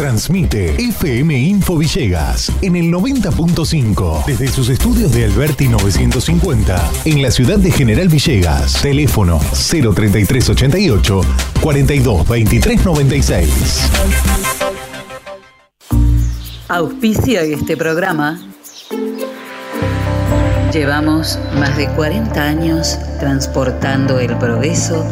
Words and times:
Transmite 0.00 0.76
FM 0.78 1.38
Info 1.38 1.76
Villegas 1.76 2.50
en 2.62 2.74
el 2.74 2.90
90.5 2.90 4.24
desde 4.24 4.48
sus 4.48 4.70
estudios 4.70 5.12
de 5.12 5.26
Alberti 5.26 5.68
950 5.68 6.90
en 7.04 7.20
la 7.20 7.30
ciudad 7.30 7.58
de 7.58 7.70
General 7.70 8.08
Villegas. 8.08 8.80
Teléfono 8.80 9.38
03388 9.38 11.20
42 11.60 12.26
23 12.26 12.82
96. 12.86 13.90
Auspicia 16.68 17.42
este 17.42 17.76
programa. 17.76 18.40
Llevamos 20.72 21.38
más 21.58 21.76
de 21.76 21.88
40 21.88 22.42
años 22.42 22.98
transportando 23.18 24.18
el 24.18 24.34
progreso 24.38 25.04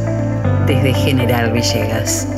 desde 0.66 0.94
General 0.94 1.52
Villegas. 1.52 2.37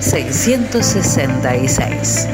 666. 0.00 2.26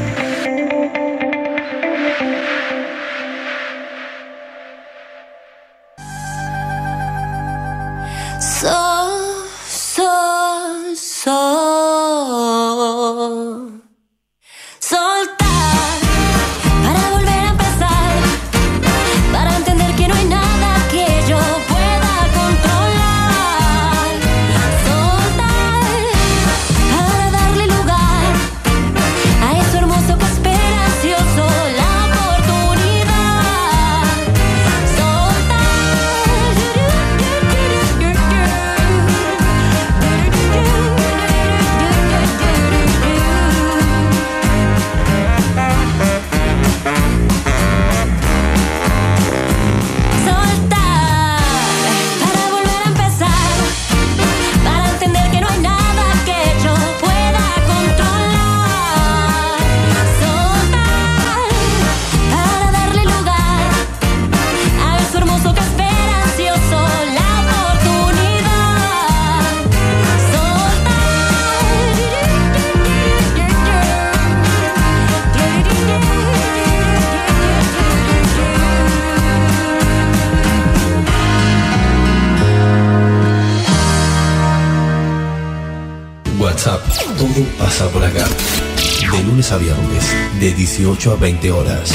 De 90.43 90.53
18 90.53 91.13
a 91.13 91.17
20 91.19 91.53
horas, 91.53 91.95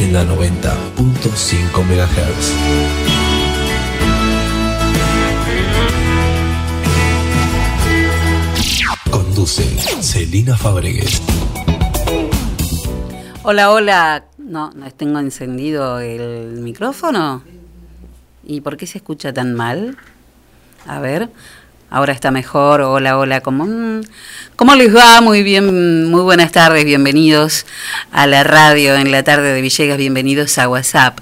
en 0.00 0.12
la 0.12 0.24
90.5 0.24 1.84
MHz. 1.84 2.54
Conduce 9.12 9.62
Celina 10.02 10.56
Fabregues. 10.56 11.22
Hola, 13.44 13.70
hola. 13.70 14.24
No, 14.38 14.72
no 14.72 14.90
tengo 14.90 15.20
encendido 15.20 16.00
el 16.00 16.60
micrófono. 16.60 17.44
¿Y 18.42 18.60
por 18.60 18.76
qué 18.76 18.88
se 18.88 18.98
escucha 18.98 19.32
tan 19.32 19.54
mal? 19.54 19.96
A 20.84 20.98
ver, 20.98 21.30
ahora 21.90 22.12
está 22.12 22.32
mejor. 22.32 22.80
Hola, 22.80 23.16
hola. 23.16 23.40
¿Cómo, 23.40 23.66
mm, 23.66 24.00
¿Cómo 24.58 24.74
les 24.74 24.92
va? 24.92 25.20
Muy 25.20 25.44
bien, 25.44 26.10
muy 26.10 26.20
buenas 26.22 26.50
tardes. 26.50 26.84
Bienvenidos 26.84 27.64
a 28.10 28.26
la 28.26 28.42
radio 28.42 28.96
en 28.96 29.12
la 29.12 29.22
tarde 29.22 29.52
de 29.52 29.60
Villegas. 29.60 29.96
Bienvenidos 29.98 30.58
a 30.58 30.68
WhatsApp. 30.68 31.20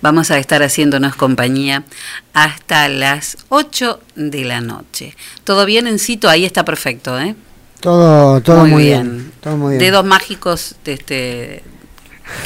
Vamos 0.00 0.30
a 0.30 0.38
estar 0.38 0.62
haciéndonos 0.62 1.14
compañía 1.14 1.84
hasta 2.32 2.88
las 2.88 3.36
8 3.50 4.00
de 4.16 4.42
la 4.46 4.62
noche. 4.62 5.14
¿Todo 5.44 5.66
bien, 5.66 5.86
Encito? 5.86 6.30
Ahí 6.30 6.46
está 6.46 6.64
perfecto, 6.64 7.20
¿eh? 7.20 7.36
Todo, 7.80 8.40
todo 8.40 8.60
Muy 8.60 8.70
muy, 8.70 8.84
bien. 8.84 9.02
bien. 9.02 9.32
Todo 9.42 9.58
muy 9.58 9.76
bien. 9.76 9.80
Dedos 9.80 10.06
mágicos, 10.06 10.74
este, 10.86 11.62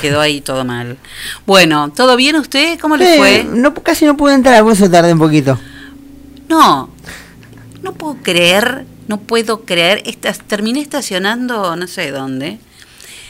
quedó 0.01 0.21
ahí 0.21 0.41
todo 0.41 0.65
mal. 0.65 0.99
Bueno, 1.47 1.93
¿todo 1.95 2.17
bien 2.17 2.35
usted? 2.35 2.81
¿Cómo 2.81 2.97
le 2.97 3.17
fue? 3.17 3.45
No, 3.45 3.73
casi 3.75 4.07
no 4.07 4.17
pude 4.17 4.35
entrar, 4.35 4.61
por 4.65 4.73
eso 4.73 4.91
tardé 4.91 5.13
un 5.13 5.21
poquito. 5.21 5.57
No, 6.49 6.91
no 7.81 7.93
puedo 7.93 8.17
creer, 8.25 8.87
no 9.09 9.21
puedo 9.21 9.63
creer. 9.65 10.03
Estas, 10.07 10.39
terminé 10.41 10.81
estacionando 10.81 11.77
no 11.77 11.87
sé 11.87 12.11
dónde. 12.11 12.59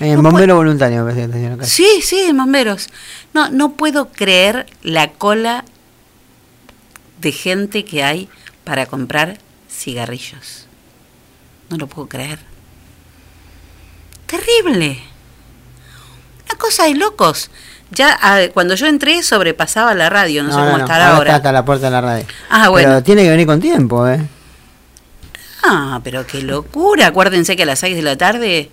Eh, 0.01 0.17
No 0.17 0.23
bombero 0.23 0.57
voluntario, 0.57 1.05
me. 1.05 1.65
Sí, 1.65 2.01
sí, 2.03 2.31
bomberos. 2.33 2.89
No, 3.35 3.51
no 3.51 3.73
puedo 3.73 4.09
creer 4.09 4.67
la 4.83 5.13
cola 5.13 5.65
de 7.21 7.33
gente 7.33 7.85
que 7.85 8.03
hay 8.03 8.29
para 8.65 8.87
comprar 8.87 9.39
cigarrillos. 9.71 10.67
No 11.71 11.77
lo 11.77 11.87
puedo 11.87 12.09
creer. 12.09 12.41
Terrible. 14.27 14.99
Una 16.47 16.59
cosa 16.59 16.85
de 16.85 16.95
locos. 16.95 17.51
Ya 17.91 18.19
ah, 18.23 18.41
cuando 18.53 18.75
yo 18.75 18.87
entré 18.87 19.23
sobrepasaba 19.23 19.95
la 19.95 20.09
radio, 20.09 20.43
no, 20.43 20.51
sé 20.51 20.57
cómo 20.57 20.79
estará 20.79 21.11
ahora. 21.11 21.17
ahora. 21.17 21.31
Está 21.31 21.37
hasta 21.37 21.53
la 21.53 21.65
puerta 21.65 21.87
de 21.87 21.91
la 21.93 22.01
radio. 22.01 22.27
Ah, 22.49 22.71
bueno. 22.71 22.89
Pero 22.89 23.03
tiene 23.03 23.23
que 23.23 23.31
venir 23.31 23.47
con 23.47 23.61
tiempo, 23.61 24.09
¿eh? 24.09 24.21
Ah, 25.63 26.01
pero 26.03 26.27
qué 26.27 26.43
locura. 26.43 27.09
Acuérdense 27.09 27.57
que 27.57 27.63
a 27.63 27.67
las 27.67 27.79
6 27.79 27.97
de 27.97 28.03
la 28.03 28.17
tarde 28.17 28.71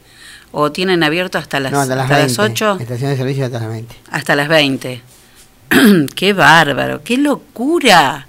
o 0.52 0.72
tienen 0.72 1.04
abierto 1.04 1.38
hasta 1.38 1.60
las, 1.60 1.72
no, 1.72 1.80
hasta 1.82 1.96
las, 1.96 2.06
hasta 2.06 2.18
20. 2.18 2.32
las 2.32 2.52
8. 2.52 2.78
Estación 2.82 3.12
de 3.12 3.18
servicio 3.18 3.46
hasta 3.46 3.60
las 3.60 3.70
20. 3.70 3.96
Hasta 4.10 4.36
las 4.36 4.48
20. 4.48 5.02
qué 6.16 6.34
bárbaro, 6.34 7.04
qué 7.04 7.18
locura. 7.18 8.28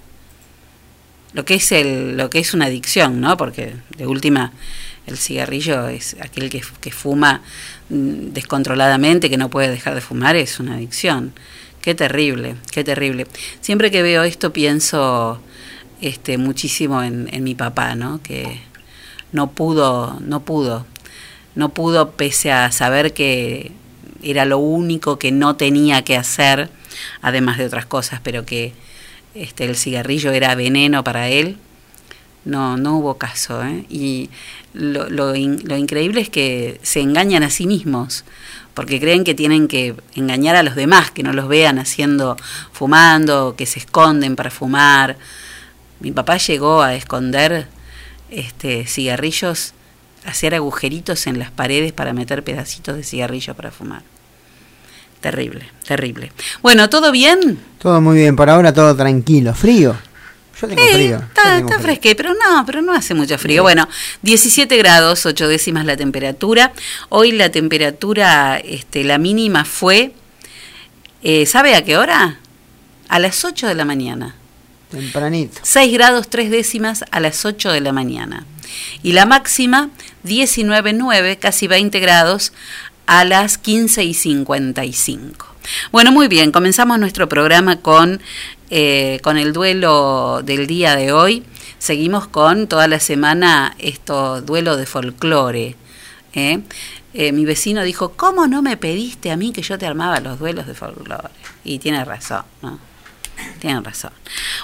Lo 1.32 1.44
que 1.44 1.54
es 1.54 1.72
el 1.72 2.16
lo 2.16 2.28
que 2.28 2.40
es 2.40 2.54
una 2.54 2.66
adicción, 2.66 3.20
¿no? 3.20 3.36
Porque 3.36 3.74
de 3.96 4.06
última 4.06 4.52
el 5.06 5.16
cigarrillo 5.16 5.88
es 5.88 6.16
aquel 6.20 6.50
que, 6.50 6.62
que 6.80 6.90
fuma 6.90 7.42
mm, 7.88 8.32
descontroladamente, 8.32 9.30
que 9.30 9.36
no 9.36 9.48
puede 9.48 9.70
dejar 9.70 9.94
de 9.94 10.00
fumar, 10.00 10.36
es 10.36 10.60
una 10.60 10.74
adicción. 10.74 11.32
Qué 11.80 11.94
terrible, 11.94 12.56
qué 12.72 12.84
terrible. 12.84 13.26
Siempre 13.60 13.90
que 13.90 14.02
veo 14.02 14.22
esto 14.22 14.52
pienso 14.52 15.40
este 16.00 16.38
muchísimo 16.38 17.02
en, 17.02 17.44
mi 17.44 17.54
papá, 17.54 17.94
¿no? 17.94 18.20
Que 18.22 18.60
no 19.32 19.50
pudo, 19.50 20.18
no 20.20 20.40
pudo, 20.40 20.86
no 21.54 21.70
pudo 21.70 22.12
pese 22.12 22.52
a 22.52 22.72
saber 22.72 23.12
que 23.12 23.72
era 24.22 24.44
lo 24.44 24.58
único 24.58 25.18
que 25.18 25.32
no 25.32 25.56
tenía 25.56 26.02
que 26.02 26.16
hacer, 26.16 26.70
además 27.22 27.58
de 27.58 27.66
otras 27.66 27.86
cosas, 27.86 28.20
pero 28.22 28.44
que 28.44 28.72
este, 29.34 29.64
el 29.64 29.76
cigarrillo 29.76 30.32
era 30.32 30.54
veneno 30.54 31.04
para 31.04 31.28
él. 31.28 31.56
No, 32.44 32.78
no 32.78 32.96
hubo 32.96 33.18
caso. 33.18 33.62
¿eh? 33.62 33.84
Y 33.90 34.30
lo, 34.72 35.10
lo, 35.10 35.32
lo 35.34 35.76
increíble 35.76 36.22
es 36.22 36.30
que 36.30 36.80
se 36.82 37.00
engañan 37.00 37.42
a 37.42 37.50
sí 37.50 37.66
mismos, 37.66 38.24
porque 38.74 39.00
creen 39.00 39.24
que 39.24 39.34
tienen 39.34 39.68
que 39.68 39.94
engañar 40.14 40.56
a 40.56 40.62
los 40.62 40.74
demás, 40.74 41.10
que 41.10 41.22
no 41.22 41.32
los 41.32 41.48
vean 41.48 41.78
haciendo, 41.78 42.36
fumando, 42.72 43.54
que 43.56 43.66
se 43.66 43.78
esconden 43.78 44.36
para 44.36 44.50
fumar. 44.50 45.16
Mi 46.00 46.10
papá 46.12 46.38
llegó 46.38 46.82
a 46.82 46.94
esconder 46.94 47.68
este, 48.30 48.86
cigarrillos 48.86 49.74
hacer 50.24 50.54
agujeritos 50.54 51.26
en 51.26 51.38
las 51.38 51.50
paredes 51.50 51.92
para 51.92 52.12
meter 52.12 52.42
pedacitos 52.44 52.96
de 52.96 53.02
cigarrillo 53.02 53.54
para 53.54 53.70
fumar. 53.70 54.02
Terrible, 55.20 55.68
terrible. 55.86 56.32
Bueno, 56.62 56.88
¿todo 56.88 57.12
bien? 57.12 57.58
Todo 57.78 58.00
muy 58.00 58.18
bien, 58.18 58.36
por 58.36 58.48
ahora 58.48 58.72
todo 58.72 58.96
tranquilo. 58.96 59.54
¿Frío? 59.54 59.96
Yo 60.60 60.68
tengo 60.68 60.82
Sí, 60.82 60.92
frío. 60.94 61.16
está, 61.16 61.78
fresque, 61.80 62.14
pero 62.14 62.34
no, 62.34 62.64
pero 62.66 62.82
no 62.82 62.92
hace 62.92 63.14
mucho 63.14 63.38
frío. 63.38 63.62
Bueno, 63.62 63.88
17 64.22 64.76
grados, 64.76 65.26
8 65.26 65.48
décimas 65.48 65.84
la 65.84 65.96
temperatura. 65.96 66.72
Hoy 67.08 67.32
la 67.32 67.50
temperatura, 67.50 68.58
este, 68.58 69.04
la 69.04 69.18
mínima 69.18 69.64
fue, 69.64 70.14
eh, 71.22 71.46
¿sabe 71.46 71.74
a 71.74 71.84
qué 71.84 71.96
hora? 71.96 72.38
A 73.08 73.18
las 73.18 73.44
8 73.44 73.68
de 73.68 73.74
la 73.74 73.84
mañana. 73.84 74.34
Tempranito. 74.90 75.60
6 75.62 75.92
grados 75.92 76.28
3 76.28 76.50
décimas 76.50 77.04
a 77.10 77.20
las 77.20 77.44
8 77.44 77.72
de 77.72 77.80
la 77.80 77.92
mañana. 77.92 78.46
Y 79.02 79.12
la 79.12 79.26
máxima 79.26 79.90
19,9, 80.24 81.38
casi 81.38 81.66
20 81.66 82.00
grados 82.00 82.52
a 83.06 83.24
las 83.24 83.58
15 83.58 84.04
y 84.04 84.14
55. 84.14 85.46
Bueno, 85.92 86.12
muy 86.12 86.28
bien, 86.28 86.52
comenzamos 86.52 86.98
nuestro 86.98 87.28
programa 87.28 87.80
con, 87.80 88.20
eh, 88.70 89.20
con 89.22 89.36
el 89.36 89.52
duelo 89.52 90.42
del 90.44 90.66
día 90.66 90.96
de 90.96 91.12
hoy. 91.12 91.44
Seguimos 91.78 92.28
con 92.28 92.66
toda 92.66 92.88
la 92.88 93.00
semana 93.00 93.74
esto 93.78 94.42
duelo 94.42 94.76
de 94.76 94.86
folclore. 94.86 95.76
¿eh? 96.34 96.60
Eh, 97.14 97.32
mi 97.32 97.44
vecino 97.44 97.82
dijo, 97.82 98.12
¿cómo 98.12 98.46
no 98.46 98.62
me 98.62 98.76
pediste 98.76 99.30
a 99.30 99.36
mí 99.36 99.52
que 99.52 99.62
yo 99.62 99.78
te 99.78 99.86
armaba 99.86 100.20
los 100.20 100.38
duelos 100.38 100.66
de 100.66 100.74
folclore? 100.74 101.30
Y 101.64 101.78
tiene 101.78 102.04
razón, 102.04 102.44
¿no? 102.62 102.89
Tienen 103.60 103.84
razón. 103.84 104.12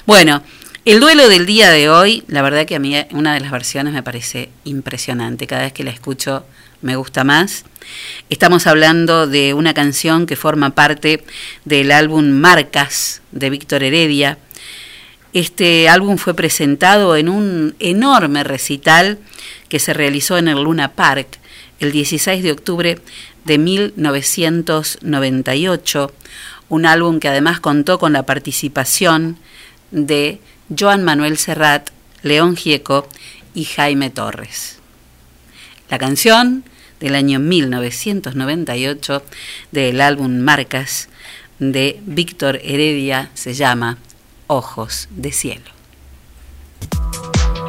Bueno, 0.06 0.42
el 0.84 1.00
duelo 1.00 1.28
del 1.28 1.46
día 1.46 1.70
de 1.70 1.88
hoy, 1.88 2.22
la 2.28 2.42
verdad 2.42 2.64
que 2.64 2.76
a 2.76 2.78
mí 2.78 2.96
una 3.10 3.34
de 3.34 3.40
las 3.40 3.50
versiones 3.50 3.92
me 3.92 4.02
parece 4.02 4.50
impresionante. 4.64 5.46
Cada 5.46 5.62
vez 5.62 5.72
que 5.72 5.84
la 5.84 5.90
escucho 5.90 6.44
me 6.80 6.96
gusta 6.96 7.24
más. 7.24 7.64
Estamos 8.30 8.66
hablando 8.66 9.26
de 9.26 9.52
una 9.54 9.74
canción 9.74 10.26
que 10.26 10.36
forma 10.36 10.76
parte 10.76 11.24
del 11.64 11.90
álbum 11.90 12.30
Marcas 12.30 13.20
de 13.32 13.50
Víctor 13.50 13.82
Heredia. 13.82 14.38
Este 15.32 15.88
álbum 15.88 16.18
fue 16.18 16.34
presentado 16.34 17.16
en 17.16 17.28
un 17.28 17.74
enorme 17.80 18.44
recital 18.44 19.18
que 19.68 19.80
se 19.80 19.92
realizó 19.92 20.38
en 20.38 20.46
el 20.48 20.62
Luna 20.62 20.92
Park 20.92 21.40
el 21.80 21.90
16 21.92 22.42
de 22.42 22.52
octubre 22.52 22.98
de 23.44 23.58
1998 23.58 26.12
un 26.68 26.86
álbum 26.86 27.20
que 27.20 27.28
además 27.28 27.60
contó 27.60 27.98
con 27.98 28.12
la 28.12 28.24
participación 28.24 29.38
de 29.90 30.40
Joan 30.76 31.04
Manuel 31.04 31.38
Serrat, 31.38 31.90
León 32.22 32.56
Gieco 32.56 33.08
y 33.54 33.64
Jaime 33.64 34.10
Torres. 34.10 34.78
La 35.88 35.98
canción 35.98 36.64
del 37.00 37.14
año 37.14 37.38
1998 37.38 39.22
del 39.70 40.00
álbum 40.00 40.38
Marcas 40.38 41.08
de 41.58 42.00
Víctor 42.04 42.60
Heredia 42.62 43.30
se 43.34 43.54
llama 43.54 43.98
Ojos 44.46 45.08
de 45.10 45.32
Cielo. 45.32 45.70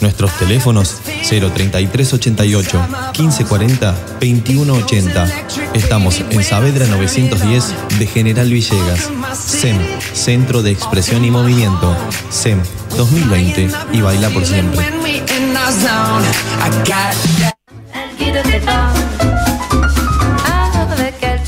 Nuestros 0.00 0.36
teléfonos 0.38 0.96
03388 1.28 2.78
1540 3.18 3.92
2180. 4.20 5.28
Estamos 5.74 6.22
en 6.30 6.42
Saavedra 6.42 6.86
910 6.86 7.74
de 7.98 8.06
General 8.06 8.48
Villegas. 8.48 9.10
SEM, 9.34 9.78
Centro 10.12 10.62
de 10.62 10.70
Expresión 10.70 11.24
y 11.24 11.30
Movimiento. 11.30 11.96
SEM 12.30 12.60
2020 12.96 13.68
y 13.92 14.00
baila 14.00 14.30
por 14.30 14.44
siempre. 14.44 14.84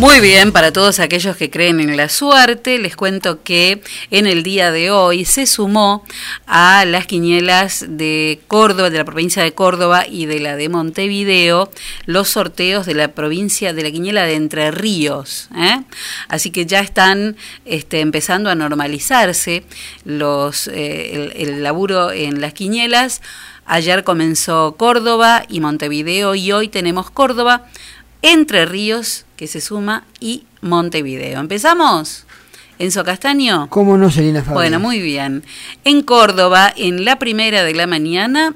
Muy 0.00 0.20
bien, 0.20 0.50
para 0.52 0.72
todos 0.72 0.98
aquellos 0.98 1.36
que 1.36 1.50
creen 1.50 1.78
en 1.78 1.94
la 1.94 2.08
suerte, 2.08 2.78
les 2.78 2.96
cuento 2.96 3.42
que 3.42 3.82
en 4.10 4.26
el 4.26 4.42
día 4.42 4.72
de 4.72 4.90
hoy 4.90 5.26
se 5.26 5.44
sumó 5.44 6.06
a 6.46 6.86
las 6.86 7.04
quinielas 7.04 7.84
de 7.86 8.40
Córdoba, 8.48 8.88
de 8.88 8.96
la 8.96 9.04
provincia 9.04 9.42
de 9.42 9.52
Córdoba 9.52 10.06
y 10.08 10.24
de 10.24 10.40
la 10.40 10.56
de 10.56 10.70
Montevideo, 10.70 11.70
los 12.06 12.30
sorteos 12.30 12.86
de 12.86 12.94
la 12.94 13.08
provincia 13.08 13.74
de 13.74 13.82
la 13.82 13.90
quiniela 13.90 14.22
de 14.22 14.36
Entre 14.36 14.70
Ríos. 14.70 15.50
¿eh? 15.54 15.82
Así 16.28 16.50
que 16.50 16.64
ya 16.64 16.80
están 16.80 17.36
este, 17.66 18.00
empezando 18.00 18.48
a 18.48 18.54
normalizarse 18.54 19.64
los, 20.06 20.66
eh, 20.68 21.32
el, 21.36 21.50
el 21.50 21.62
laburo 21.62 22.10
en 22.10 22.40
las 22.40 22.54
quinielas. 22.54 23.20
Ayer 23.66 24.02
comenzó 24.02 24.76
Córdoba 24.78 25.44
y 25.46 25.60
Montevideo 25.60 26.34
y 26.36 26.52
hoy 26.52 26.68
tenemos 26.68 27.10
Córdoba, 27.10 27.66
Entre 28.22 28.64
Ríos, 28.64 29.26
que 29.40 29.46
se 29.46 29.62
suma, 29.62 30.04
y 30.20 30.44
Montevideo. 30.60 31.40
¿Empezamos? 31.40 32.26
Enzo 32.78 33.02
Castaño. 33.04 33.70
¿Cómo 33.70 33.96
no, 33.96 34.10
Selina 34.10 34.40
Fabián? 34.40 34.54
Bueno, 34.54 34.80
muy 34.80 35.00
bien. 35.00 35.44
En 35.82 36.02
Córdoba, 36.02 36.70
en 36.76 37.06
la 37.06 37.18
primera 37.18 37.64
de 37.64 37.72
la 37.72 37.86
mañana, 37.86 38.54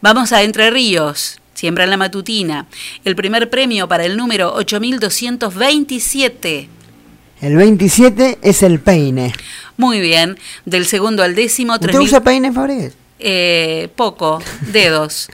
Vamos 0.00 0.32
a 0.32 0.42
Entre 0.42 0.70
Ríos. 0.70 1.41
Siembra 1.62 1.84
en 1.84 1.90
la 1.90 1.96
matutina. 1.96 2.66
El 3.04 3.14
primer 3.14 3.48
premio 3.48 3.86
para 3.86 4.04
el 4.04 4.16
número 4.16 4.52
8227. 4.52 6.68
El 7.40 7.54
27 7.54 8.40
es 8.42 8.64
el 8.64 8.80
peine. 8.80 9.32
Muy 9.76 10.00
bien. 10.00 10.36
Del 10.64 10.86
segundo 10.86 11.22
al 11.22 11.36
décimo. 11.36 11.74
¿Usted 11.74 12.00
usa 12.00 12.20
peine, 12.20 12.50
Fabregues? 12.50 12.96
Eh, 13.20 13.88
poco. 13.94 14.42
Dedos. 14.72 15.28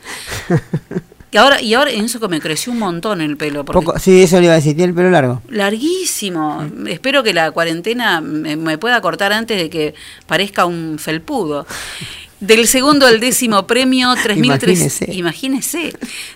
y 1.33 1.39
ahora, 1.39 1.63
y 1.63 1.73
ahora 1.73 1.93
en 1.93 2.05
eso 2.05 2.21
que 2.21 2.29
me 2.29 2.41
creció 2.41 2.75
un 2.75 2.79
montón 2.79 3.23
el 3.23 3.39
pelo. 3.39 3.65
Poco, 3.65 3.99
sí, 3.99 4.23
eso 4.23 4.39
le 4.39 4.45
iba 4.45 4.53
a 4.53 4.57
decir. 4.57 4.77
Tiene 4.77 4.91
el 4.91 4.95
pelo 4.95 5.11
largo. 5.11 5.41
Larguísimo. 5.49 6.63
Espero 6.89 7.23
que 7.23 7.33
la 7.33 7.53
cuarentena 7.53 8.21
me, 8.21 8.57
me 8.57 8.77
pueda 8.77 9.01
cortar 9.01 9.33
antes 9.33 9.59
de 9.59 9.71
que 9.71 9.95
parezca 10.27 10.67
un 10.67 10.99
felpudo. 10.99 11.67
Del 12.41 12.67
segundo 12.69 13.07
al 13.07 13.19
décimo 13.19 13.67
premio, 13.67 14.11
3.300. 14.11 15.13
Imagínese. 15.13 15.13
Imagínese. 15.13 15.93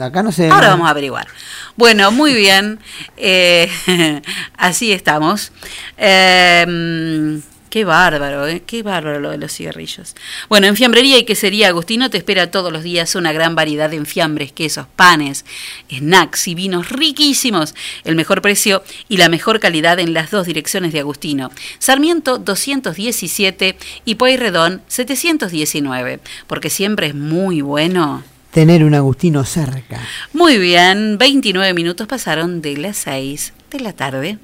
Acá 0.00 0.22
no. 0.22 0.30
Ahora 0.50 0.68
vamos 0.68 0.86
a 0.86 0.90
averiguar. 0.90 1.28
Bueno, 1.76 2.10
muy 2.10 2.34
bien. 2.34 2.78
Eh, 3.16 3.70
así 4.56 4.92
estamos. 4.92 5.52
Eh, 5.96 7.40
qué 7.68 7.84
bárbaro, 7.84 8.46
¿eh? 8.46 8.62
qué 8.66 8.82
bárbaro 8.82 9.20
lo 9.20 9.30
de 9.30 9.38
los 9.38 9.52
cigarrillos. 9.52 10.14
Bueno, 10.48 10.66
en 10.66 10.76
Fiambrería 10.76 11.18
y 11.18 11.24
Quesería 11.24 11.68
Agustino 11.68 12.10
te 12.10 12.18
espera 12.18 12.50
todos 12.50 12.72
los 12.72 12.82
días 12.82 13.14
una 13.14 13.32
gran 13.32 13.54
variedad 13.54 13.90
de 13.90 13.96
enfiambres, 13.96 14.52
quesos, 14.52 14.86
panes, 14.96 15.44
snacks 15.90 16.48
y 16.48 16.54
vinos 16.54 16.88
riquísimos. 16.90 17.74
El 18.04 18.16
mejor 18.16 18.42
precio 18.42 18.82
y 19.08 19.18
la 19.18 19.28
mejor 19.28 19.60
calidad 19.60 19.98
en 19.98 20.14
las 20.14 20.30
dos 20.30 20.46
direcciones 20.46 20.92
de 20.92 21.00
Agustino. 21.00 21.50
Sarmiento 21.78 22.38
217 22.38 23.76
y 24.04 24.14
Pueyrredón 24.14 24.82
719. 24.88 26.20
Porque 26.46 26.70
siempre 26.70 27.08
es 27.08 27.14
muy 27.14 27.60
bueno. 27.60 28.24
Tener 28.50 28.82
un 28.84 28.94
Agustino 28.94 29.44
cerca. 29.44 30.00
Muy 30.32 30.58
bien, 30.58 31.18
29 31.18 31.74
minutos 31.74 32.06
pasaron 32.06 32.62
de 32.62 32.76
las 32.76 32.96
6 32.98 33.52
de 33.70 33.80
la 33.80 33.92
tarde. 33.92 34.38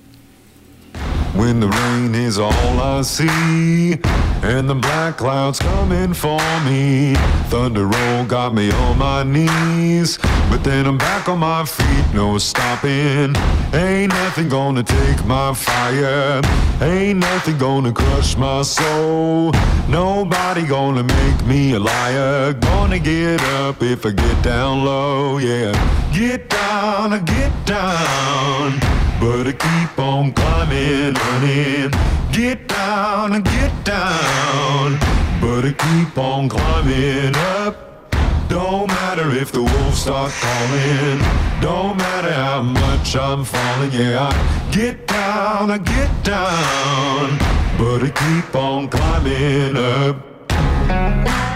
When 1.34 1.60
the 1.60 1.68
rain 1.68 2.14
is 2.14 2.38
all 2.38 2.80
I 2.80 3.02
see. 3.02 3.98
And 4.42 4.68
the 4.68 4.74
black 4.74 5.16
clouds 5.16 5.58
coming 5.58 6.14
for 6.14 6.40
me. 6.64 7.14
Thunder 7.48 7.86
roll 7.86 8.24
got 8.24 8.54
me 8.54 8.70
on 8.70 8.98
my 8.98 9.22
knees. 9.22 10.18
But 10.50 10.62
then 10.62 10.86
I'm 10.86 10.98
back 10.98 11.28
on 11.28 11.38
my 11.38 11.64
feet, 11.64 12.06
no 12.14 12.38
stopping. 12.38 13.34
Ain't 13.72 14.12
nothing 14.12 14.48
gonna 14.48 14.82
take 14.82 15.24
my 15.24 15.54
fire. 15.54 16.40
Ain't 16.80 17.20
nothing 17.20 17.58
gonna 17.58 17.92
crush 17.92 18.36
my 18.36 18.62
soul. 18.62 19.52
Nobody 19.88 20.66
gonna 20.66 21.02
make 21.02 21.46
me 21.46 21.72
a 21.72 21.80
liar. 21.80 22.52
Gonna 22.52 22.98
get 22.98 23.40
up 23.58 23.82
if 23.82 24.04
I 24.06 24.10
get 24.10 24.42
down 24.42 24.84
low, 24.84 25.38
yeah. 25.38 25.72
Get 26.12 26.48
down, 26.50 27.12
I 27.12 27.18
get 27.18 27.66
down. 27.66 29.13
But 29.24 29.46
I 29.46 29.52
keep 29.52 29.98
on 29.98 30.34
climbing, 30.34 31.14
running. 31.14 31.90
Get 32.30 32.68
down 32.68 33.32
and 33.32 33.42
get 33.42 33.72
down. 33.82 34.98
But 35.40 35.64
I 35.64 35.72
keep 35.72 36.18
on 36.18 36.46
climbing 36.50 37.34
up. 37.34 38.10
Don't 38.50 38.86
matter 38.86 39.30
if 39.30 39.50
the 39.50 39.62
wolves 39.62 40.02
start 40.02 40.30
calling. 40.30 41.20
Don't 41.62 41.96
matter 41.96 42.34
how 42.34 42.60
much 42.60 43.16
I'm 43.16 43.46
falling. 43.46 43.92
Yeah, 43.92 44.28
I 44.30 44.70
get 44.70 45.06
down, 45.06 45.70
I 45.70 45.78
get 45.78 46.12
down. 46.22 47.38
But 47.78 48.02
I 48.04 48.10
keep 48.10 48.54
on 48.54 48.88
climbing 48.90 49.78
up. 49.78 51.53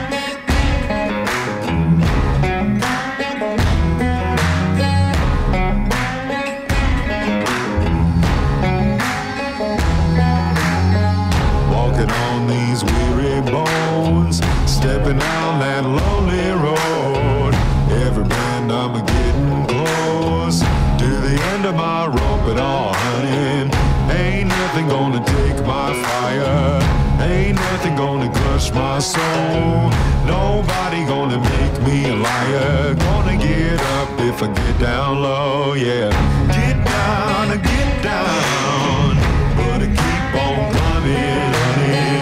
Gonna 27.98 28.30
crush 28.32 28.72
my 28.72 29.00
soul. 29.00 29.90
Nobody 30.24 31.04
gonna 31.04 31.40
make 31.40 31.76
me 31.82 32.08
a 32.08 32.14
liar. 32.14 32.94
Gonna 32.94 33.36
get 33.36 33.80
up 33.98 34.20
if 34.20 34.40
I 34.40 34.46
get 34.54 34.78
down 34.78 35.20
low, 35.20 35.74
yeah. 35.74 36.08
Get 36.46 36.76
down, 36.86 37.48
get 37.60 38.02
down. 38.04 39.16
But 39.58 39.82
I 39.82 39.88
keep 40.00 40.24
on 40.46 40.60
climbing, 40.74 41.50
honey. 41.58 42.12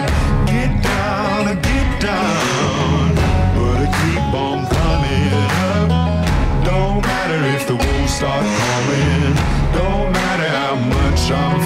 Get 0.51 0.73
down, 0.83 1.45
get 1.69 1.89
down. 2.01 3.15
But 3.57 3.77
I 3.85 3.89
keep 4.01 4.33
on 4.47 4.59
climbing 4.73 5.31
up. 5.69 6.65
Don't 6.65 7.03
matter 7.05 7.41
if 7.55 7.67
the 7.69 7.77
wolves 7.77 8.15
start 8.15 8.45
calling. 8.61 9.35
Don't 9.77 10.11
matter 10.11 10.49
how 10.59 10.75
much 10.97 11.31
I'm 11.31 11.66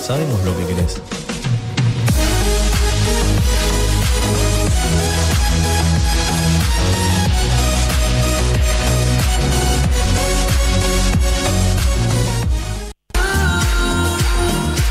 Sabemos 0.00 0.42
lo 0.44 0.56
que 0.56 0.66
querés. 0.66 1.02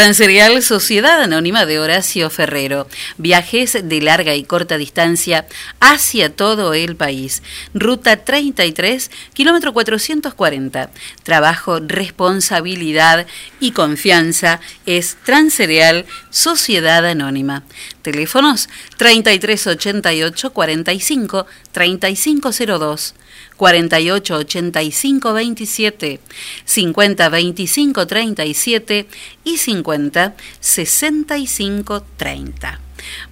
Transerial 0.00 0.62
Sociedad 0.62 1.20
Anónima 1.20 1.66
de 1.66 1.78
Horacio 1.78 2.30
Ferrero. 2.30 2.88
Viajes 3.18 3.76
de 3.84 4.00
larga 4.00 4.34
y 4.34 4.44
corta 4.44 4.78
distancia 4.78 5.46
hacia 5.78 6.34
todo 6.34 6.72
el 6.72 6.96
país. 6.96 7.42
Ruta 7.74 8.16
33, 8.16 9.10
kilómetro 9.34 9.74
440. 9.74 10.90
Trabajo, 11.22 11.80
responsabilidad 11.80 13.26
y 13.60 13.72
confianza 13.72 14.60
es 14.86 15.18
Transerial 15.22 16.06
Sociedad 16.30 17.04
Anónima. 17.04 17.64
Teléfonos 18.00 18.70
3388 18.96 20.50
45 20.50 21.46
3502. 21.72 23.14
48 23.60 24.36
85 24.36 25.34
27, 25.34 26.20
50 26.64 27.28
25 27.28 28.06
37 28.06 29.06
y 29.44 29.58
50 29.58 30.34
65 30.60 32.02
30. 32.16 32.80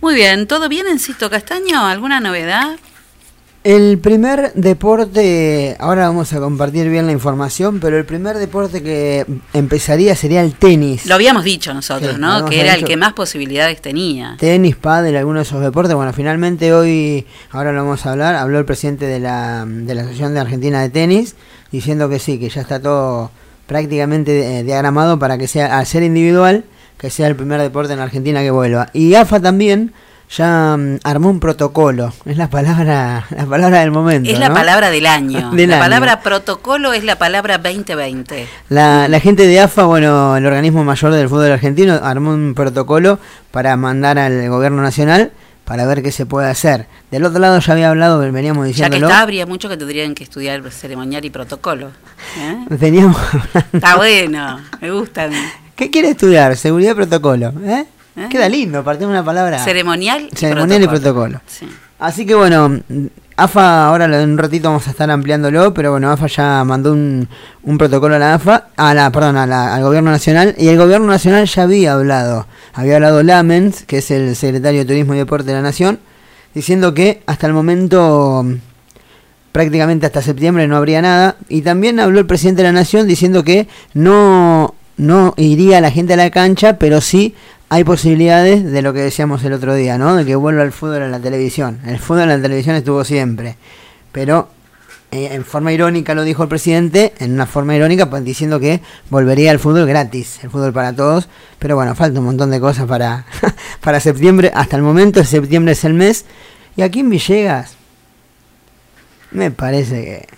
Muy 0.02 0.14
bien, 0.14 0.46
¿todo 0.46 0.68
bien 0.68 0.86
en 0.86 0.98
Sisto 0.98 1.30
Castaño? 1.30 1.86
¿Alguna 1.86 2.20
novedad? 2.20 2.78
El 3.68 3.98
primer 3.98 4.54
deporte, 4.54 5.76
ahora 5.78 6.06
vamos 6.06 6.32
a 6.32 6.40
compartir 6.40 6.88
bien 6.88 7.04
la 7.04 7.12
información, 7.12 7.80
pero 7.80 7.98
el 7.98 8.06
primer 8.06 8.38
deporte 8.38 8.82
que 8.82 9.26
empezaría 9.52 10.16
sería 10.16 10.40
el 10.40 10.54
tenis. 10.54 11.04
Lo 11.04 11.16
habíamos 11.16 11.44
dicho 11.44 11.74
nosotros, 11.74 12.14
Sí, 12.14 12.18
¿no? 12.18 12.46
Que 12.46 12.62
era 12.62 12.72
el 12.72 12.84
que 12.86 12.96
más 12.96 13.12
posibilidades 13.12 13.82
tenía. 13.82 14.36
Tenis, 14.38 14.74
pádel, 14.74 15.18
algunos 15.18 15.40
de 15.40 15.48
esos 15.50 15.60
deportes. 15.60 15.94
Bueno, 15.94 16.14
finalmente 16.14 16.72
hoy, 16.72 17.26
ahora 17.50 17.72
lo 17.72 17.84
vamos 17.84 18.06
a 18.06 18.12
hablar, 18.12 18.36
habló 18.36 18.58
el 18.58 18.64
presidente 18.64 19.04
de 19.04 19.20
la, 19.20 19.66
de 19.66 19.94
la 19.94 20.00
Asociación 20.00 20.32
de 20.32 20.40
Argentina 20.40 20.80
de 20.80 20.88
Tenis, 20.88 21.36
diciendo 21.70 22.08
que 22.08 22.20
sí, 22.20 22.38
que 22.40 22.48
ya 22.48 22.62
está 22.62 22.80
todo 22.80 23.30
prácticamente 23.66 24.60
eh, 24.60 24.62
diagramado 24.62 25.18
para 25.18 25.36
que 25.36 25.46
sea, 25.46 25.78
al 25.78 25.84
ser 25.84 26.04
individual, 26.04 26.64
que 26.96 27.10
sea 27.10 27.26
el 27.26 27.36
primer 27.36 27.60
deporte 27.60 27.92
en 27.92 27.98
Argentina 27.98 28.40
que 28.40 28.50
vuelva. 28.50 28.88
Y 28.94 29.14
AFA 29.14 29.40
también 29.40 29.92
ya 30.30 30.76
mm, 30.76 30.98
armó 31.04 31.30
un 31.30 31.40
protocolo, 31.40 32.12
es 32.24 32.36
la 32.36 32.50
palabra, 32.50 33.26
la 33.30 33.46
palabra 33.46 33.80
del 33.80 33.90
momento. 33.90 34.30
Es 34.30 34.38
la 34.38 34.48
¿no? 34.48 34.54
palabra 34.54 34.90
del 34.90 35.06
año. 35.06 35.50
Del 35.52 35.70
la 35.70 35.76
año. 35.76 35.84
palabra 35.84 36.20
protocolo 36.20 36.92
es 36.92 37.04
la 37.04 37.16
palabra 37.16 37.58
2020. 37.58 38.46
La, 38.68 39.08
la 39.08 39.20
gente 39.20 39.46
de 39.46 39.60
AFA, 39.60 39.84
bueno, 39.84 40.36
el 40.36 40.46
organismo 40.46 40.84
mayor 40.84 41.12
del 41.12 41.28
fútbol 41.28 41.52
argentino, 41.52 41.94
armó 41.94 42.32
un 42.32 42.54
protocolo 42.54 43.18
para 43.50 43.76
mandar 43.76 44.18
al 44.18 44.48
gobierno 44.48 44.82
nacional 44.82 45.32
para 45.68 45.84
ver 45.84 46.02
qué 46.02 46.12
se 46.12 46.24
puede 46.24 46.48
hacer. 46.48 46.86
Del 47.10 47.26
otro 47.26 47.40
lado 47.40 47.60
ya 47.60 47.72
había 47.74 47.90
hablado, 47.90 48.18
veníamos 48.32 48.74
Ya 48.74 48.88
que 48.88 48.96
está, 48.96 49.20
habría 49.20 49.44
mucho 49.44 49.68
que 49.68 49.76
tendrían 49.76 50.14
que 50.14 50.24
estudiar 50.24 50.62
ceremonial 50.70 51.26
y 51.26 51.30
protocolo. 51.30 51.88
¿eh? 52.38 52.64
Veníamos 52.70 53.18
Está 53.74 53.96
bueno, 53.96 54.60
me 54.80 54.90
gustan. 54.90 55.30
¿Qué 55.76 55.90
quiere 55.90 56.08
estudiar? 56.08 56.56
Seguridad 56.56 56.92
y 56.92 56.94
protocolo. 56.94 57.52
¿eh? 57.64 57.84
¿Eh? 58.18 58.28
Queda 58.30 58.48
lindo, 58.48 58.82
partimos 58.84 59.10
una 59.12 59.24
palabra. 59.24 59.58
Ceremonial 59.62 60.28
y 60.32 60.36
Ceremonial 60.36 60.82
y 60.82 60.88
protocolo. 60.88 61.40
Sí. 61.46 61.68
Así 61.98 62.24
que 62.26 62.34
bueno, 62.34 62.78
AFA, 63.36 63.86
ahora 63.88 64.04
en 64.06 64.30
un 64.30 64.38
ratito 64.38 64.68
vamos 64.68 64.86
a 64.86 64.90
estar 64.90 65.10
ampliándolo, 65.10 65.74
pero 65.74 65.90
bueno, 65.92 66.10
AFA 66.10 66.26
ya 66.28 66.64
mandó 66.64 66.92
un, 66.92 67.28
un 67.62 67.78
protocolo 67.78 68.14
a 68.16 68.18
la 68.18 68.34
AFA, 68.34 68.68
a 68.76 68.94
la, 68.94 69.10
perdón, 69.10 69.36
a 69.36 69.46
la- 69.46 69.74
al 69.74 69.82
gobierno 69.82 70.10
nacional, 70.10 70.54
y 70.58 70.68
el 70.68 70.76
gobierno 70.78 71.06
nacional 71.08 71.46
ya 71.46 71.62
había 71.64 71.92
hablado, 71.94 72.46
había 72.72 72.96
hablado 72.96 73.22
Lamens, 73.22 73.84
que 73.84 73.98
es 73.98 74.10
el 74.12 74.36
secretario 74.36 74.80
de 74.80 74.86
Turismo 74.86 75.14
y 75.14 75.18
Deporte 75.18 75.48
de 75.48 75.54
la 75.54 75.62
Nación, 75.62 75.98
diciendo 76.54 76.94
que 76.94 77.22
hasta 77.26 77.46
el 77.48 77.52
momento 77.52 78.44
prácticamente 79.52 80.06
hasta 80.06 80.22
septiembre 80.22 80.68
no 80.68 80.76
habría 80.76 81.02
nada, 81.02 81.36
y 81.48 81.62
también 81.62 81.98
habló 82.00 82.20
el 82.20 82.26
presidente 82.26 82.62
de 82.62 82.68
la 82.68 82.72
Nación 82.72 83.06
diciendo 83.08 83.42
que 83.42 83.66
no, 83.94 84.74
no 84.96 85.34
iría 85.36 85.80
la 85.80 85.90
gente 85.90 86.14
a 86.14 86.16
la 86.16 86.30
cancha, 86.30 86.78
pero 86.78 87.00
sí 87.00 87.34
hay 87.70 87.84
posibilidades 87.84 88.64
de 88.64 88.82
lo 88.82 88.92
que 88.92 89.00
decíamos 89.00 89.44
el 89.44 89.52
otro 89.52 89.74
día, 89.74 89.98
¿no? 89.98 90.16
De 90.16 90.24
que 90.24 90.36
vuelva 90.36 90.62
el 90.62 90.72
fútbol 90.72 91.02
a 91.02 91.08
la 91.08 91.20
televisión. 91.20 91.80
El 91.86 91.98
fútbol 91.98 92.22
en 92.22 92.28
la 92.28 92.42
televisión 92.42 92.76
estuvo 92.76 93.04
siempre, 93.04 93.56
pero 94.10 94.48
eh, 95.10 95.30
en 95.32 95.44
forma 95.44 95.72
irónica 95.72 96.14
lo 96.14 96.22
dijo 96.22 96.42
el 96.42 96.48
presidente, 96.48 97.12
en 97.18 97.32
una 97.32 97.46
forma 97.46 97.74
irónica, 97.74 98.08
pues, 98.08 98.24
diciendo 98.24 98.60
que 98.60 98.80
volvería 99.10 99.50
el 99.52 99.58
fútbol 99.58 99.86
gratis, 99.86 100.40
el 100.42 100.50
fútbol 100.50 100.72
para 100.72 100.94
todos. 100.94 101.28
Pero 101.58 101.76
bueno, 101.76 101.94
falta 101.94 102.18
un 102.20 102.26
montón 102.26 102.50
de 102.50 102.60
cosas 102.60 102.86
para, 102.86 103.26
para 103.80 104.00
septiembre. 104.00 104.50
Hasta 104.54 104.76
el 104.76 104.82
momento, 104.82 105.22
septiembre 105.24 105.72
es 105.72 105.84
el 105.84 105.94
mes. 105.94 106.24
Y 106.76 106.82
aquí 106.82 107.00
en 107.00 107.10
Villegas, 107.10 107.76
me 109.30 109.50
parece 109.50 110.04
que. 110.04 110.28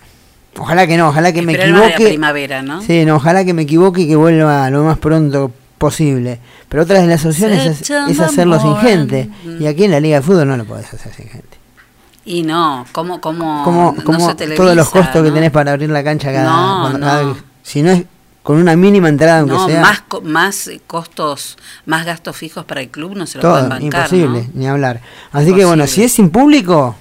Ojalá 0.57 0.85
que 0.85 0.97
no, 0.97 1.07
ojalá 1.09 1.31
que 1.31 1.41
me 1.41 1.53
Esperar 1.53 1.73
de 1.73 1.79
la 1.79 1.87
equivoque. 1.87 2.09
primavera, 2.09 2.61
¿no? 2.61 2.81
Sí, 2.81 3.05
no, 3.05 3.15
ojalá 3.15 3.45
que 3.45 3.53
me 3.53 3.61
equivoque 3.61 4.01
y 4.01 4.07
que 4.09 4.17
vuelva 4.17 4.69
lo 4.69 4.83
más 4.83 4.97
pronto 4.97 5.51
posible. 5.81 6.39
Pero 6.69 6.83
otra 6.83 7.01
de 7.01 7.07
las 7.07 7.25
opciones 7.25 7.81
es, 7.81 7.89
es 7.89 8.19
hacerlo 8.19 8.59
sin 8.61 8.77
gente. 8.77 9.29
Y 9.59 9.65
aquí 9.65 9.83
en 9.85 9.91
la 9.91 9.99
Liga 9.99 10.17
de 10.17 10.21
Fútbol 10.21 10.47
no 10.47 10.55
lo 10.55 10.63
podés 10.65 10.93
hacer 10.93 11.11
sin 11.13 11.27
gente. 11.27 11.57
Y 12.23 12.43
no, 12.43 12.85
¿cómo, 12.91 13.19
cómo, 13.19 13.63
como, 13.65 13.95
no 14.19 14.19
se 14.37 14.47
todos 14.55 14.75
los 14.75 14.89
costos 14.89 15.23
que 15.23 15.31
tenés 15.31 15.49
para 15.49 15.71
abrir 15.71 15.89
la 15.89 16.03
cancha 16.03 16.31
cada, 16.31 16.43
No, 16.49 16.81
cuando- 16.81 16.99
no. 16.99 17.05
cada 17.07 17.23
vez- 17.23 17.37
si 17.63 17.81
no 17.81 17.89
es 17.91 18.03
con 18.43 18.57
una 18.57 18.75
mínima 18.75 19.09
entrada 19.09 19.39
aunque 19.39 19.55
No, 19.55 19.67
sea 19.67 19.81
más, 19.81 20.03
más 20.23 20.69
costos, 20.85 21.57
más 21.87 22.05
gastos 22.05 22.35
fijos 22.37 22.63
para 22.65 22.81
el 22.81 22.89
club 22.89 23.15
no 23.15 23.25
se 23.25 23.37
lo 23.37 23.41
todo 23.41 23.53
pueden 23.53 23.69
bancar, 23.69 24.13
imposible 24.13 24.49
ni 24.53 24.67
hablar 24.67 25.01
así 25.31 25.53
que 25.53 25.63
bueno 25.65 25.85
si 25.85 26.03
es 26.03 26.11
sin 26.11 26.31
público 26.31 26.95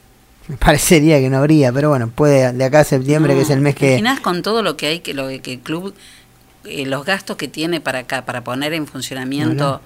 me 0.48 0.56
parecería 0.56 1.20
que 1.20 1.30
no 1.30 1.38
habría 1.38 1.72
pero 1.72 1.90
bueno 1.90 2.08
puede 2.08 2.52
de 2.52 2.64
acá 2.64 2.80
a 2.80 2.84
septiembre 2.84 3.34
que 3.34 3.42
es 3.42 3.50
el 3.50 3.60
mes 3.60 3.74
¿Te 3.76 3.80
que 3.80 3.86
imaginás 3.98 4.18
con 4.20 4.42
todo 4.42 4.62
lo 4.64 4.76
que 4.76 4.88
hay, 4.88 4.98
que, 5.00 5.14
lo, 5.14 5.28
que 5.28 5.52
el 5.54 5.60
club, 5.60 5.94
eh, 6.64 6.86
los 6.86 7.04
gastos 7.04 7.36
que 7.36 7.48
tiene 7.48 7.80
para 7.80 8.00
acá, 8.00 8.24
para 8.24 8.42
poner 8.42 8.72
en 8.74 8.86
funcionamiento 8.86 9.80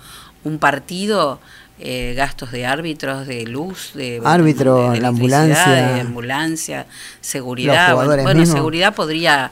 un 0.45 0.59
partido, 0.59 1.41
eh, 1.79 2.14
gastos 2.16 2.53
de 2.53 2.66
árbitros, 2.66 3.27
de 3.27 3.45
luz, 3.47 3.93
de 3.95 4.20
Árbitro, 4.25 4.93
de 4.93 5.01
la 5.01 5.09
ambulancia. 5.09 5.66
de 5.95 6.01
ambulancia, 6.01 6.87
seguridad. 7.20 7.95
Bueno, 8.22 8.47
seguridad 8.47 8.95
podría 8.95 9.51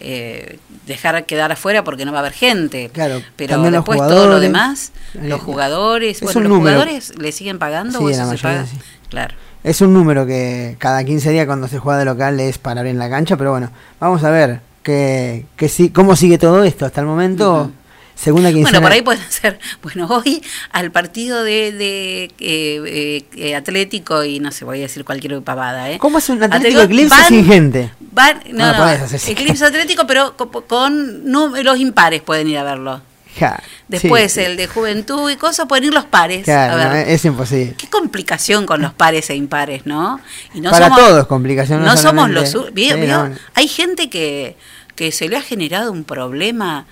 eh, 0.00 0.58
dejar 0.86 1.24
quedar 1.26 1.50
afuera 1.50 1.82
porque 1.82 2.04
no 2.04 2.12
va 2.12 2.18
a 2.18 2.20
haber 2.20 2.32
gente. 2.32 2.90
Claro, 2.92 3.20
pero 3.36 3.60
después 3.70 3.98
todo 3.98 4.28
lo 4.28 4.38
demás, 4.40 4.92
Eh, 5.14 5.28
los 5.28 5.40
jugadores, 5.40 6.18
es 6.18 6.22
bueno, 6.22 6.40
los 6.40 6.48
número. 6.50 6.76
jugadores 6.76 7.18
le 7.18 7.32
siguen 7.32 7.58
pagando 7.58 7.98
Sí, 7.98 8.04
o 8.04 8.08
eso 8.10 8.30
se 8.30 8.38
paga. 8.38 8.66
sí. 8.66 8.76
Claro. 9.08 9.34
es 9.64 9.80
un 9.80 9.94
número 9.94 10.26
que 10.26 10.76
cada 10.78 11.02
15 11.02 11.30
días 11.30 11.46
cuando 11.46 11.66
se 11.66 11.78
juega 11.78 11.98
de 11.98 12.04
local 12.04 12.38
es 12.40 12.58
para 12.58 12.80
abrir 12.82 12.94
la 12.96 13.08
cancha 13.08 13.36
pero 13.38 13.50
bueno 13.52 13.70
vamos 13.98 14.22
a 14.22 14.30
ver 14.30 14.60
que, 14.82 15.44
que 15.56 15.68
sí, 15.68 15.90
cómo 15.90 16.16
sigue 16.16 16.38
todo 16.38 16.62
esto 16.64 16.86
hasta 16.86 17.00
el 17.00 17.06
momento 17.06 17.70
segunda 18.14 18.48
quincena 18.52 18.80
Bueno, 18.80 18.82
por 18.86 18.92
ahí 18.92 19.02
pueden 19.02 19.22
ser, 19.30 19.58
bueno, 19.82 20.06
hoy 20.08 20.42
al 20.72 20.90
partido 20.90 21.44
de, 21.44 21.70
de 21.72 22.24
eh, 22.40 23.24
eh, 23.36 23.54
Atlético 23.54 24.24
y 24.24 24.40
no 24.40 24.50
sé, 24.50 24.64
voy 24.64 24.78
a 24.78 24.82
decir 24.82 25.04
cualquier 25.04 25.40
pavada, 25.42 25.90
¿eh? 25.90 25.98
¿Cómo 25.98 26.18
es 26.18 26.28
un 26.28 26.42
Atlético 26.42 26.80
Atlético 26.80 26.82
Eclipse 26.82 27.14
van- 27.16 27.28
sin 27.28 27.44
gente? 27.46 27.90
Van, 28.12 28.40
No 28.52 28.72
no, 28.72 28.96
no, 28.98 29.08
sin 29.18 29.32
Eclipse 29.32 29.64
Atlético, 29.64 30.04
pero 30.06 30.36
co- 30.36 30.50
con, 30.50 31.30
nu- 31.30 31.54
los 31.62 31.78
impares 31.78 32.20
pueden 32.22 32.48
ir 32.48 32.58
a 32.58 32.64
verlo. 32.64 33.00
Ja, 33.38 33.62
Después 33.88 34.32
sí, 34.32 34.40
el 34.40 34.56
de 34.56 34.66
juventud 34.66 35.30
y 35.30 35.36
cosas 35.36 35.66
pueden 35.66 35.84
ir 35.84 35.94
los 35.94 36.04
pares. 36.04 36.44
Claro, 36.44 36.74
a 36.80 36.84
no, 36.84 36.90
ver. 36.92 37.08
es 37.08 37.24
imposible 37.24 37.74
Qué 37.78 37.88
complicación 37.88 38.66
con 38.66 38.82
los 38.82 38.92
pares 38.92 39.30
e 39.30 39.34
impares, 39.36 39.86
¿no? 39.86 40.20
Y 40.54 40.60
no 40.60 40.70
Para 40.70 40.86
somos- 40.88 40.98
todos 40.98 41.26
complicación, 41.26 41.80
no 41.80 41.86
No, 41.86 41.96
somos 41.96 42.30
los... 42.30 42.54
u- 42.54 42.70
¿vio- 42.72 42.94
Sí, 42.94 43.00
vio? 43.00 43.28
no. 43.28 43.34
Hay 43.54 43.68
gente 43.68 44.10
que, 44.10 44.56
que 44.96 45.12
se 45.12 45.28
le 45.28 45.36
ha 45.36 45.42
generado 45.42 45.90
un 45.92 46.04
problema 46.04 46.86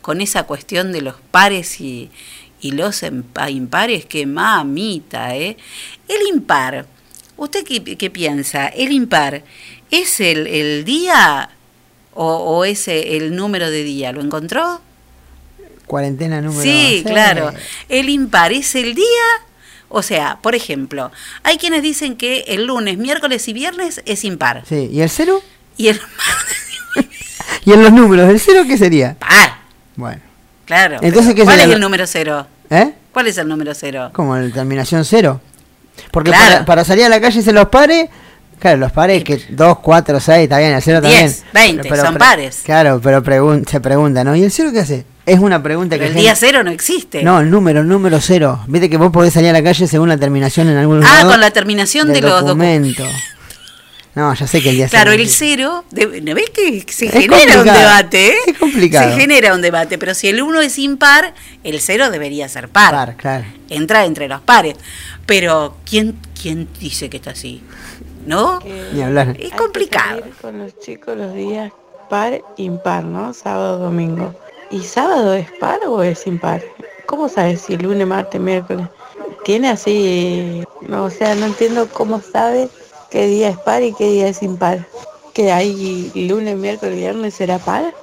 con 0.00 0.20
esa 0.20 0.44
cuestión 0.44 0.92
de 0.92 1.02
los 1.02 1.14
pares 1.30 1.80
y, 1.80 2.10
y 2.60 2.72
los 2.72 3.02
impares, 3.48 4.06
que 4.06 4.26
mamita, 4.26 5.36
¿eh? 5.36 5.56
El 6.08 6.26
impar, 6.34 6.86
¿usted 7.36 7.64
qué, 7.64 7.82
qué 7.96 8.10
piensa? 8.10 8.66
¿El 8.68 8.92
impar 8.92 9.42
es 9.90 10.20
el, 10.20 10.46
el 10.46 10.84
día 10.84 11.50
o, 12.14 12.34
o 12.36 12.64
es 12.64 12.88
el 12.88 13.36
número 13.36 13.70
de 13.70 13.84
día? 13.84 14.10
¿Lo 14.12 14.20
encontró? 14.22 14.80
Cuarentena 15.90 16.40
número 16.40 16.62
Sí, 16.62 17.02
seis. 17.02 17.02
claro. 17.04 17.52
El 17.88 18.08
impar 18.08 18.52
es 18.52 18.74
el 18.76 18.94
día. 18.94 19.04
O 19.88 20.02
sea, 20.02 20.38
por 20.40 20.54
ejemplo, 20.54 21.10
hay 21.42 21.56
quienes 21.58 21.82
dicen 21.82 22.16
que 22.16 22.44
el 22.46 22.66
lunes, 22.66 22.96
miércoles 22.96 23.46
y 23.48 23.52
viernes 23.52 24.00
es 24.06 24.24
impar. 24.24 24.62
Sí, 24.68 24.88
¿y 24.92 25.00
el 25.00 25.10
cero? 25.10 25.42
Y 25.76 25.88
el 25.88 26.00
¿Y 27.64 27.72
en 27.72 27.82
los 27.82 27.92
números? 27.92 28.28
¿El 28.30 28.38
cero 28.40 28.62
qué 28.68 28.78
sería? 28.78 29.16
par. 29.18 29.58
Bueno. 29.96 30.20
Claro. 30.64 30.98
Entonces, 31.02 31.34
¿qué 31.34 31.42
¿Cuál 31.42 31.56
sería 31.58 31.72
es 31.72 31.74
el 31.76 31.80
número 31.80 32.06
cero? 32.06 32.46
¿Eh? 32.70 32.92
¿Cuál 33.12 33.26
es 33.26 33.36
el 33.38 33.48
número 33.48 33.74
cero? 33.74 34.10
Como 34.12 34.36
el 34.36 34.52
terminación 34.52 35.04
cero. 35.04 35.40
Porque 36.12 36.30
Claro. 36.30 36.44
para, 36.52 36.64
para 36.64 36.84
salir 36.84 37.04
a 37.04 37.08
la 37.08 37.20
calle 37.20 37.42
se 37.42 37.52
los 37.52 37.68
pare, 37.68 38.08
Claro, 38.60 38.76
los 38.76 38.92
pares 38.92 39.24
que 39.24 39.40
2, 39.48 39.78
4, 39.80 40.20
6, 40.20 40.42
está 40.44 40.58
bien, 40.58 40.72
el 40.74 40.82
cero 40.82 41.00
también. 41.00 41.22
10, 41.26 41.44
20, 41.52 41.96
son 41.96 42.16
pares. 42.18 42.60
Claro, 42.64 43.00
pero 43.02 43.22
pregun- 43.24 43.66
se 43.68 43.80
pregunta, 43.80 44.22
¿no? 44.22 44.36
¿Y 44.36 44.44
el 44.44 44.52
cero 44.52 44.70
qué 44.72 44.80
hace? 44.80 45.04
Es 45.26 45.38
una 45.38 45.62
pregunta 45.62 45.96
Pero 45.96 46.10
que... 46.10 46.16
el 46.16 46.22
día 46.22 46.34
cero 46.36 46.62
no 46.62 46.70
existe. 46.70 47.22
No, 47.22 47.40
el 47.40 47.50
número, 47.50 47.80
el 47.80 47.88
número 47.88 48.20
cero. 48.20 48.60
Viste 48.66 48.90
que 48.90 48.96
vos 48.98 49.10
podés 49.10 49.32
salir 49.32 49.48
a 49.50 49.52
la 49.54 49.62
calle 49.62 49.86
según 49.86 50.08
la 50.08 50.16
terminación 50.18 50.68
en 50.68 50.76
algún 50.76 51.02
Ah, 51.04 51.08
lado 51.20 51.30
con 51.30 51.40
la 51.40 51.50
terminación 51.50 52.12
de 52.12 52.20
los 52.20 52.44
documentos. 52.44 53.08
No, 54.14 54.34
ya 54.34 54.46
sé 54.46 54.60
que 54.60 54.70
el 54.70 54.76
día 54.76 54.88
Claro, 54.88 55.12
el 55.12 55.28
cero, 55.28 55.84
de- 55.92 56.20
¿no 56.20 56.34
ves 56.34 56.50
que 56.50 56.84
se 56.92 57.06
Es 57.06 57.12
genera 57.12 57.60
un 57.60 57.64
debate? 57.64 58.28
eh? 58.30 58.34
es 58.48 58.58
complicado. 58.58 59.08
Se 59.14 59.20
genera 59.20 59.54
un 59.54 59.62
debate, 59.62 59.98
pero 59.98 60.14
si 60.14 60.26
el 60.28 60.42
uno 60.42 60.60
es 60.60 60.78
impar, 60.78 61.32
el 61.62 61.80
cero 61.80 62.10
debería 62.10 62.48
ser 62.48 62.68
par. 62.68 62.90
Par, 62.92 63.16
claro. 63.16 63.44
Entra 63.68 64.04
entre 64.04 64.26
los 64.26 64.40
pares. 64.40 64.74
Pero, 65.26 65.76
¿quién, 65.88 66.16
quién 66.40 66.68
dice 66.80 67.08
que 67.08 67.18
está 67.18 67.30
así? 67.30 67.62
¿No? 68.26 68.60
Ni 68.92 69.02
hablar. 69.02 69.36
Es 69.38 69.52
complicado. 69.52 70.22
con 70.40 70.58
los 70.58 70.78
chicos 70.78 71.16
los 71.16 71.34
días 71.34 71.72
par, 72.10 72.42
impar, 72.56 73.04
¿no? 73.04 73.32
Sábado, 73.32 73.78
domingo. 73.78 74.34
¿Y 74.70 74.82
sábado 74.82 75.32
es 75.34 75.50
par 75.52 75.80
o 75.86 76.02
es 76.02 76.26
impar? 76.26 76.62
¿Cómo 77.06 77.28
sabes 77.28 77.62
si 77.62 77.76
lunes, 77.76 78.06
martes, 78.06 78.40
miércoles? 78.40 78.86
Tiene 79.44 79.70
así, 79.70 80.62
no, 80.82 81.04
o 81.04 81.10
sea, 81.10 81.34
no 81.34 81.46
entiendo 81.46 81.88
cómo 81.92 82.20
sabe 82.20 82.68
qué 83.10 83.26
día 83.26 83.48
es 83.48 83.58
par 83.58 83.82
y 83.82 83.94
qué 83.94 84.10
día 84.10 84.28
es 84.28 84.42
impar. 84.42 84.86
Que 85.32 85.50
hay 85.50 86.10
lunes, 86.14 86.56
miércoles, 86.56 86.96
viernes 86.96 87.34
será 87.34 87.58
par. 87.58 87.94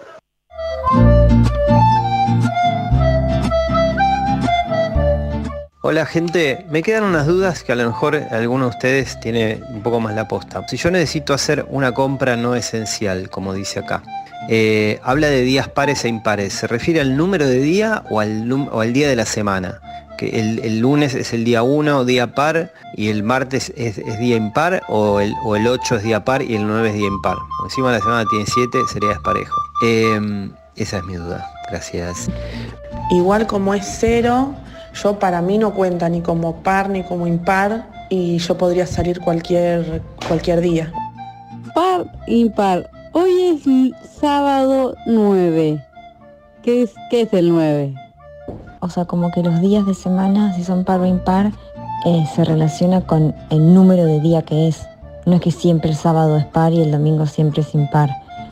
Hola 5.81 6.07
gente, 6.07 6.65
me 6.71 6.81
quedan 6.81 7.03
unas 7.03 7.27
dudas 7.27 7.63
que 7.63 7.71
a 7.71 7.75
lo 7.75 7.85
mejor 7.85 8.15
alguno 8.31 8.63
de 8.65 8.69
ustedes 8.71 9.19
tiene 9.19 9.61
un 9.69 9.83
poco 9.83 9.99
más 9.99 10.15
la 10.15 10.27
posta. 10.27 10.67
Si 10.67 10.75
yo 10.75 10.89
necesito 10.89 11.35
hacer 11.35 11.67
una 11.69 11.93
compra 11.93 12.35
no 12.35 12.55
esencial, 12.55 13.29
como 13.29 13.53
dice 13.53 13.79
acá, 13.79 14.01
eh, 14.49 14.99
habla 15.03 15.27
de 15.27 15.43
días 15.43 15.67
pares 15.67 16.03
e 16.03 16.07
impares, 16.07 16.53
¿se 16.53 16.65
refiere 16.65 16.99
al 16.99 17.15
número 17.15 17.47
de 17.47 17.59
día 17.59 18.03
o 18.09 18.19
al, 18.19 18.91
día 18.91 19.07
de 19.07 19.15
la 19.15 19.27
semana? 19.27 19.79
Que 20.17 20.39
el, 20.39 20.79
lunes 20.79 21.13
es 21.13 21.31
el 21.31 21.45
día 21.45 21.61
1, 21.61 22.05
día 22.05 22.33
par, 22.33 22.73
y 22.95 23.09
el 23.09 23.21
martes 23.21 23.71
es, 23.77 23.97
día 24.17 24.35
impar, 24.35 24.81
o 24.87 25.19
el, 25.19 25.31
o 25.45 25.55
el 25.55 25.67
8 25.67 25.97
es 25.97 26.03
día 26.03 26.25
par 26.25 26.41
y 26.41 26.55
el 26.55 26.65
9 26.65 26.89
es 26.89 26.95
día 26.95 27.07
impar. 27.07 27.37
Encima 27.65 27.91
la 27.91 27.99
semana 27.99 28.25
tiene 28.31 28.45
7, 28.47 28.79
sería 28.91 29.09
desparejo. 29.09 29.55
Eh, 29.83 30.49
esa 30.75 30.97
es 30.97 31.03
mi 31.03 31.13
duda, 31.13 31.47
gracias. 31.69 32.29
Igual 33.11 33.45
como 33.45 33.75
es 33.75 33.85
cero, 33.99 34.55
yo 35.03 35.19
para 35.19 35.41
mí 35.41 35.57
no 35.57 35.73
cuenta 35.73 36.09
ni 36.09 36.21
como 36.21 36.57
par 36.63 36.89
ni 36.89 37.03
como 37.03 37.27
impar 37.27 37.87
y 38.09 38.37
yo 38.37 38.57
podría 38.57 38.87
salir 38.87 39.19
cualquier, 39.19 40.01
cualquier 40.27 40.61
día. 40.61 40.91
Par, 41.75 42.05
impar. 42.27 42.89
Hoy 43.13 43.31
es 43.65 44.09
sábado 44.19 44.95
9. 45.05 45.83
¿Qué 46.63 46.83
es, 46.83 46.93
qué 47.09 47.21
es 47.21 47.33
el 47.33 47.49
9? 47.49 47.95
O 48.79 48.89
sea, 48.89 49.05
como 49.05 49.31
que 49.31 49.41
los 49.43 49.59
días 49.61 49.85
de 49.85 49.93
semana, 49.93 50.53
si 50.53 50.63
son 50.63 50.83
par 50.83 50.99
o 50.99 51.05
impar, 51.05 51.51
eh, 52.05 52.25
se 52.35 52.43
relaciona 52.45 53.01
con 53.01 53.35
el 53.49 53.73
número 53.73 54.05
de 54.05 54.19
día 54.19 54.41
que 54.43 54.67
es. 54.67 54.87
No 55.25 55.35
es 55.35 55.41
que 55.41 55.51
siempre 55.51 55.89
el 55.89 55.95
sábado 55.97 56.37
es 56.37 56.45
par 56.45 56.71
y 56.73 56.81
el 56.81 56.91
domingo 56.91 57.25
siempre 57.25 57.61
es 57.61 57.73
impar. 57.73 58.09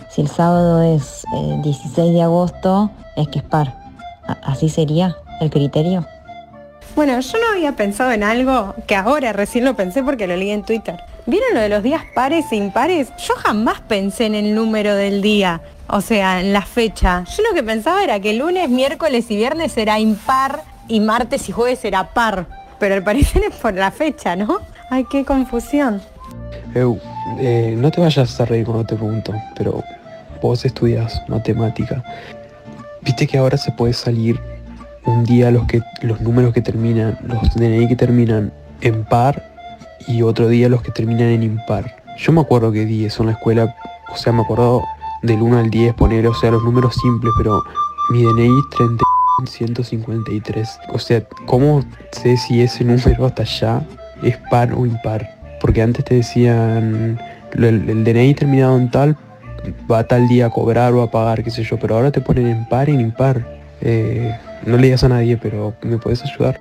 Si 0.10 0.22
el 0.22 0.28
sábado 0.28 0.82
es 0.82 1.24
eh, 1.36 1.60
16 1.64 2.14
de 2.14 2.22
agosto, 2.22 2.90
es 3.16 3.28
que 3.30 3.40
es 3.40 3.46
par. 3.46 3.74
A- 4.28 4.38
¿Así 4.52 4.68
sería 4.70 5.16
el 5.42 5.50
criterio? 5.50 6.06
Bueno, 6.96 7.20
yo 7.20 7.38
no 7.40 7.54
había 7.54 7.74
pensado 7.74 8.14
en 8.14 8.24
algo 8.24 8.74
que 8.88 8.96
ahora 8.96 9.34
recién 9.34 9.66
lo 9.66 9.76
pensé 9.76 10.02
porque 10.02 10.28
lo 10.28 10.38
leí 10.38 10.52
en 10.52 10.64
Twitter. 10.64 10.96
¿Vieron 11.26 11.54
lo 11.54 11.60
de 11.60 11.68
los 11.68 11.84
días 11.84 12.04
pares 12.14 12.46
e 12.52 12.56
impares? 12.56 13.10
Yo 13.18 13.34
jamás 13.36 13.82
pensé 13.82 14.28
en 14.28 14.36
el 14.36 14.56
número 14.56 14.96
del 14.96 15.22
día, 15.22 15.60
o 15.88 16.00
sea, 16.00 16.40
en 16.40 16.54
la 16.54 16.62
fecha. 16.62 17.26
Yo 17.36 17.44
lo 17.44 17.54
que 17.54 17.64
pensaba 17.64 18.02
era 18.02 18.22
que 18.22 18.34
lunes, 18.34 18.70
miércoles 18.70 19.30
y 19.30 19.36
viernes 19.36 19.76
era 19.76 20.00
impar 20.00 20.64
y 20.88 21.02
martes 21.02 21.50
y 21.50 21.52
jueves 21.52 21.84
era 21.84 22.14
par. 22.14 22.46
Pero 22.80 22.96
al 22.96 23.04
parecer 23.04 23.44
es 23.44 23.56
por 23.56 23.74
la 23.74 23.92
fecha, 23.92 24.38
¿no? 24.38 24.62
Ay, 24.90 25.06
qué 25.12 25.26
confusión. 25.26 26.02
Eu, 26.74 26.98
eh, 27.40 27.76
no 27.78 27.92
te 27.92 28.00
vayas 28.00 28.40
a 28.40 28.46
reír 28.46 28.66
cuando 28.66 28.86
te 28.86 28.96
pregunto, 28.96 29.34
pero 29.58 29.84
vos 30.42 30.64
estudias 30.64 31.22
matemática. 31.28 32.02
Viste 33.02 33.28
que 33.28 33.38
ahora 33.38 33.58
se 33.58 33.72
puede 33.74 33.92
salir 33.92 34.40
un 35.06 35.24
día 35.24 35.52
los 35.52 35.66
que 35.66 35.82
los 36.02 36.22
números 36.22 36.54
que 36.54 36.62
terminan, 36.62 37.18
los 37.24 37.56
DNI 37.56 37.88
que 37.88 37.96
terminan 37.96 38.52
en 38.82 39.04
par 39.04 39.44
y 40.08 40.22
otro 40.22 40.48
día 40.48 40.70
los 40.70 40.82
que 40.82 40.92
terminan 40.92 41.28
en 41.30 41.44
impar. 41.44 42.04
Yo 42.18 42.32
me 42.32 42.42
acuerdo 42.42 42.72
que 42.72 42.86
10 42.86 43.14
son 43.14 43.28
la 43.28 43.34
escuela, 43.34 43.76
o 44.12 44.18
sea, 44.18 44.34
me 44.34 44.42
acuerdo 44.42 44.84
del 45.22 45.42
1 45.42 45.58
al 45.58 45.70
10 45.70 45.94
poner, 45.96 46.28
o 46.28 46.34
sea, 46.34 46.52
los 46.52 46.64
números 46.64 46.96
simples, 46.96 47.34
pero 47.38 47.62
mi 48.12 48.24
DNI 48.24 48.60
es 48.60 48.78
30 48.78 49.04
153. 49.44 50.80
O 50.90 51.00
sea, 51.00 51.24
¿cómo 51.46 51.84
sé 52.12 52.38
si 52.38 52.62
ese 52.62 52.84
número 52.84 53.26
hasta 53.26 53.44
allá 53.44 53.82
es 54.24 54.38
par 54.50 54.74
o 54.74 54.86
impar? 54.86 55.30
Porque 55.60 55.82
antes 55.82 56.06
te 56.06 56.16
decían, 56.16 57.20
el 57.54 58.04
DNI 58.04 58.34
terminado 58.34 58.78
en 58.78 58.90
tal, 58.92 59.18
va 59.92 60.04
tal 60.06 60.28
día 60.28 60.48
a 60.48 60.50
cobrar 60.50 60.94
o 60.94 61.02
a 61.02 61.12
pagar, 61.12 61.44
qué 61.44 61.50
sé 61.50 61.64
yo, 61.64 61.78
pero 61.78 61.96
ahora 61.96 62.12
te 62.12 62.22
ponen 62.22 62.48
en 62.48 62.66
par 62.70 62.90
y 62.90 62.94
en 62.94 63.02
impar. 63.02 63.46
Eh, 63.82 64.34
no 64.66 64.78
le 64.78 64.84
digas 64.84 65.04
a 65.04 65.10
nadie, 65.10 65.38
pero 65.38 65.74
¿me 65.82 65.98
puedes 65.98 66.24
ayudar? 66.24 66.60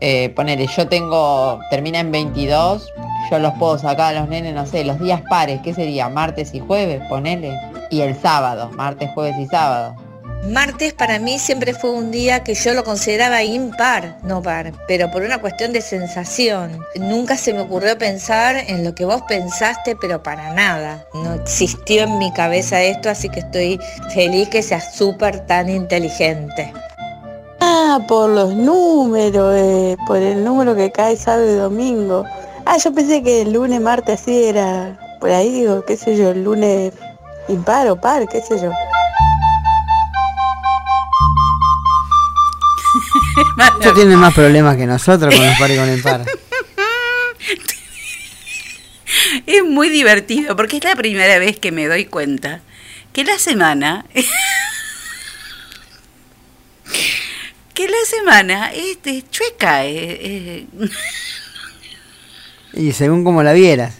Eh, 0.00 0.30
ponele, 0.30 0.66
yo 0.66 0.88
tengo, 0.88 1.60
termina 1.70 2.00
en 2.00 2.10
22, 2.10 2.88
yo 3.30 3.38
los 3.38 3.52
puedo 3.54 3.78
sacar 3.78 4.16
a 4.16 4.20
los 4.20 4.28
nenes, 4.28 4.54
no 4.54 4.66
sé, 4.66 4.84
los 4.84 4.98
días 4.98 5.22
pares, 5.28 5.60
¿qué 5.62 5.72
sería? 5.72 6.08
Martes 6.08 6.54
y 6.54 6.60
jueves, 6.60 7.00
ponele. 7.08 7.56
Y 7.90 8.00
el 8.00 8.16
sábado, 8.16 8.70
martes, 8.76 9.10
jueves 9.14 9.36
y 9.38 9.46
sábado. 9.46 9.94
Martes 10.42 10.92
para 10.92 11.20
mí 11.20 11.38
siempre 11.38 11.72
fue 11.72 11.92
un 11.92 12.10
día 12.10 12.42
que 12.42 12.54
yo 12.54 12.74
lo 12.74 12.82
consideraba 12.82 13.44
impar, 13.44 14.16
no 14.24 14.42
par, 14.42 14.72
pero 14.88 15.08
por 15.12 15.22
una 15.22 15.40
cuestión 15.40 15.72
de 15.72 15.80
sensación. 15.80 16.84
Nunca 16.96 17.36
se 17.36 17.52
me 17.52 17.60
ocurrió 17.60 17.96
pensar 17.96 18.56
en 18.56 18.82
lo 18.82 18.92
que 18.92 19.04
vos 19.04 19.22
pensaste, 19.28 19.94
pero 19.94 20.20
para 20.24 20.52
nada. 20.52 21.06
No 21.14 21.34
existió 21.34 22.02
en 22.02 22.18
mi 22.18 22.32
cabeza 22.32 22.82
esto, 22.82 23.08
así 23.08 23.28
que 23.28 23.38
estoy 23.38 23.78
feliz 24.12 24.48
que 24.48 24.62
seas 24.62 24.92
súper 24.96 25.46
tan 25.46 25.68
inteligente. 25.68 26.72
Ah, 27.60 28.00
por 28.08 28.28
los 28.28 28.52
números, 28.52 29.54
eh, 29.56 29.96
por 30.08 30.16
el 30.16 30.42
número 30.42 30.74
que 30.74 30.90
cae 30.90 31.16
sábado 31.16 31.48
y 31.48 31.54
domingo. 31.54 32.24
Ah, 32.66 32.78
yo 32.78 32.92
pensé 32.92 33.22
que 33.22 33.42
el 33.42 33.52
lunes, 33.52 33.80
martes 33.80 34.20
así 34.20 34.46
era, 34.46 34.98
por 35.20 35.30
ahí 35.30 35.52
digo, 35.52 35.84
qué 35.84 35.96
sé 35.96 36.16
yo, 36.16 36.30
el 36.30 36.42
lunes 36.42 36.92
impar 37.46 37.86
o 37.86 38.00
par, 38.00 38.26
qué 38.26 38.40
sé 38.40 38.58
yo. 38.60 38.72
Ellos 43.80 43.94
tienen 43.94 44.18
más 44.18 44.34
problemas 44.34 44.76
que 44.76 44.86
nosotros 44.86 45.34
con 45.34 45.46
los 45.46 45.58
pares 45.58 45.76
y 45.76 45.80
con 45.80 45.88
el 45.88 46.02
par. 46.02 46.24
Es 49.46 49.62
muy 49.62 49.88
divertido 49.90 50.56
porque 50.56 50.78
es 50.78 50.84
la 50.84 50.96
primera 50.96 51.38
vez 51.38 51.58
que 51.58 51.70
me 51.72 51.86
doy 51.86 52.06
cuenta 52.06 52.60
que 53.12 53.24
la 53.24 53.38
semana 53.38 54.06
que 57.74 57.88
la 57.88 57.96
semana 58.06 58.72
es, 58.72 58.98
es 59.04 59.30
chueca. 59.30 59.84
eh, 59.86 60.18
eh, 60.20 60.66
Y 62.74 62.92
según 62.92 63.22
como 63.24 63.42
la 63.42 63.52
vieras. 63.52 63.94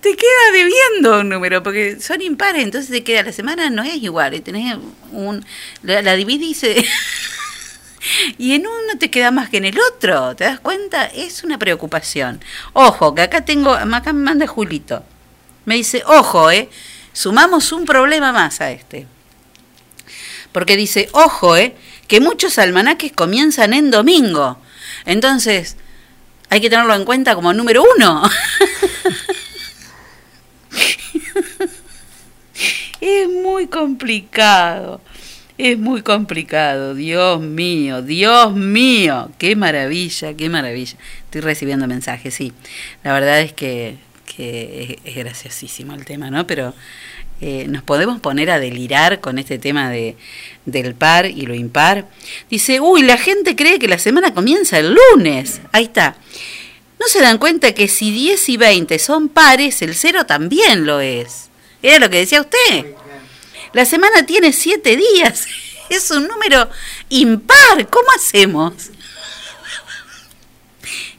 te 0.00 0.16
queda 0.16 0.52
debiendo 0.52 1.20
un 1.20 1.28
número 1.28 1.62
porque 1.62 1.98
son 2.00 2.22
impares, 2.22 2.62
entonces 2.62 2.90
te 2.90 3.02
queda 3.04 3.22
la 3.24 3.32
semana 3.32 3.70
no 3.70 3.82
es 3.82 3.96
igual, 3.96 4.34
y 4.34 4.40
tenés 4.40 4.76
un 5.12 5.44
la, 5.82 6.02
la 6.02 6.14
dividís 6.16 6.62
eh, 6.64 6.84
y 8.38 8.54
en 8.54 8.66
uno 8.66 8.98
te 8.98 9.10
queda 9.10 9.30
más 9.30 9.48
que 9.48 9.58
en 9.58 9.66
el 9.66 9.78
otro, 9.78 10.34
¿te 10.36 10.44
das 10.44 10.60
cuenta? 10.60 11.06
Es 11.06 11.44
una 11.44 11.58
preocupación. 11.58 12.42
Ojo, 12.72 13.14
que 13.14 13.22
acá 13.22 13.44
tengo, 13.44 13.72
acá 13.72 14.12
me 14.12 14.22
manda 14.22 14.46
Julito. 14.46 15.04
Me 15.64 15.74
dice, 15.76 16.02
"Ojo, 16.06 16.50
eh, 16.50 16.68
sumamos 17.12 17.72
un 17.72 17.84
problema 17.84 18.32
más 18.32 18.60
a 18.60 18.70
este." 18.70 19.06
Porque 20.52 20.76
dice, 20.76 21.08
"Ojo, 21.12 21.56
eh, 21.56 21.74
que 22.08 22.20
muchos 22.20 22.58
almanaques 22.58 23.12
comienzan 23.12 23.74
en 23.74 23.90
domingo." 23.90 24.58
Entonces, 25.04 25.76
hay 26.48 26.60
que 26.60 26.70
tenerlo 26.70 26.94
en 26.94 27.04
cuenta 27.04 27.34
como 27.34 27.52
número 27.52 27.82
uno. 27.96 28.22
es 33.00 33.28
muy 33.28 33.66
complicado. 33.66 35.00
Es 35.58 35.78
muy 35.78 36.02
complicado. 36.02 36.94
Dios 36.94 37.40
mío, 37.40 38.02
Dios 38.02 38.54
mío. 38.54 39.30
Qué 39.38 39.56
maravilla, 39.56 40.34
qué 40.34 40.48
maravilla. 40.48 40.96
Estoy 41.24 41.40
recibiendo 41.40 41.86
mensajes, 41.86 42.34
sí. 42.34 42.52
La 43.02 43.14
verdad 43.14 43.40
es 43.40 43.52
que, 43.54 43.96
que 44.36 44.98
es, 45.04 45.12
es 45.12 45.16
graciosísimo 45.16 45.94
el 45.94 46.04
tema, 46.04 46.30
¿no? 46.30 46.46
Pero 46.46 46.74
eh, 47.40 47.66
nos 47.68 47.82
podemos 47.82 48.20
poner 48.20 48.50
a 48.50 48.58
delirar 48.58 49.20
con 49.20 49.38
este 49.38 49.58
tema 49.58 49.90
de, 49.90 50.16
del 50.64 50.94
par 50.94 51.26
y 51.26 51.42
lo 51.42 51.54
impar. 51.54 52.06
Dice, 52.50 52.80
uy, 52.80 53.02
la 53.02 53.16
gente 53.16 53.56
cree 53.56 53.78
que 53.78 53.88
la 53.88 53.98
semana 53.98 54.34
comienza 54.34 54.78
el 54.78 54.94
lunes. 54.94 55.60
Ahí 55.72 55.84
está. 55.84 56.16
¿No 56.98 57.06
se 57.08 57.20
dan 57.20 57.38
cuenta 57.38 57.72
que 57.72 57.88
si 57.88 58.10
10 58.10 58.48
y 58.48 58.56
20 58.56 58.98
son 58.98 59.28
pares, 59.28 59.82
el 59.82 59.94
0 59.94 60.24
también 60.26 60.86
lo 60.86 61.00
es? 61.00 61.48
Era 61.82 61.98
lo 61.98 62.10
que 62.10 62.18
decía 62.18 62.40
usted. 62.40 62.86
La 63.72 63.84
semana 63.84 64.24
tiene 64.26 64.52
7 64.52 64.96
días. 64.96 65.46
Es 65.88 66.10
un 66.10 66.26
número 66.26 66.68
impar. 67.10 67.86
¿Cómo 67.88 68.08
hacemos? 68.16 68.72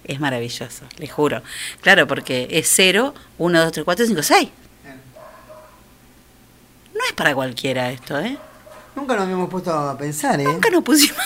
Es 0.04 0.20
maravilloso, 0.20 0.84
le 0.98 1.08
juro. 1.08 1.42
Claro, 1.82 2.06
porque 2.06 2.48
es 2.52 2.70
0, 2.76 3.14
1, 3.38 3.62
2, 3.64 3.72
3, 3.72 3.86
4, 3.86 4.06
5, 4.08 4.24
6. 4.24 4.50
No 6.94 7.06
es 7.06 7.14
para 7.14 7.34
cualquiera 7.34 7.92
esto, 7.92 8.20
¿eh? 8.20 8.38
Nunca 8.96 9.16
nos 9.16 9.24
habíamos 9.24 9.50
puesto 9.50 9.72
a 9.72 9.98
pensar, 9.98 10.40
¿eh? 10.42 10.44
Nunca 10.46 10.70
nos 10.70 10.84
pusimos, 10.84 11.18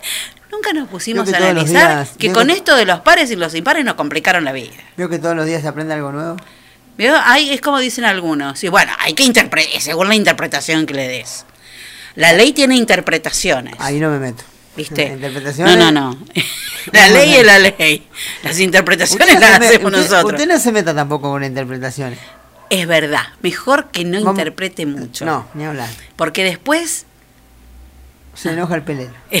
nunca 0.50 0.72
nos 0.72 0.88
pusimos 0.88 1.32
a 1.32 1.36
analizar 1.36 2.06
días- 2.06 2.16
que 2.18 2.32
con 2.32 2.46
que- 2.48 2.54
esto 2.54 2.74
de 2.74 2.86
los 2.86 3.00
pares 3.00 3.30
y 3.30 3.36
los 3.36 3.54
impares 3.54 3.84
nos 3.84 3.94
complicaron 3.94 4.44
la 4.44 4.52
vida. 4.52 4.72
Veo 4.96 5.08
que 5.08 5.18
todos 5.20 5.36
los 5.36 5.46
días 5.46 5.62
se 5.62 5.68
aprende 5.68 5.94
algo 5.94 6.10
nuevo. 6.12 6.36
Es 7.04 7.60
como 7.60 7.78
dicen 7.78 8.04
algunos. 8.04 8.62
Y 8.64 8.68
bueno, 8.68 8.92
hay 8.98 9.14
que 9.14 9.22
interpretar, 9.24 9.80
según 9.80 10.08
la 10.08 10.14
interpretación 10.14 10.86
que 10.86 10.94
le 10.94 11.08
des. 11.08 11.44
La 12.16 12.32
ley 12.32 12.52
tiene 12.52 12.76
interpretaciones. 12.76 13.74
Ahí 13.78 13.98
no 14.00 14.10
me 14.10 14.18
meto. 14.18 14.42
¿Viste? 14.76 15.16
No, 15.58 15.76
no, 15.76 15.90
no. 15.90 16.18
La 16.92 17.08
ley 17.08 17.34
es 17.34 17.44
la 17.44 17.58
ley. 17.58 18.06
Las 18.42 18.58
interpretaciones 18.60 19.34
no 19.34 19.40
las 19.40 19.60
me- 19.60 19.66
hacemos 19.66 19.92
usted- 19.92 20.02
nosotros. 20.10 20.32
Usted 20.40 20.46
no 20.48 20.58
se 20.58 20.72
meta 20.72 20.94
tampoco 20.94 21.28
con 21.30 21.44
interpretaciones. 21.44 22.18
Es 22.70 22.86
verdad. 22.86 23.24
Mejor 23.42 23.90
que 23.90 24.04
no 24.04 24.18
Vamos- 24.20 24.38
interprete 24.38 24.86
mucho. 24.86 25.24
No, 25.26 25.46
ni 25.54 25.64
hablar. 25.64 25.88
Porque 26.16 26.42
después. 26.44 27.04
Se 28.34 28.50
enoja 28.50 28.76
el 28.76 28.82
pelero. 28.82 29.12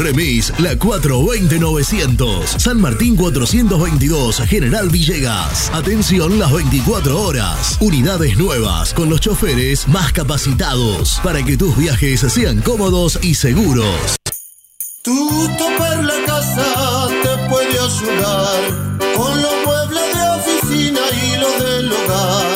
Remis 0.00 0.52
La 0.58 0.74
420-900. 0.74 2.58
San 2.58 2.80
Martín 2.80 3.16
422, 3.16 4.40
General 4.48 4.88
Villegas. 4.88 5.70
Atención 5.72 6.38
las 6.38 6.52
24 6.52 7.20
horas. 7.20 7.76
Unidades 7.80 8.36
nuevas 8.38 8.94
con 8.94 9.10
los 9.10 9.20
choferes 9.20 9.86
más 9.86 10.12
capacitados 10.12 11.20
para 11.22 11.42
que 11.44 11.56
tus 11.56 11.76
viajes 11.76 12.20
sean 12.20 12.62
cómodos 12.62 13.18
y 13.22 13.34
seguros. 13.34 14.16
Tu 15.02 15.48
topar 15.56 16.04
la 16.04 16.24
casa 16.26 17.08
te 17.22 17.48
puede 17.48 17.78
ayudar 17.78 19.00
con 19.16 19.42
los 19.42 19.52
muebles 19.64 20.14
de 20.14 20.22
oficina 20.30 21.00
y 21.10 21.40
los 21.40 21.58
del 21.58 21.92
hogar, 21.92 22.49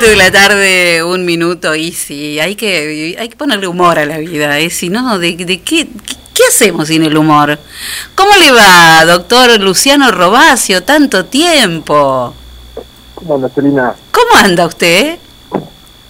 7 0.00 0.10
de 0.10 0.16
la 0.16 0.30
tarde, 0.30 1.04
un 1.04 1.26
minuto, 1.26 1.74
y 1.74 1.92
sí, 1.92 2.40
hay 2.40 2.56
que, 2.56 3.16
hay 3.18 3.28
que 3.28 3.36
ponerle 3.36 3.66
humor 3.66 3.98
a 3.98 4.06
la 4.06 4.16
vida, 4.16 4.58
¿eh? 4.58 4.70
Si 4.70 4.88
no, 4.88 5.18
¿de, 5.18 5.36
de 5.36 5.60
qué, 5.60 5.86
qué, 5.88 6.16
qué 6.32 6.42
hacemos 6.48 6.88
sin 6.88 7.02
el 7.04 7.16
humor? 7.18 7.58
¿Cómo 8.14 8.30
le 8.36 8.50
va, 8.50 9.04
doctor 9.04 9.60
Luciano 9.60 10.10
Robacio? 10.10 10.82
Tanto 10.84 11.26
tiempo. 11.26 12.32
¿Cómo 13.14 13.34
anda, 13.34 13.50
Celina? 13.50 13.94
¿Cómo 14.10 14.42
anda 14.42 14.66
usted? 14.66 15.18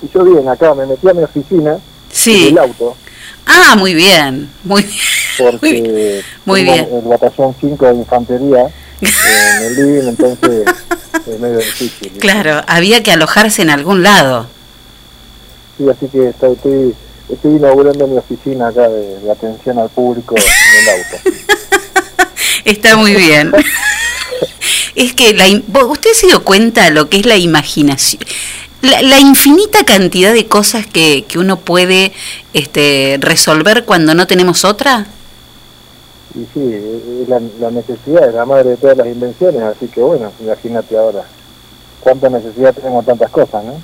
Y 0.02 0.08
yo 0.14 0.24
bien, 0.24 0.48
acá 0.48 0.72
me 0.74 0.86
metí 0.86 1.08
a 1.08 1.12
mi 1.14 1.24
oficina 1.24 1.76
Sí. 2.12 2.48
en 2.48 2.52
el 2.52 2.58
auto, 2.58 2.96
Ah, 3.46 3.74
muy 3.76 3.94
bien, 3.94 4.48
muy 4.62 4.82
bien. 4.82 4.98
porque 5.38 6.22
Muy 6.44 6.62
bien. 6.62 6.88
el 6.92 7.08
batallón 7.08 7.56
5 7.60 7.86
de 7.86 7.94
infantería 7.94 8.68
en 9.00 9.62
el 9.64 9.74
living, 9.74 10.08
entonces 10.10 10.64
es 11.26 11.38
medio 11.40 11.58
difícil. 11.58 12.12
Claro, 12.18 12.62
había 12.66 13.02
que 13.02 13.12
alojarse 13.12 13.62
en 13.62 13.70
algún 13.70 14.02
lado. 14.02 14.46
Sí, 15.78 15.84
así 15.88 16.08
que 16.08 16.28
estoy, 16.28 16.52
estoy, 16.52 16.94
estoy 17.28 17.52
inaugurando 17.56 18.06
mi 18.06 18.18
oficina 18.18 18.68
acá 18.68 18.88
de, 18.88 19.18
de 19.20 19.30
atención 19.30 19.78
al 19.78 19.88
público 19.90 20.34
en 20.36 20.42
el 20.42 20.88
auto. 20.88 21.38
Está 22.64 22.96
muy 22.96 23.14
bien. 23.14 23.52
es 24.94 25.14
que 25.14 25.32
la, 25.32 25.48
im- 25.48 25.62
¿vos- 25.66 25.86
usted 25.90 26.10
se 26.12 26.26
dio 26.26 26.42
cuenta 26.44 26.84
de 26.84 26.90
lo 26.90 27.08
que 27.08 27.18
es 27.18 27.26
la 27.26 27.36
imaginación, 27.36 28.22
la, 28.82 29.00
la 29.02 29.18
infinita 29.18 29.84
cantidad 29.84 30.32
de 30.32 30.46
cosas 30.46 30.86
que, 30.86 31.24
que 31.26 31.38
uno 31.38 31.58
puede 31.58 32.12
este, 32.52 33.16
resolver 33.20 33.84
cuando 33.84 34.14
no 34.14 34.26
tenemos 34.26 34.64
otra. 34.64 35.06
Y 36.34 36.46
sí, 36.54 37.22
es 37.22 37.28
la, 37.28 37.40
la 37.58 37.70
necesidad 37.70 38.28
es 38.28 38.34
la 38.34 38.44
madre 38.46 38.70
de 38.70 38.76
todas 38.76 38.96
las 38.96 39.06
invenciones, 39.06 39.62
así 39.62 39.88
que 39.88 40.00
bueno, 40.00 40.32
imagínate 40.40 40.96
ahora. 40.96 41.24
Cuánta 42.00 42.28
necesidad 42.30 42.72
tenemos 42.74 43.04
tantas 43.04 43.30
cosas, 43.30 43.64
¿no? 43.64 43.80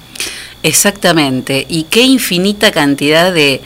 Exactamente. 0.62 1.66
Y 1.68 1.84
qué 1.84 2.00
infinita 2.02 2.70
cantidad 2.72 3.32
de, 3.32 3.60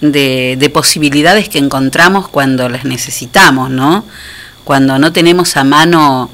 de, 0.00 0.56
de 0.58 0.70
posibilidades 0.70 1.48
que 1.48 1.58
encontramos 1.58 2.28
cuando 2.28 2.68
las 2.68 2.84
necesitamos, 2.84 3.68
¿no? 3.70 4.04
Cuando 4.64 4.98
no 4.98 5.12
tenemos 5.12 5.56
a 5.56 5.64
mano 5.64 6.30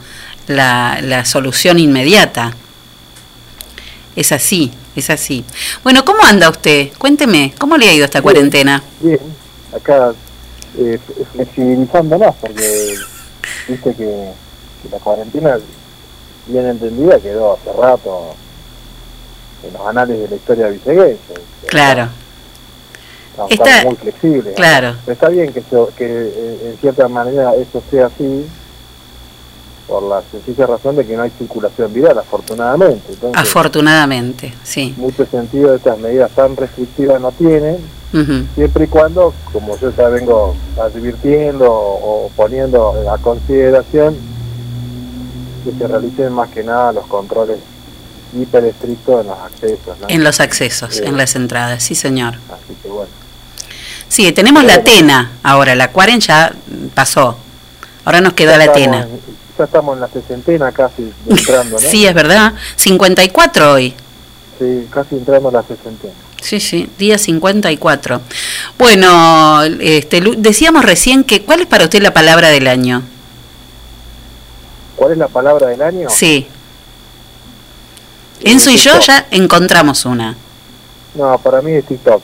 la, 0.48 0.98
la 1.02 1.24
solución 1.24 1.78
inmediata. 1.78 2.52
Es 4.14 4.32
así, 4.32 4.70
es 4.94 5.08
así. 5.08 5.44
Bueno, 5.82 6.04
¿cómo 6.04 6.22
anda 6.22 6.50
usted? 6.50 6.90
Cuénteme, 6.98 7.54
¿cómo 7.58 7.76
le 7.78 7.88
ha 7.88 7.94
ido 7.94 8.04
esta 8.04 8.20
Bien. 8.20 8.22
cuarentena? 8.22 8.82
Bien, 9.00 9.18
acá 9.74 10.12
eh, 10.78 10.98
flexibilizando 11.32 12.18
más, 12.18 12.34
porque 12.40 12.94
viste 13.68 13.94
que, 13.94 14.32
que 14.82 14.88
la 14.90 14.98
cuarentena, 14.98 15.58
bien 16.46 16.66
entendida, 16.66 17.18
quedó 17.20 17.54
hace 17.54 17.72
rato 17.72 18.34
en 19.66 19.72
los 19.72 19.86
anales 19.86 20.18
de 20.20 20.28
la 20.28 20.34
historia 20.36 20.68
villeguense. 20.68 21.34
Claro, 21.66 22.08
Estamos, 23.30 23.50
Está- 23.52 23.64
estamos 23.64 23.84
muy 23.84 23.96
flexibles. 23.96 24.54
claro. 24.56 24.96
Pero 25.06 25.12
está 25.14 25.28
bien 25.30 25.52
que, 25.52 25.60
eso- 25.60 25.90
que 25.96 26.04
eh, 26.06 26.70
en 26.72 26.78
cierta 26.80 27.08
manera 27.08 27.54
eso 27.54 27.82
sea 27.90 28.06
así, 28.06 28.46
por 29.88 30.02
la 30.04 30.22
sencilla 30.30 30.66
razón 30.66 30.96
de 30.96 31.06
que 31.06 31.16
no 31.16 31.22
hay 31.22 31.30
circulación 31.38 31.92
viral, 31.92 32.18
afortunadamente. 32.18 33.12
Entonces, 33.12 33.40
afortunadamente, 33.40 34.52
sí. 34.62 34.94
mucho 34.96 35.26
sentido 35.26 35.74
estas 35.74 35.98
medidas 35.98 36.30
tan 36.32 36.56
restrictivas 36.56 37.20
no 37.20 37.32
tienen, 37.32 37.78
Siempre 38.54 38.84
y 38.84 38.88
cuando, 38.88 39.32
como 39.52 39.78
yo 39.78 39.90
ya 39.96 40.08
vengo 40.08 40.54
advirtiendo 40.80 41.66
o, 41.70 42.30
poniendo 42.36 42.94
a 43.10 43.16
consideración, 43.18 44.14
que 45.64 45.72
se 45.72 45.86
realicen 45.88 46.32
más 46.32 46.50
que 46.50 46.62
nada 46.62 46.92
los 46.92 47.06
controles 47.06 47.58
hiper 48.38 48.64
estrictos 48.64 49.20
en 49.22 49.26
los 49.28 49.38
accesos. 49.38 49.98
¿no? 50.00 50.08
En 50.08 50.24
los 50.24 50.40
accesos, 50.40 50.94
Sí. 50.96 51.02
en 51.04 51.16
las 51.16 51.34
entradas, 51.36 51.82
sí 51.82 51.94
señor. 51.94 52.34
Así 52.50 52.74
que 52.82 52.88
bueno. 52.88 53.10
Sí, 54.08 54.30
tenemos 54.32 54.64
la 54.64 54.82
Tena 54.84 55.32
ahora, 55.42 55.74
la 55.74 55.90
cuaren 55.90 56.20
ya 56.20 56.52
pasó. 56.94 57.36
Ahora 58.04 58.20
nos 58.20 58.32
quedó 58.34 58.56
la 58.58 58.72
Tena. 58.72 59.02
en- 59.02 59.20
ya 59.58 59.64
estamos 59.64 59.94
en 59.94 60.00
la 60.00 60.08
sesentena 60.08 60.72
casi 60.72 61.12
entrando, 61.28 61.78
¿no? 61.78 61.78
Sí, 61.88 62.06
es 62.06 62.14
verdad. 62.14 62.52
54 62.76 63.72
hoy. 63.72 63.94
Sí, 64.58 64.86
casi 64.90 65.14
entrando 65.16 65.48
a 65.50 65.52
la 65.52 65.62
sesentena. 65.62 66.12
Sí, 66.42 66.58
sí, 66.58 66.90
día 66.98 67.18
54. 67.18 68.20
Bueno, 68.76 69.62
este, 69.62 70.20
decíamos 70.36 70.84
recién 70.84 71.22
que, 71.22 71.42
¿cuál 71.42 71.60
es 71.60 71.66
para 71.66 71.84
usted 71.84 72.02
la 72.02 72.12
palabra 72.12 72.48
del 72.48 72.66
año? 72.66 73.02
¿Cuál 74.96 75.12
es 75.12 75.18
la 75.18 75.28
palabra 75.28 75.68
del 75.68 75.80
año? 75.80 76.10
Sí. 76.10 76.48
Enzo 78.40 78.70
y 78.70 78.76
yo 78.76 78.98
ya 78.98 79.26
encontramos 79.30 80.04
una. 80.04 80.36
No, 81.14 81.38
para 81.38 81.62
mí 81.62 81.72
es 81.72 81.86
TikTok. 81.86 82.20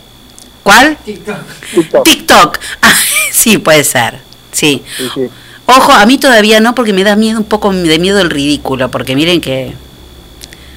¿Cuál? 0.65 0.97
TikTok. 0.97 2.05
TikTok. 2.05 2.59
Ah, 2.83 2.95
sí, 3.33 3.59
puede 3.59 3.85
ser. 3.85 4.19
Sí. 4.51 4.83
Sí, 4.97 5.09
sí. 5.15 5.31
Ojo, 5.67 5.93
a 5.93 6.07
mí 6.07 6.19
todavía 6.19 6.59
no, 6.59 6.75
porque 6.75 6.93
me 6.93 7.05
da 7.05 7.15
miedo 7.15 7.39
un 7.39 7.45
poco 7.45 7.73
de 7.73 7.99
miedo 8.01 8.21
el 8.21 8.31
ridículo, 8.31 8.91
porque 8.91 9.15
miren 9.15 9.41
que... 9.41 9.75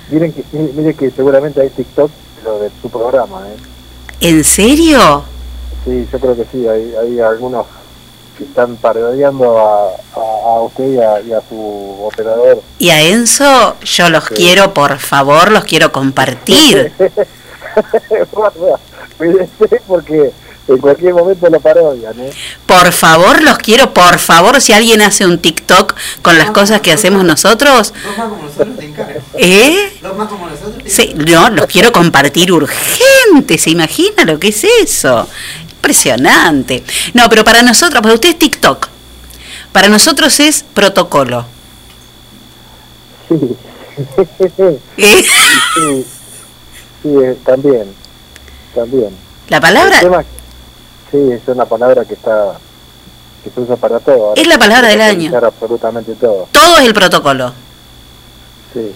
Miren 0.09 0.31
que, 0.31 0.43
miren 0.51 0.93
que 0.93 1.09
seguramente 1.09 1.61
hay 1.61 1.69
TikTok, 1.69 2.11
lo 2.43 2.59
de 2.59 2.71
su 2.81 2.89
programa, 2.89 3.43
¿eh? 3.47 3.57
¿En 4.21 4.43
serio? 4.43 5.23
Sí, 5.85 6.07
yo 6.11 6.19
creo 6.19 6.35
que 6.35 6.45
sí, 6.51 6.67
hay, 6.67 6.93
hay 7.01 7.19
algunos 7.19 7.65
que 8.37 8.43
están 8.43 8.75
parodiando 8.77 9.57
a, 9.59 9.87
a, 10.15 10.55
a 10.57 10.61
usted 10.61 10.93
y 10.93 10.97
a, 10.99 11.21
y 11.21 11.33
a 11.33 11.41
su 11.49 11.97
operador. 12.03 12.61
Y 12.79 12.89
a 12.89 13.01
Enzo, 13.01 13.75
yo 13.83 14.09
los 14.09 14.25
Sí. 14.25 14.33
quiero, 14.35 14.73
por 14.73 14.97
favor, 14.99 15.51
los 15.51 15.63
quiero 15.63 15.91
compartir. 15.93 16.93
Porque 19.87 20.31
en 20.67 20.77
cualquier 20.77 21.13
momento 21.13 21.49
lo 21.49 21.59
parodian, 21.59 22.17
¿eh? 22.19 22.31
Por 22.65 22.91
favor, 22.93 23.41
los 23.41 23.57
quiero, 23.57 23.93
por 23.93 24.19
favor, 24.19 24.61
si 24.61 24.71
alguien 24.73 25.01
hace 25.01 25.25
un 25.25 25.39
TikTok 25.39 25.95
con 26.21 26.37
las 26.37 26.51
cosas 26.51 26.81
que 26.81 26.91
hacemos 26.91 27.23
nosotros, 27.25 27.93
Dos 27.93 28.17
más 28.17 28.29
como 28.29 28.43
nosotros 28.43 28.77
te 28.77 28.85
encargo. 28.85 29.19
¿eh? 29.33 29.93
Dos 30.01 30.15
más 30.17 30.29
como 30.29 30.47
nosotros 30.47 30.83
te 30.83 30.89
Sí, 30.89 31.13
no, 31.15 31.49
los 31.49 31.65
quiero 31.65 31.91
compartir 31.91 32.51
urgente, 32.51 33.57
¿se 33.57 33.71
imagina 33.71 34.23
lo 34.23 34.39
que 34.39 34.49
es 34.49 34.63
eso? 34.63 35.27
Impresionante. 35.71 36.83
No, 37.13 37.27
pero 37.27 37.43
para 37.43 37.63
nosotros, 37.63 38.01
para 38.01 38.13
usted 38.13 38.29
es 38.29 38.39
TikTok. 38.39 38.87
Para 39.71 39.89
nosotros 39.89 40.39
es 40.39 40.63
protocolo. 40.73 41.45
Sí. 43.29 43.35
¿Eh? 44.97 45.23
sí, 45.75 46.05
sí, 47.03 47.09
eh, 47.09 47.37
también, 47.45 47.93
también. 48.75 49.09
La 49.49 49.59
palabra 49.59 49.95
El 49.95 50.01
tema- 50.03 50.23
sí, 51.11 51.17
es 51.31 51.41
una 51.47 51.65
palabra 51.65 52.05
que 52.05 52.13
está 52.13 52.53
que 53.43 53.49
se 53.49 53.59
usa 53.59 53.75
para 53.75 53.99
todo. 53.99 54.29
Ahora 54.29 54.41
Es 54.41 54.47
la 54.47 54.59
palabra 54.59 54.87
del 54.89 55.01
año. 55.01 55.31
absolutamente 55.35 56.13
todo. 56.15 56.47
todo 56.51 56.77
es 56.77 56.85
el 56.85 56.93
protocolo. 56.93 57.53
Sí. 58.73 58.91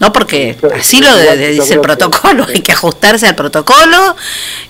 No 0.00 0.12
porque 0.12 0.56
Yo- 0.60 0.68
así 0.74 1.00
lo 1.00 1.14
de- 1.16 1.36
de- 1.36 1.48
dice 1.52 1.74
el 1.74 1.80
que- 1.80 1.82
protocolo, 1.82 2.44
hay 2.48 2.60
que 2.60 2.72
ajustarse 2.72 3.26
al 3.26 3.34
protocolo 3.34 4.16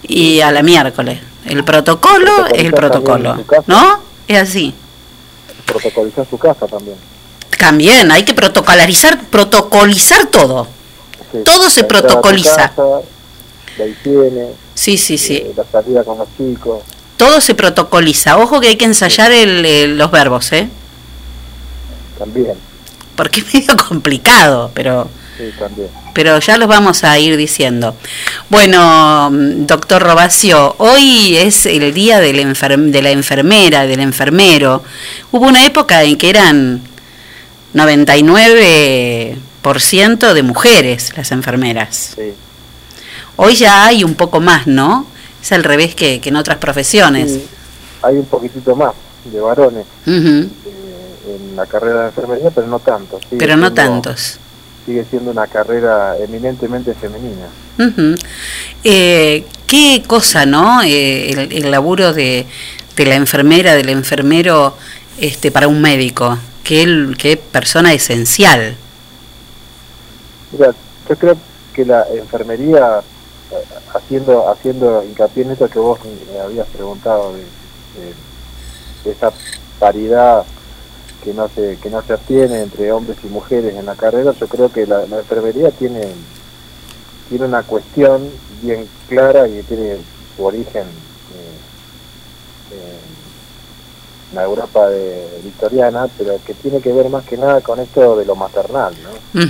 y 0.03 0.41
a 0.41 0.51
la 0.53 0.63
miércoles. 0.63 1.21
El 1.47 1.65
protocolo 1.65 2.47
es 2.47 2.65
el 2.65 2.73
protocolo. 2.73 3.37
¿no? 3.67 4.01
Es 4.29 4.43
así. 4.43 4.75
Protocolizar 5.65 6.27
su 6.29 6.39
casa 6.39 6.67
también. 6.67 6.97
También 7.59 8.11
hay 8.13 8.25
que 8.25 8.35
protocolarizar, 8.35 9.21
protocolizar 9.27 10.27
todo. 10.27 10.67
Sí, 11.33 11.39
Todo 11.45 11.71
se 11.71 11.85
protocoliza. 11.85 12.73
Casa, 13.77 13.85
la 13.85 13.87
higiene, 13.87 14.49
Sí, 14.75 14.97
sí, 14.97 15.19
sí. 15.19 15.37
eh, 15.37 15.53
la 15.57 15.65
salida 15.71 16.03
con 16.05 16.19
los 16.19 16.29
chicos. 16.37 16.83
Todo 17.17 17.41
se 17.41 17.55
protocoliza. 17.55 18.37
Ojo 18.39 18.61
que 18.61 18.69
hay 18.69 18.77
que 18.77 18.85
ensayar 18.85 19.31
el- 19.33 19.65
el- 19.65 19.97
los 19.99 20.11
verbos, 20.11 20.53
¿eh? 20.53 20.69
También, 22.19 22.53
Porque 23.15 23.41
es 23.41 23.55
medio 23.55 23.77
complicado, 23.77 24.71
pero 24.75 25.09
sí, 25.39 25.45
también. 25.59 25.89
pero 26.15 26.39
ya 26.41 26.57
los 26.59 26.69
vamos 26.69 27.05
a 27.05 27.19
ir 27.19 27.37
diciendo. 27.39 27.95
Bueno, 28.51 29.31
mm, 29.31 29.65
doctor 29.67 30.03
Robacio, 30.03 30.75
hoy 30.79 31.37
es 31.39 31.65
el 31.67 31.93
día 31.95 32.21
del 32.21 32.39
enfer- 32.41 32.91
de 32.91 33.03
la 33.03 33.11
enfermera, 33.11 33.87
del 33.87 34.01
enfermero. 34.01 34.83
Hubo 35.33 35.47
una 35.47 35.65
época 35.65 36.03
en 36.05 36.17
que 36.19 36.29
eran 36.31 36.83
99% 37.75 40.35
de 40.35 40.43
mujeres 40.43 41.13
las 41.17 41.31
enfermeras. 41.33 42.13
Sí. 42.17 42.33
Hoy 43.37 43.55
ya 43.55 43.87
hay 43.87 44.03
un 44.05 44.15
poco 44.15 44.41
más, 44.41 44.67
¿no? 44.67 45.07
Es 45.43 45.53
al 45.53 45.63
revés 45.65 45.95
que, 45.95 46.21
que 46.21 46.29
en 46.31 46.37
otras 46.37 46.59
profesiones. 46.59 47.31
Sí, 47.33 47.47
hay 48.03 48.17
un 48.17 48.25
poquitito 48.27 48.75
más 48.75 48.95
de 49.25 49.41
varones 49.41 49.85
eh, 50.07 50.49
en 51.29 51.57
la 51.57 51.67
carrera 51.67 52.03
de 52.03 52.07
enfermería, 52.09 52.51
pero 52.51 52.67
no 52.67 52.79
tanto. 52.79 53.19
Sigue 53.21 53.37
Pero 53.39 53.57
no 53.57 53.67
siendo- 53.69 53.75
tantos. 53.83 54.39
Sigue 54.87 55.05
siendo 55.11 55.33
una 55.33 55.47
carrera 55.49 56.17
eminentemente 56.19 56.95
femenina. 56.95 57.47
Ujú. 57.79 58.15
Eh, 58.85 59.45
qué 59.67 60.03
cosa, 60.07 60.47
¿no? 60.47 60.83
Eh, 60.83 61.31
el, 61.31 61.53
el 61.53 61.71
laburo 61.73 62.13
de, 62.13 62.47
de 62.97 63.05
la 63.07 63.17
enfermera, 63.17 63.75
del 63.75 63.89
enfermero, 63.89 64.77
este, 65.19 65.51
para 65.51 65.67
un 65.67 65.81
médico. 65.83 66.39
Qué, 66.63 67.09
qué 67.19 67.37
persona 67.37 67.93
esencial. 67.93 68.77
Mira, 70.53 70.73
yo 71.09 71.17
creo 71.17 71.37
que 71.75 71.85
la 71.85 72.05
enfermería, 72.15 73.01
haciendo 73.95 74.49
haciendo 74.51 75.03
hincapié 75.05 75.45
en 75.45 75.51
esto 75.53 75.69
que 75.69 75.79
vos 75.79 75.99
me 76.33 76.41
habías 76.41 76.67
preguntado, 76.69 77.33
de, 77.33 77.41
de- 77.41 78.15
de 79.05 79.11
esa 79.13 79.33
paridad 79.79 80.45
que 81.23 81.33
no 81.33 81.49
se 81.49 81.77
que 81.81 81.91
no 81.91 82.03
se 82.03 82.15
obtiene 82.15 82.63
entre 82.63 82.91
hombres 82.93 83.17
y 83.23 83.29
mujeres 83.29 83.75
en 83.77 83.87
la 83.87 83.95
carrera, 83.95 84.33
yo 84.33 84.47
creo 84.49 84.71
que 84.73 84.87
la, 84.87 85.07
la 85.07 85.19
enfermería 85.19 85.71
tiene 85.71 86.01
tiene 87.29 87.45
una 87.47 87.63
cuestión 87.63 88.29
bien 88.63 88.89
clara 89.09 89.47
y 89.49 89.63
tiene 89.63 89.97
su 90.37 90.45
origen 90.45 90.83
eh, 92.73 92.77
en 94.31 94.37
la 94.37 94.45
Europa 94.45 94.89
de- 94.89 95.41
victoriana, 95.45 96.09
pero 96.19 96.39
que 96.45 96.55
tiene 96.55 96.81
que 96.81 96.93
ver 96.93 97.09
más 97.09 97.25
que 97.25 97.37
nada 97.37 97.61
con 97.61 97.79
esto 97.81 98.17
de 98.17 98.25
lo 98.25 98.35
maternal, 98.37 98.95
¿no? 99.03 99.41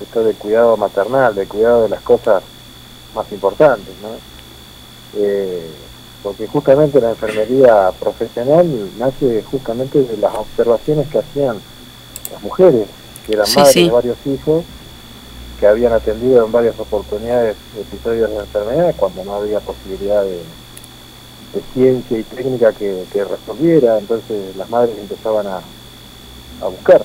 Esto 0.00 0.24
del 0.24 0.36
cuidado 0.36 0.76
maternal, 0.76 1.34
del 1.34 1.48
cuidado 1.48 1.82
de 1.84 1.88
las 1.88 2.00
cosas 2.02 2.42
más 3.14 3.30
importantes, 3.32 3.94
¿no? 4.02 4.08
Eh, 5.16 5.66
porque 6.22 6.46
justamente 6.46 7.00
la 7.00 7.10
enfermería 7.10 7.92
profesional 8.00 8.66
nace 8.98 9.42
justamente 9.50 10.02
de 10.02 10.16
las 10.16 10.34
observaciones 10.34 11.08
que 11.08 11.18
hacían 11.18 11.56
las 12.32 12.42
mujeres, 12.42 12.86
que 13.26 13.34
eran 13.34 13.46
Sí, 13.46 13.56
madres 13.58 13.72
sí. 13.74 13.84
de 13.84 13.90
varios 13.90 14.16
hijos, 14.26 14.64
que 15.60 15.66
habían 15.66 15.92
atendido 15.92 16.44
en 16.44 16.50
varias 16.52 16.78
oportunidades 16.80 17.56
episodios 17.78 18.30
de 18.30 18.36
enfermedad 18.38 18.94
cuando 18.96 19.24
no 19.24 19.34
había 19.34 19.60
posibilidad 19.60 20.22
de, 20.22 20.38
de 21.52 21.62
ciencia 21.74 22.18
y 22.18 22.22
técnica 22.24 22.72
que, 22.72 23.04
que 23.12 23.24
resolviera, 23.24 23.98
entonces 23.98 24.56
las 24.56 24.68
madres 24.70 24.96
empezaban 24.98 25.46
a, 25.46 25.58
a 26.60 26.68
buscar 26.68 27.04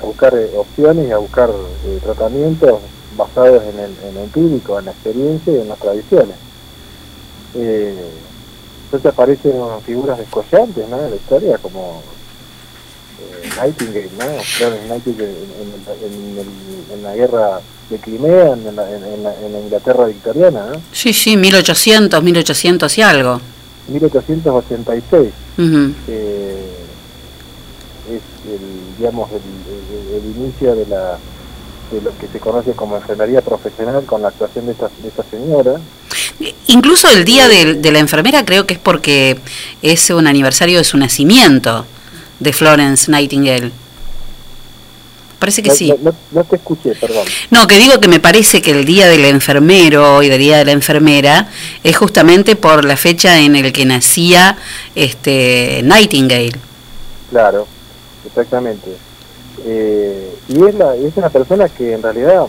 a 0.00 0.04
buscar 0.04 0.34
eh, 0.34 0.50
opciones 0.56 1.08
y 1.08 1.12
a 1.12 1.18
buscar 1.18 1.50
eh, 1.86 2.00
tratamientos 2.02 2.80
basados 3.16 3.62
en 3.64 3.78
el, 3.78 3.90
en 4.08 4.14
lo 4.14 4.20
empírico, 4.22 4.78
en 4.78 4.86
la 4.86 4.90
experiencia 4.92 5.52
y 5.52 5.56
en 5.60 5.68
las 5.68 5.78
tradiciones. 5.78 6.36
Eh, 7.54 7.94
entonces 8.86 9.12
aparecen 9.12 9.52
figuras 9.84 10.18
descollantes 10.18 10.88
¿no? 10.88 10.98
en 11.02 11.10
la 11.10 11.16
historia 11.16 11.58
como 11.58 12.02
eh, 13.20 13.48
Nightingale, 13.56 14.10
¿no? 14.18 14.42
Florence 14.42 14.88
Nightingale 14.88 15.30
en, 15.30 16.06
en- 16.06 16.32
en 16.32 16.38
el- 16.38 16.94
en 16.94 17.02
la 17.02 17.14
guerra 17.14 17.60
de 17.90 17.98
Crimea, 17.98 18.52
en 18.52 18.76
la, 18.76 18.90
en- 18.90 19.22
la- 19.22 19.34
en 19.40 19.52
la 19.52 19.60
Inglaterra 19.60 20.06
victoriana, 20.06 20.66
¿no? 20.72 20.80
Sí, 20.92 21.12
sí, 21.12 21.36
1800, 21.36 22.22
1800 22.22 22.98
y 22.98 23.02
algo. 23.02 23.40
1886. 23.88 25.30
Ujú. 25.58 25.92
eh, 26.08 26.66
es 28.08 28.22
el, 28.50 28.96
digamos, 28.98 29.30
el, 29.30 29.36
el- 29.36 30.14
el 30.22 30.36
inicio 30.36 30.74
de 30.74 30.86
la 30.86 31.18
de 31.92 32.00
lo 32.00 32.16
que 32.18 32.26
se 32.26 32.40
conoce 32.40 32.72
como 32.72 32.96
enfermería 32.96 33.40
profesional 33.42 34.04
con 34.04 34.22
la 34.22 34.28
actuación 34.28 34.66
de 34.66 34.72
esta, 34.72 34.88
de 35.02 35.08
esta 35.08 35.22
señora. 35.30 35.74
Incluso 36.68 37.08
el 37.10 37.24
día 37.24 37.48
de, 37.48 37.74
de 37.74 37.92
la 37.92 37.98
enfermera 37.98 38.44
creo 38.44 38.66
que 38.66 38.74
es 38.74 38.80
porque 38.80 39.38
es 39.82 40.10
un 40.10 40.26
aniversario 40.26 40.78
de 40.78 40.84
su 40.84 40.96
nacimiento 40.96 41.86
de 42.40 42.52
Florence 42.52 43.10
Nightingale. 43.10 43.70
Parece 45.38 45.62
que 45.62 45.70
no, 45.70 45.74
sí. 45.74 45.88
no- 45.88 46.10
no- 46.10 46.16
no 46.30 46.44
te 46.44 46.56
escuché, 46.56 46.94
perdón. 46.94 47.26
No, 47.50 47.66
que 47.66 47.76
digo 47.76 48.00
que 48.00 48.06
me 48.08 48.20
parece 48.20 48.62
que 48.62 48.70
el 48.70 48.84
día 48.84 49.08
del 49.08 49.24
enfermero 49.24 50.22
y 50.22 50.28
del 50.28 50.38
día 50.38 50.56
de 50.58 50.64
la 50.64 50.72
enfermera 50.72 51.48
es 51.82 51.96
justamente 51.96 52.54
por 52.56 52.84
la 52.84 52.96
fecha 52.96 53.38
en 53.40 53.56
el 53.56 53.72
que 53.72 53.84
nacía 53.84 54.56
este 54.94 55.80
Nightingale. 55.84 56.52
Claro, 57.30 57.66
exactamente. 58.24 58.96
Eh, 59.64 60.34
y 60.48 60.64
es, 60.64 60.74
la, 60.74 60.94
es 60.96 61.16
una 61.16 61.28
persona 61.30 61.68
que 61.68 61.92
en 61.94 62.02
realidad, 62.02 62.46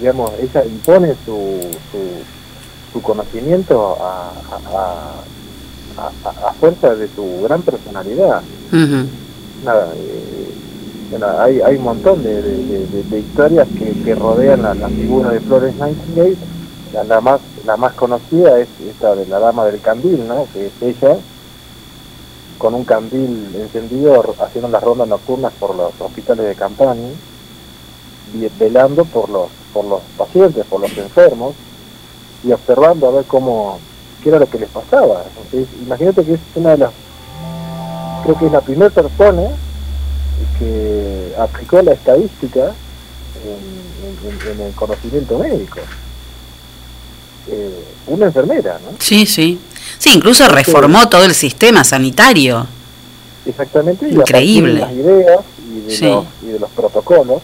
digamos, 0.00 0.30
ella 0.40 0.64
impone 0.64 1.14
su, 1.24 1.60
su, 1.92 1.98
su 2.92 3.02
conocimiento 3.02 3.96
a, 4.00 4.30
a, 4.52 5.10
a- 5.98 6.52
fuerza 6.54 6.94
de 6.94 7.08
su 7.14 7.42
gran 7.42 7.62
personalidad. 7.62 8.42
Nada, 9.64 9.88
eh, 9.96 10.50
bueno, 11.10 11.26
hay, 11.38 11.60
hay 11.60 11.76
un 11.76 11.84
montón 11.84 12.22
de, 12.22 12.40
de- 12.42 12.64
de- 12.64 12.86
de- 12.86 13.02
de 13.04 13.18
historias 13.18 13.68
que, 13.78 13.92
que 14.02 14.14
rodean 14.14 14.62
la, 14.62 14.74
la 14.74 14.88
figura 14.88 15.30
de 15.30 15.40
Florence 15.40 15.78
Nightingale. 15.78 16.36
La, 16.92 17.04
la 17.04 17.20
más 17.20 17.40
la 17.66 17.76
más 17.76 17.92
conocida 17.94 18.58
es 18.60 18.68
esta 18.88 19.14
de 19.16 19.26
la 19.26 19.38
dama 19.40 19.64
del 19.66 19.80
candil, 19.80 20.26
¿no? 20.28 20.46
que 20.52 20.66
es 20.66 20.72
ella 20.82 21.16
con 22.58 22.74
un 22.74 22.84
candil 22.84 23.54
encendido 23.56 24.34
haciendo 24.40 24.68
las 24.68 24.82
rondas 24.82 25.08
nocturnas 25.08 25.52
por 25.58 25.74
los 25.74 25.92
hospitales 26.00 26.46
de 26.46 26.54
campaña 26.54 27.08
y 28.34 28.46
velando 28.58 29.04
por 29.04 29.28
los 29.28 29.48
por 29.72 29.84
los 29.84 30.00
pacientes, 30.16 30.64
por 30.66 30.80
los 30.80 30.96
enfermos 30.96 31.54
y 32.44 32.52
observando 32.52 33.08
a 33.08 33.12
ver 33.12 33.24
cómo 33.24 33.78
qué 34.22 34.28
era 34.30 34.38
lo 34.38 34.48
que 34.48 34.58
les 34.58 34.68
pasaba. 34.70 35.24
Entonces, 35.28 35.68
imagínate 35.82 36.24
que 36.24 36.34
es 36.34 36.40
una 36.54 36.70
de 36.70 36.78
las 36.78 36.90
creo 38.22 38.38
que 38.38 38.46
es 38.46 38.52
la 38.52 38.60
primera 38.60 38.90
persona 38.90 39.42
que 40.58 41.34
aplicó 41.38 41.82
la 41.82 41.92
estadística 41.92 42.72
en, 43.44 44.30
en- 44.30 44.52
en 44.60 44.66
el 44.68 44.72
conocimiento 44.74 45.38
médico. 45.38 45.80
Eh, 47.48 47.84
una 48.06 48.26
enfermera, 48.26 48.78
¿no? 48.84 48.96
Sí, 48.98 49.26
sí. 49.26 49.58
Sí, 49.98 50.10
incluso 50.14 50.46
reformó 50.48 51.08
todo 51.08 51.24
el 51.24 51.34
sistema 51.34 51.84
sanitario. 51.84 52.66
Exactamente, 53.46 54.08
y 54.08 54.14
Increíble. 54.14 54.82
a 54.82 54.86
partir 54.86 55.02
de 55.04 55.12
las 55.12 55.14
ideas 55.24 55.40
y 55.74 55.80
de, 55.80 55.90
Sí. 55.96 56.04
los, 56.06 56.24
y 56.42 56.46
de 56.46 56.58
los 56.58 56.70
protocolos 56.70 57.42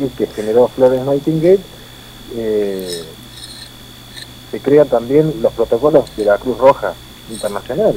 y 0.00 0.06
que 0.16 0.26
generó 0.28 0.68
Florence 0.68 1.04
Nightingale, 1.04 1.58
eh, 2.36 3.02
se 4.50 4.60
crean 4.60 4.88
también 4.88 5.34
los 5.42 5.52
protocolos 5.52 6.04
de 6.16 6.24
la 6.24 6.38
Cruz 6.38 6.58
Roja 6.58 6.94
Internacional. 7.30 7.94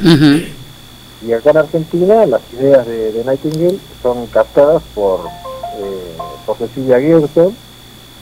Y 1.25 1.31
acá 1.33 1.51
en 1.51 1.57
Argentina 1.57 2.25
las 2.25 2.41
ideas 2.53 2.85
de, 2.85 3.11
de 3.11 3.23
Nightingale 3.23 3.77
son 4.01 4.27
captadas 4.27 4.83
por, 4.93 5.21
eh, 5.77 6.17
por 6.45 6.57
Cecilia 6.57 6.99
Gerson, 6.99 7.55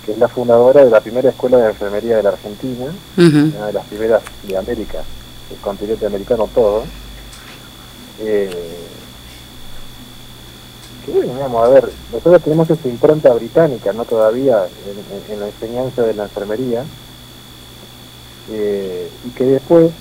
que 0.06 0.11
es 0.14 0.18
la 0.18 0.27
fundadora 0.27 0.84
de 0.85 0.91
la 0.91 1.02
primera 1.02 1.30
escuela 1.30 1.57
de 1.57 1.69
enfermería 1.69 2.18
de 2.18 2.23
la 2.23 2.30
Argentina, 2.30 2.85
una 3.18 3.65
de 3.68 3.73
las 3.73 3.85
primeras 3.85 4.22
de 4.44 4.57
América, 4.57 4.99
continente 5.61 6.05
americano 6.05 6.49
todo. 6.53 6.84
Eh, 8.19 8.84
que 11.05 11.11
bueno, 11.11 11.59
a 11.59 11.69
ver, 11.69 11.89
nosotros 12.11 12.41
tenemos 12.41 12.69
esa 12.69 12.88
impronta 12.88 13.34
británica, 13.34 13.91
¿no? 13.91 14.05
Todavía 14.05 14.67
en, 15.30 15.39
la 15.39 15.47
enseñanza 15.47 16.03
de 16.03 16.13
la 16.13 16.23
enfermería, 16.23 16.85
eh, 18.49 19.09
y 19.25 19.30
que 19.31 19.45
después 19.45 19.91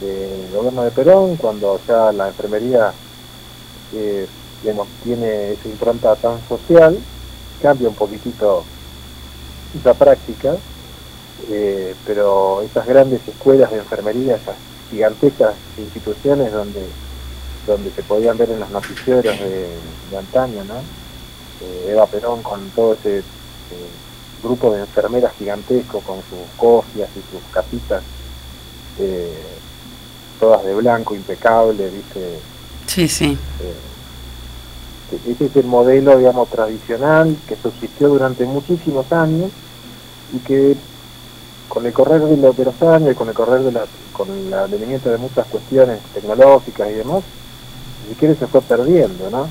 del 0.00 0.50
gobierno 0.54 0.84
de 0.84 0.90
Perón, 0.90 1.36
cuando 1.36 1.80
ya 1.86 2.12
la 2.12 2.28
enfermería 2.28 2.92
eh, 3.92 4.26
tiene 5.02 5.52
esa 5.52 5.68
impronta 5.68 6.14
tan 6.16 6.40
social, 6.48 6.98
cambia 7.60 7.88
un 7.88 7.94
poquitito 7.94 8.64
esa 9.78 9.94
práctica, 9.94 10.56
eh, 11.50 11.94
pero 12.06 12.62
esas 12.62 12.86
grandes 12.86 13.20
escuelas 13.26 13.70
de 13.70 13.78
enfermería, 13.78 14.36
esas 14.36 14.56
gigantescas 14.90 15.54
instituciones 15.78 16.52
donde 16.52 16.84
donde 17.66 17.90
se 17.90 18.02
podían 18.02 18.36
ver 18.38 18.50
en 18.50 18.60
los 18.60 18.70
noticieros 18.70 19.38
de, 19.38 19.68
de 20.10 20.18
antaño, 20.18 20.64
¿no? 20.64 20.78
Eh, 21.60 21.90
Eva 21.90 22.06
Perón 22.06 22.42
con 22.42 22.68
todo 22.70 22.94
ese 22.94 23.18
eh, 23.18 23.22
grupo 24.42 24.72
de 24.72 24.80
enfermeras 24.80 25.32
gigantesco 25.38 26.00
con 26.00 26.16
sus 26.16 26.48
cofias 26.56 27.08
y 27.10 27.20
sus 27.30 27.42
capitas, 27.52 28.02
eh, 28.98 29.36
todas 30.38 30.64
de 30.64 30.74
blanco, 30.74 31.14
impecable, 31.14 31.90
¿viste? 31.90 32.38
Sí, 32.86 33.08
sí. 33.08 33.38
Eh, 33.60 33.74
ese 35.28 35.46
es 35.46 35.56
el 35.56 35.66
modelo, 35.66 36.16
digamos, 36.18 36.48
tradicional 36.48 37.36
que 37.46 37.56
subsistió 37.56 38.08
durante 38.08 38.44
muchísimos 38.44 39.12
años 39.12 39.50
y 40.32 40.38
que 40.38 40.76
con 41.70 41.86
el 41.86 41.92
correr 41.92 42.20
de 42.20 42.36
de 42.36 42.64
los 42.64 42.82
años 42.82 43.16
con 43.16 43.28
el 43.28 43.34
correr 43.34 43.62
de 43.62 43.72
la, 43.72 43.84
con 44.12 44.28
el 44.28 44.52
advenimiento 44.52 45.08
de 45.08 45.18
muchas 45.18 45.46
cuestiones 45.46 46.00
tecnológicas 46.12 46.90
y 46.90 46.94
demás, 46.94 47.22
si 48.08 48.14
quiere 48.16 48.34
se 48.34 48.48
fue 48.48 48.60
perdiendo, 48.60 49.30
¿no? 49.30 49.48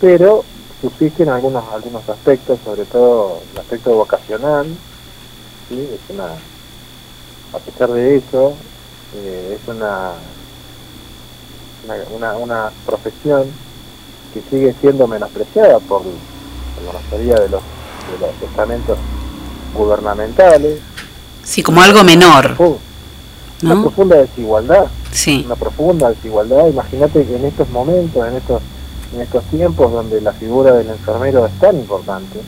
Pero 0.00 0.42
subsisten 0.80 1.28
algunos 1.28 1.62
algunos 1.72 2.08
aspectos, 2.08 2.58
sobre 2.64 2.86
todo 2.86 3.40
el 3.52 3.60
aspecto 3.60 3.94
vocacional, 3.94 4.66
¿sí? 5.68 5.88
Es 5.94 6.14
una, 6.14 6.28
a 7.52 7.58
pesar 7.58 7.92
de 7.92 8.16
eso, 8.16 8.54
eh, 9.14 9.58
es 9.60 9.68
una, 9.68 10.12
una, 12.16 12.36
una 12.38 12.70
profesión 12.86 13.44
que 14.32 14.40
sigue 14.50 14.74
siendo 14.80 15.06
menospreciada 15.06 15.78
por, 15.78 16.02
por 16.02 16.94
la 16.94 17.00
mayoría 17.00 17.34
de 17.34 17.50
los, 17.50 17.62
de 17.62 18.26
los 18.26 18.50
estamentos 18.50 18.98
gubernamentales. 19.74 20.80
Sí, 21.44 21.62
como 21.62 21.82
algo 21.82 22.02
menor. 22.04 22.56
Una 23.62 23.74
¿no? 23.74 23.82
profunda 23.82 24.16
desigualdad. 24.16 24.86
Sí. 25.12 25.42
Una 25.46 25.56
profunda 25.56 26.10
desigualdad. 26.10 26.66
Imagínate 26.68 27.24
que 27.24 27.36
en 27.36 27.44
estos 27.44 27.68
momentos, 27.70 28.26
en 28.26 28.36
estos 28.36 28.62
en 29.14 29.20
estos 29.20 29.44
tiempos 29.44 29.92
donde 29.92 30.20
la 30.20 30.32
figura 30.32 30.72
del 30.72 30.88
enfermero 30.88 31.46
es 31.46 31.52
tan 31.58 31.76
importante, 31.76 32.40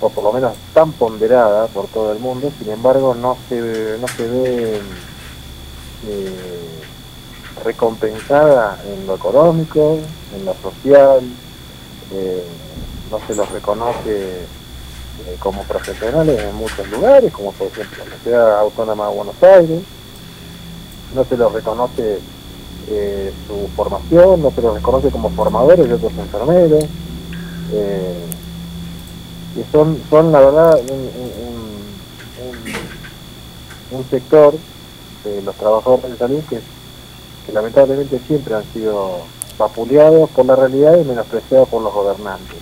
o 0.00 0.08
por 0.08 0.24
lo 0.24 0.32
menos 0.32 0.52
tan 0.72 0.92
ponderada 0.92 1.66
por 1.66 1.86
todo 1.88 2.12
el 2.12 2.18
mundo, 2.18 2.50
sin 2.58 2.70
embargo 2.70 3.14
no 3.14 3.36
se, 3.48 3.98
no 4.00 4.08
se 4.08 4.26
ve 4.26 4.80
eh, 6.08 6.68
recompensada 7.64 8.80
en 8.86 9.06
lo 9.06 9.16
económico, 9.16 9.98
en 10.36 10.44
lo 10.44 10.54
social, 10.54 11.20
eh, 12.12 12.44
no 13.10 13.18
se 13.26 13.34
los 13.34 13.50
reconoce 13.50 14.46
eh, 15.26 15.36
como 15.38 15.62
profesionales 15.64 16.40
en 16.40 16.54
muchos 16.54 16.88
lugares, 16.88 17.32
como 17.32 17.52
por 17.52 17.66
ejemplo 17.68 18.04
la 18.08 18.16
Ciudad 18.22 18.58
Autónoma 18.60 19.08
de 19.08 19.14
Buenos 19.14 19.42
Aires, 19.42 19.80
no 21.14 21.24
se 21.24 21.36
los 21.36 21.52
reconoce 21.52 22.18
eh, 22.90 23.32
su 23.46 23.68
formación, 23.76 24.42
no 24.42 24.50
se 24.50 24.62
los 24.62 24.74
reconoce 24.74 25.10
como 25.10 25.30
formadores 25.30 25.88
de 25.88 25.94
otros 25.94 26.12
enfermeros, 26.12 26.84
eh, 27.72 28.24
y 29.56 29.72
son, 29.72 30.00
son 30.08 30.30
la 30.32 30.40
verdad 30.40 30.80
un, 30.90 31.10
un- 33.90 34.04
sector 34.10 34.54
de 35.24 35.42
los 35.42 35.54
trabajadores 35.56 36.10
de 36.12 36.16
salud 36.16 36.40
que, 36.48 36.60
lamentablemente 37.52 38.20
siempre 38.26 38.54
han 38.54 38.64
sido 38.72 39.20
vapuleados 39.58 40.30
por 40.30 40.44
la 40.46 40.54
realidad 40.54 40.98
y 40.98 41.04
menospreciados 41.04 41.68
por 41.68 41.82
los 41.82 41.92
gobernantes. 41.92 42.58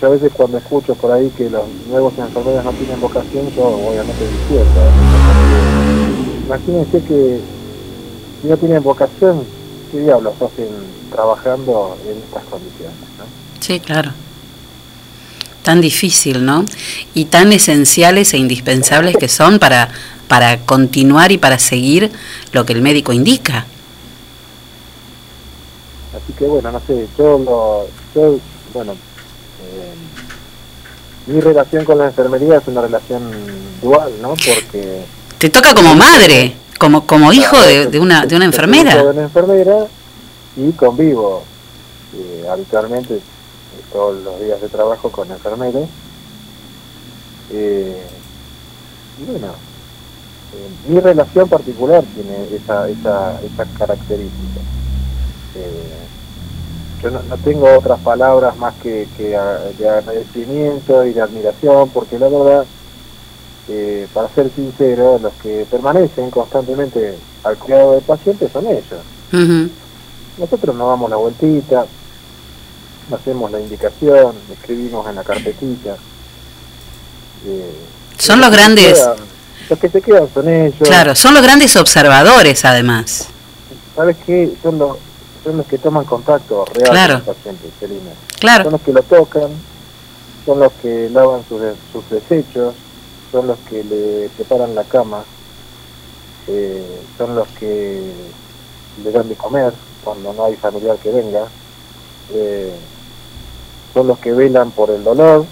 Yo 0.00 0.06
a 0.06 0.10
veces 0.10 0.32
cuando 0.32 0.58
escucho 0.58 0.94
por 0.94 1.10
ahí 1.10 1.30
que 1.36 1.50
los 1.50 1.64
nuevos 1.88 2.16
enfermeros 2.18 2.64
no 2.64 2.72
tienen 2.72 3.00
vocación, 3.00 3.50
yo 3.54 3.64
obviamente 3.64 4.24
despierto. 4.24 4.80
Imagínense 6.46 7.02
que 7.02 7.40
si 8.40 8.48
no 8.48 8.56
tienen 8.56 8.82
vocación, 8.82 9.44
¿qué 9.90 10.00
diablos 10.00 10.34
hacen 10.40 10.68
trabajando 11.10 11.96
en 12.06 12.18
estas 12.18 12.44
condiciones? 12.44 12.96
¿no? 13.18 13.24
Sí, 13.58 13.80
claro. 13.80 14.12
Tan 15.64 15.80
difícil, 15.80 16.44
¿no? 16.44 16.64
Y 17.14 17.24
tan 17.26 17.52
esenciales 17.52 18.32
e 18.34 18.38
indispensables 18.38 19.16
que 19.16 19.28
son 19.28 19.58
para, 19.58 19.90
para 20.28 20.60
continuar 20.60 21.32
y 21.32 21.38
para 21.38 21.58
seguir 21.58 22.12
lo 22.52 22.64
que 22.64 22.72
el 22.72 22.82
médico 22.82 23.12
indica. 23.12 23.66
Así 26.16 26.32
que 26.32 26.46
bueno, 26.46 26.70
no 26.70 26.80
sé, 26.86 27.06
yo 27.18 27.38
lo, 27.38 27.86
yo, 28.14 28.38
bueno, 28.72 28.92
eh, 28.92 29.07
mi 31.28 31.40
relación 31.40 31.84
con 31.84 31.98
la 31.98 32.06
enfermería 32.06 32.56
es 32.56 32.66
una 32.66 32.80
relación 32.82 33.22
dual, 33.82 34.10
¿no? 34.20 34.30
Porque 34.30 35.04
Te 35.38 35.50
toca 35.50 35.74
como 35.74 35.94
madre, 35.94 36.54
como, 36.78 37.06
como 37.06 37.32
hijo 37.32 37.60
de, 37.60 37.86
de 37.86 38.00
una, 38.00 38.26
de 38.26 38.34
una 38.36 38.44
enfermera. 38.46 38.90
hijo 38.94 39.04
de 39.04 39.10
una 39.10 39.22
enfermera 39.22 39.86
y 40.56 40.72
convivo 40.72 41.42
eh, 42.16 42.46
habitualmente 42.50 43.14
eh, 43.14 43.20
todos 43.92 44.22
los 44.22 44.40
días 44.40 44.60
de 44.60 44.68
trabajo 44.68 45.10
con 45.12 45.30
enfermeros. 45.30 45.88
Eh, 47.52 48.02
bueno, 49.26 49.48
eh, 49.48 50.88
mi 50.88 51.00
relación 51.00 51.48
particular 51.48 52.02
tiene 52.14 52.56
esa, 52.56 52.88
esa, 52.88 53.40
esa 53.42 53.64
característica. 53.78 54.60
Eh, 55.56 56.06
yo 57.02 57.10
no, 57.10 57.20
no 57.22 57.36
tengo 57.38 57.72
otras 57.78 57.98
palabras 58.00 58.56
más 58.56 58.74
que, 58.82 59.06
que 59.16 59.36
a- 59.36 59.58
de 59.78 59.88
agradecimiento 59.88 61.04
y 61.06 61.12
de 61.12 61.20
admiración, 61.22 61.88
porque 61.90 62.18
la 62.18 62.28
verdad, 62.28 62.64
eh, 63.68 64.06
para 64.12 64.28
ser 64.30 64.50
sincero, 64.54 65.18
los 65.22 65.32
que 65.42 65.66
permanecen 65.70 66.30
constantemente 66.30 67.16
al 67.44 67.56
cuidado 67.58 67.92
del 67.92 68.02
paciente 68.02 68.48
son 68.52 68.66
ellos. 68.66 69.70
Nosotros 70.38 70.74
nos 70.76 70.88
damos 70.88 71.10
la 71.10 71.16
vueltita, 71.16 71.84
hacemos 73.12 73.50
la 73.50 73.60
indicación, 73.60 74.34
escribimos 74.52 75.06
en 75.08 75.14
la 75.16 75.22
carpetita. 75.24 75.96
eh, 77.46 77.70
Son 78.18 78.40
los 78.40 78.50
grandes, 78.50 78.98
quedan- 78.98 79.16
los 79.70 79.78
que 79.78 79.88
se 79.88 80.00
quedan 80.02 80.28
son 80.34 80.48
ellos. 80.48 80.74
claro, 80.88 81.14
son 81.14 81.34
los 81.34 81.42
grandes 81.42 81.76
observadores 81.76 82.64
además. 82.64 83.28
¿Sabes 83.94 84.16
qué? 84.26 84.52
Son 84.62 84.78
los, 84.78 84.96
son 85.44 85.56
los 85.58 85.66
que 85.66 85.78
toman 85.78 86.04
contacto 86.04 86.64
real 86.66 86.90
Claro. 86.90 87.14
con 87.24 87.28
el 87.28 87.34
paciente, 87.36 87.70
Celina. 87.80 88.10
Claro. 88.38 88.64
Son 88.64 88.72
los 88.72 88.82
que 88.82 88.92
lo 88.92 89.02
tocan, 89.02 89.50
son 90.44 90.60
los 90.60 90.72
que 90.74 91.10
lavan 91.10 91.42
sus, 91.48 91.60
sus 91.92 92.08
desechos, 92.10 92.74
son 93.30 93.46
los 93.46 93.58
que 93.68 93.84
le 93.84 94.28
preparan 94.36 94.74
la 94.74 94.84
cama, 94.84 95.22
eh, 96.46 97.00
son 97.16 97.34
los 97.36 97.46
que 97.48 98.10
le 99.04 99.10
dan 99.12 99.28
de 99.28 99.34
comer 99.34 99.72
cuando 100.02 100.32
no 100.32 100.44
hay 100.46 100.56
familiar 100.56 100.96
que 100.96 101.10
venga, 101.10 101.44
eh, 102.32 102.72
son 103.94 104.06
los 104.06 104.18
que 104.18 104.32
velan 104.32 104.70
por 104.70 104.90
el 104.90 105.04
dolor, 105.04 105.44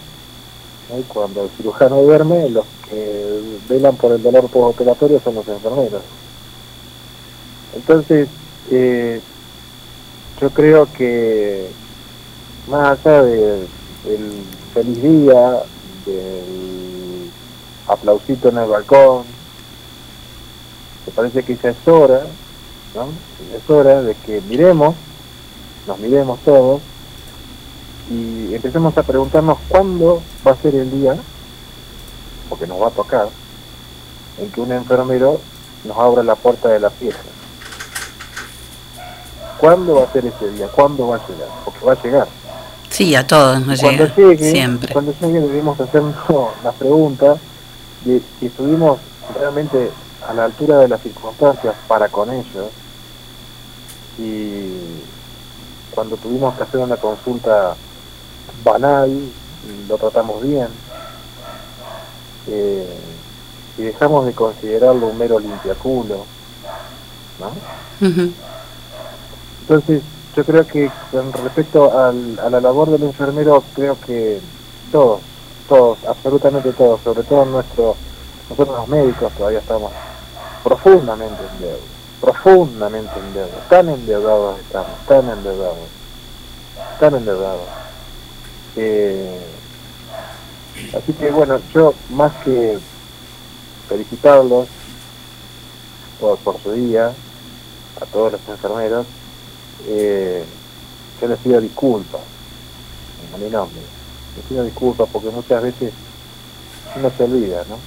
¿no? 0.90 1.02
cuando 1.08 1.44
el 1.44 1.50
cirujano 1.50 2.00
duerme, 2.02 2.48
los 2.50 2.64
que 2.88 3.40
velan 3.68 3.96
por 3.96 4.12
el 4.12 4.22
dolor 4.22 4.48
postoperatorio 4.48 5.20
son 5.22 5.34
los 5.34 5.48
enfermeros. 5.48 6.02
Entonces, 7.74 8.28
eh, 8.70 9.20
yo 10.40 10.50
creo 10.50 10.88
que 10.92 11.68
más 12.68 12.98
allá 12.98 13.22
de- 13.22 13.66
del 14.04 14.42
feliz 14.74 15.02
día, 15.02 15.62
del 16.04 17.30
aplausito 17.88 18.48
en 18.48 18.58
el 18.58 18.66
balcón, 18.68 19.24
me 21.06 21.12
parece 21.12 21.42
que 21.42 21.56
ya 21.56 21.70
es 21.70 21.88
hora, 21.88 22.22
¿no? 22.94 23.08
Es 23.56 23.68
hora 23.70 24.02
de 24.02 24.14
que 24.14 24.40
miremos, 24.48 24.94
nos 25.86 25.98
miremos 25.98 26.38
todos 26.40 26.80
y 28.10 28.54
empecemos 28.54 28.96
a 28.98 29.02
preguntarnos 29.02 29.58
cuándo 29.68 30.22
va 30.46 30.52
a 30.52 30.56
ser 30.56 30.74
el 30.74 30.90
día, 30.90 31.16
porque 32.48 32.66
nos 32.66 32.80
va 32.80 32.88
a 32.88 32.90
tocar, 32.90 33.28
en 34.38 34.50
que 34.50 34.60
un 34.60 34.72
enfermero 34.72 35.40
nos 35.84 35.96
abra 35.96 36.22
la 36.22 36.34
puerta 36.34 36.68
de 36.68 36.80
la 36.80 36.90
pieza. 36.90 37.18
¿Cuándo 39.58 39.94
va 39.96 40.04
a 40.04 40.12
ser 40.12 40.26
ese 40.26 40.50
día? 40.50 40.68
¿Cuándo 40.68 41.08
va 41.08 41.16
a 41.16 41.26
llegar? 41.28 41.48
Porque 41.64 41.84
va 41.84 41.92
a 41.92 42.02
llegar. 42.02 42.28
Sí, 42.90 43.14
a 43.14 43.26
todos 43.26 43.60
nos 43.66 43.80
cuando 43.80 44.04
llega, 44.04 44.16
llegue, 44.16 44.50
siempre. 44.50 44.92
cuando 44.92 45.12
llegue 45.20 45.40
debemos 45.40 45.78
hacernos 45.80 46.14
la 46.64 46.72
pregunta 46.72 47.36
de 48.04 48.22
si 48.38 48.46
estuvimos 48.46 48.98
realmente 49.38 49.90
a 50.28 50.32
la 50.32 50.44
altura 50.44 50.78
de 50.78 50.88
las 50.88 51.00
circunstancias 51.02 51.74
para 51.88 52.08
con 52.08 52.30
ellos 52.32 52.70
y 54.18 54.70
cuando 55.94 56.16
tuvimos 56.16 56.54
que 56.56 56.62
hacer 56.62 56.80
una 56.80 56.96
consulta 56.96 57.74
banal 58.64 59.10
lo 59.88 59.98
tratamos 59.98 60.42
bien 60.42 60.68
eh, 62.48 62.98
y 63.78 63.82
dejamos 63.82 64.26
de 64.26 64.32
considerarlo 64.32 65.08
un 65.08 65.18
mero 65.18 65.38
limpiaculo 65.38 66.24
¿no? 67.40 68.06
Ujú. 68.08 68.32
Entonces, 69.68 70.02
yo 70.36 70.44
creo 70.44 70.66
que 70.66 70.90
con 71.10 71.32
respecto 71.32 71.98
al- 71.98 72.38
a 72.38 72.50
la 72.50 72.60
labor 72.60 72.90
del 72.90 73.02
enfermero, 73.02 73.64
creo 73.74 73.98
que 74.00 74.40
todos, 74.92 75.20
todos, 75.68 75.98
absolutamente 76.06 76.72
todos, 76.72 77.00
sobre 77.02 77.22
todo 77.24 77.44
nuestro, 77.46 77.96
nosotros 78.48 78.76
los 78.78 78.88
médicos 78.88 79.32
todavía 79.32 79.58
estamos 79.58 79.90
profundamente 80.62 81.42
en 81.54 81.60
deuda, 81.62 81.78
profundamente 82.20 83.18
en 83.18 83.34
deuda, 83.34 83.66
tan 83.68 83.88
endeudados 83.88 84.60
estamos, 84.60 84.90
tan 85.08 85.28
endeudados, 85.30 85.76
tan 87.00 87.14
endeudados. 87.16 87.62
Eh, 88.76 89.40
así 90.96 91.12
que 91.14 91.30
bueno, 91.30 91.58
yo 91.74 91.94
más 92.10 92.32
que 92.44 92.78
felicitarlos 93.88 94.68
por, 96.20 96.38
por 96.38 96.60
su 96.62 96.72
día, 96.72 97.12
a 98.00 98.04
todos 98.06 98.32
los 98.32 98.40
enfermeros, 98.48 99.06
eh, 99.86 100.44
yo 101.20 101.28
les 101.28 101.38
pido 101.38 101.60
disculpas 101.60 102.20
a 103.34 103.38
mi 103.38 103.48
nombre. 103.50 103.80
Les 104.36 104.44
pido 104.46 104.64
disculpas 104.64 105.08
porque 105.12 105.30
muchas 105.30 105.62
veces 105.62 105.92
uno 106.96 107.10
se 107.16 107.24
olvida, 107.24 107.64
¿no? 107.68 107.78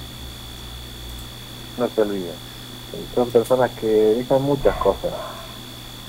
No 1.78 1.90
se 1.94 2.02
olvida. 2.02 2.32
Son 3.14 3.30
personas 3.30 3.70
que 3.72 3.86
dejan 3.86 4.42
muchas 4.42 4.76
cosas 4.76 5.12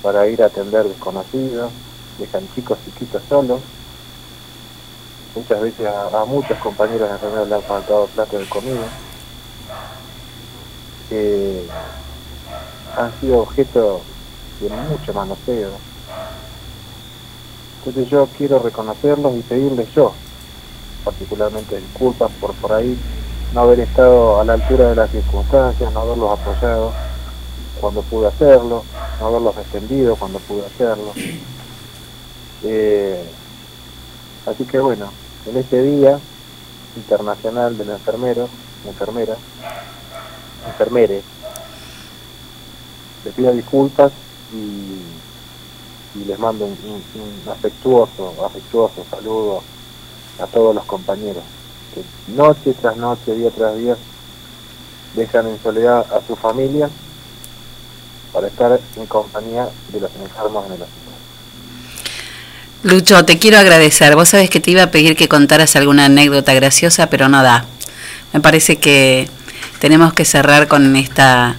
para 0.01 0.27
ir 0.27 0.41
a 0.41 0.47
atender 0.47 0.85
desconocidos, 0.87 1.71
dejan 2.17 2.47
chicos 2.55 2.77
chiquitos 2.85 3.21
solos. 3.29 3.61
Muchas 5.35 5.61
veces 5.61 5.87
a, 5.87 6.21
a 6.21 6.25
muchos 6.25 6.57
compañeros 6.57 7.07
de 7.07 7.15
enfermeros 7.15 7.47
le 7.47 7.55
han 7.55 7.63
faltado 7.63 8.07
platos 8.07 8.39
de 8.39 8.45
comida. 8.47 8.87
Eh, 11.11 11.67
han 12.97 13.19
sido 13.19 13.39
objeto 13.39 14.01
de 14.69 14.75
mucho 14.89 15.13
manoseo. 15.13 15.71
Entonces 17.79 18.09
yo 18.09 18.27
quiero 18.37 18.59
reconocerlos 18.59 19.35
y 19.35 19.41
pedirles 19.41 19.91
yo, 19.93 20.13
particularmente 21.03 21.79
disculpas 21.79 22.31
por 22.39 22.53
por 22.55 22.73
ahí 22.73 22.97
no 23.53 23.61
haber 23.61 23.81
estado 23.81 24.39
a 24.39 24.45
la 24.45 24.53
altura 24.53 24.89
de 24.89 24.95
las 24.95 25.11
circunstancias, 25.11 25.91
no 25.91 26.01
haberlos 26.01 26.39
apoyado 26.39 26.93
cuando 27.79 28.01
pude 28.03 28.27
hacerlo, 28.27 28.83
no 29.19 29.27
haberlos 29.27 29.55
defendido 29.55 30.15
cuando 30.15 30.39
pude 30.39 30.65
hacerlo. 30.65 31.13
Eh, 32.63 33.25
Así 34.45 34.63
que 34.65 34.79
bueno, 34.79 35.11
en 35.45 35.57
este 35.57 35.83
día 35.83 36.19
internacional 36.95 37.77
del 37.77 37.91
enfermero, 37.91 38.49
enfermera, 38.87 39.35
enfermere, 40.67 41.21
les 43.23 43.33
pido 43.35 43.53
disculpas 43.53 44.11
y, 44.53 46.25
les 46.25 46.37
mando 46.39 46.65
un 46.65 47.51
afectuoso, 47.51 48.33
afectuoso 48.45 49.05
saludo 49.09 49.63
a 50.39 50.47
todos 50.47 50.75
los 50.75 50.83
compañeros 50.83 51.43
que 51.93 52.03
noche 52.33 52.73
tras 52.79 52.97
noche, 52.97 53.35
día 53.35 53.51
tras 53.51 53.77
día, 53.77 53.95
dejan 55.15 55.47
en 55.47 55.61
soledad 55.61 56.05
a 56.11 56.25
su 56.25 56.35
familia 56.35 56.89
para 58.31 58.47
estar 58.47 58.79
en 58.95 59.05
compañía 59.07 59.67
de 59.91 59.99
los 59.99 60.11
enfermos 60.15 60.65
en 60.67 60.73
el 60.73 60.81
hospital. 60.81 61.13
Lucho, 62.83 63.25
te 63.25 63.37
quiero 63.37 63.59
agradecer. 63.59 64.15
Vos 64.15 64.29
sabés 64.29 64.49
que 64.49 64.59
te 64.59 64.71
iba 64.71 64.83
a 64.83 64.91
pedir 64.91 65.15
que 65.15 65.27
contaras 65.27 65.75
alguna 65.75 66.05
anécdota 66.05 66.53
graciosa, 66.53 67.07
pero 67.07 67.27
no 67.27 67.43
da. 67.43 67.65
Me 68.33 68.39
parece 68.39 68.77
que 68.77 69.29
tenemos 69.79 70.13
que 70.13 70.25
cerrar 70.25 70.67
con 70.67 70.95
esta 70.95 71.57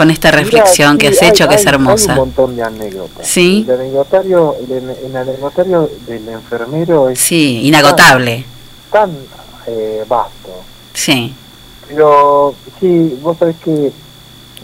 con 0.00 0.10
esta 0.10 0.30
reflexión 0.30 0.96
que 0.96 1.10
Mirá, 1.10 1.12
has 1.12 1.26
sí, 1.26 1.26
hecho, 1.30 1.44
hay- 1.44 1.50
que 1.50 1.54
es 1.56 1.66
hermosa. 1.66 2.12
Hay 2.14 2.18
un 2.18 2.24
montón 2.24 2.56
de 2.56 2.62
anécdotas. 2.62 3.26
Sí. 3.26 3.66
El 3.68 3.74
anecdotario, 3.80 4.56
el, 4.66 4.96
el 5.04 5.14
anecdotario 5.14 5.90
del 6.06 6.26
enfermero 6.26 7.10
es 7.10 7.18
Sí, 7.20 7.60
inagotable. 7.66 8.46
tan, 8.90 9.10
tan, 9.10 9.18
eh, 9.66 10.02
vasto. 10.08 10.48
Sí. 10.94 11.34
Pero 11.86 12.54
sí, 12.80 13.18
vos 13.20 13.36
sabés 13.36 13.56
que 13.62 13.92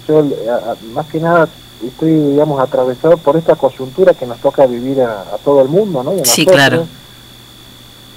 yo 0.09 0.21
a- 0.21 0.75
más 0.95 1.05
que 1.09 1.21
nada 1.21 1.47
estoy, 1.87 2.13
digamos, 2.13 2.59
atravesado 2.59 3.19
por 3.19 3.37
esta 3.37 3.57
coyuntura 3.57 4.15
que 4.15 4.25
nos 4.25 4.39
toca 4.41 4.65
vivir 4.65 5.03
a, 5.03 5.21
a 5.21 5.37
todo 5.45 5.61
el 5.61 5.69
mundo, 5.69 6.03
¿no? 6.03 6.17
Y 6.17 6.21
a 6.21 6.25
Sí, 6.25 6.47
nosotros. 6.47 6.55
claro. 6.55 6.87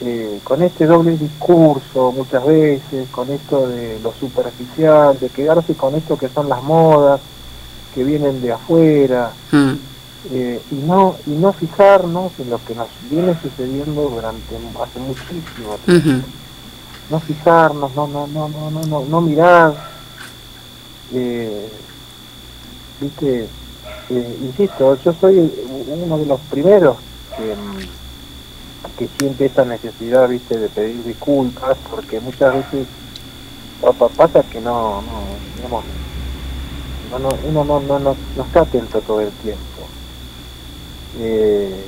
Eh, 0.01 0.39
con 0.45 0.61
este 0.63 0.85
doble 0.85 1.17
discurso 1.17 2.13
muchas 2.13 2.45
veces, 2.45 3.09
con 3.11 3.29
esto 3.31 3.67
de 3.67 3.99
lo 4.01 4.13
superficial, 4.13 5.19
de 5.19 5.27
quedarse 5.29 5.73
con 5.75 5.93
esto 5.95 6.17
que 6.17 6.29
son 6.29 6.47
las 6.47 6.63
modas, 6.63 7.19
que 7.93 8.03
vienen 8.05 8.41
de 8.41 8.53
afuera, 8.53 9.31
Mm. 9.51 9.73
eh, 10.31 10.61
y 10.71 10.75
no 10.75 11.15
y 11.25 11.31
no 11.31 11.51
fijarnos 11.53 12.31
en 12.39 12.49
lo 12.49 12.63
que 12.63 12.75
nos 12.75 12.87
viene 13.09 13.35
sucediendo 13.41 14.03
durante 14.09 14.55
hace 14.81 14.99
muchísimo 14.99 15.77
tiempo 15.85 16.27
no 17.09 17.19
fijarnos 17.21 17.95
no 17.95 18.05
no 18.07 18.27
no 18.27 18.47
no 18.49 18.69
no 18.69 18.81
no, 18.83 19.05
no 19.05 19.21
mirar 19.21 19.73
eh, 21.13 21.67
viste 23.01 23.47
Eh, 24.11 24.37
insisto 24.41 24.97
yo 25.05 25.13
soy 25.21 25.51
uno 25.87 26.17
de 26.17 26.25
los 26.25 26.39
primeros 26.49 26.97
que 27.37 27.43
mm, 27.55 27.77
que 28.97 29.07
siente 29.17 29.45
esta 29.45 29.65
necesidad 29.65 30.27
viste 30.29 30.57
de 30.57 30.69
pedir 30.69 31.03
disculpas 31.03 31.77
porque 31.89 32.19
muchas 32.19 32.53
veces 32.53 32.87
pa- 33.81 33.93
pa- 33.93 34.09
pasa 34.09 34.43
que 34.49 34.59
no 34.61 35.01
no 35.01 35.25
no, 37.11 37.19
no, 37.19 37.29
uno 37.43 37.63
no, 37.65 37.79
no, 37.79 37.99
no, 37.99 38.15
no 38.35 38.43
está 38.43 38.61
atento 38.61 39.01
todo 39.01 39.19
el 39.21 39.31
tiempo. 39.33 39.87
Eh, 41.17 41.85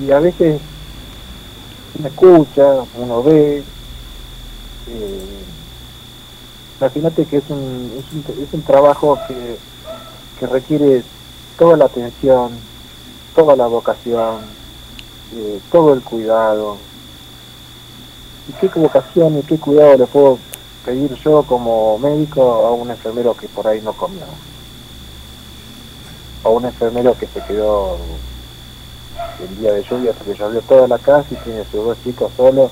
y 0.00 0.10
a 0.10 0.18
veces 0.20 0.60
uno 1.98 2.08
escucha, 2.08 2.62
uno 2.94 3.22
ve. 3.22 3.62
Eh, 4.86 5.44
imagínate 6.80 7.26
que 7.26 7.36
es 7.36 7.50
un, 7.50 7.92
es 7.98 8.12
un, 8.12 8.42
es 8.44 8.52
un 8.52 8.62
trabajo 8.62 9.18
que, 9.28 9.58
que 10.38 10.46
requiere 10.46 11.04
toda 11.56 11.76
la 11.76 11.84
atención, 11.86 12.50
toda 13.36 13.54
la 13.56 13.66
vocación, 13.66 14.57
eh, 15.34 15.60
todo 15.70 15.94
el 15.94 16.02
cuidado. 16.02 16.76
¿Y 18.48 18.52
qué 18.52 18.68
vocación 18.78 19.38
y 19.38 19.42
qué 19.42 19.58
cuidado 19.58 19.98
le 19.98 20.06
puedo 20.06 20.38
pedir 20.84 21.14
yo 21.16 21.42
como 21.42 21.98
médico 21.98 22.42
a 22.66 22.72
un 22.72 22.90
enfermero 22.90 23.36
que 23.36 23.48
por 23.48 23.66
ahí 23.66 23.80
no 23.82 23.92
comió? 23.92 24.24
A 26.44 26.48
un 26.48 26.64
enfermero 26.64 27.16
que 27.18 27.26
se 27.26 27.40
quedó 27.42 27.98
el 29.40 29.58
día 29.58 29.72
de 29.72 29.82
lluvia 29.82 30.12
porque 30.12 30.34
llovió 30.34 30.60
toda 30.62 30.88
la 30.88 30.98
casa 30.98 31.26
y 31.30 31.36
tiene 31.36 31.64
sus 31.64 31.84
dos 31.84 31.98
chicos 32.02 32.32
solos 32.36 32.70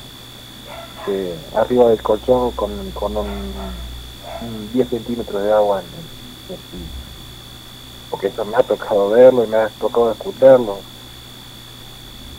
arriba 1.54 1.88
del 1.90 2.02
colchón 2.02 2.50
con, 2.52 2.90
con 2.92 3.16
un, 3.16 3.26
un 3.26 4.72
10 4.72 4.88
centímetros 4.88 5.42
de 5.42 5.52
agua 5.52 5.80
en 5.80 5.86
el, 5.86 6.54
en 6.56 6.80
el. 6.80 6.86
Porque 8.10 8.28
eso 8.28 8.44
me 8.44 8.56
ha 8.56 8.62
tocado 8.62 9.10
verlo 9.10 9.44
y 9.44 9.46
me 9.46 9.56
ha 9.56 9.68
tocado 9.80 10.12
escucharlo. 10.12 10.78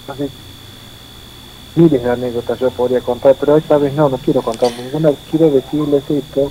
Entonces, 0.08 0.32
miles 1.76 2.02
de 2.02 2.10
anécdotas 2.10 2.58
yo 2.60 2.72
podría 2.72 3.02
contar, 3.02 3.36
pero 3.38 3.58
esta 3.58 3.78
vez 3.78 3.94
no, 3.94 4.08
no 4.08 4.18
quiero 4.18 4.42
contar 4.42 4.72
ninguna. 4.72 5.12
Quiero 5.30 5.52
decirles 5.52 6.04
esto. 6.10 6.50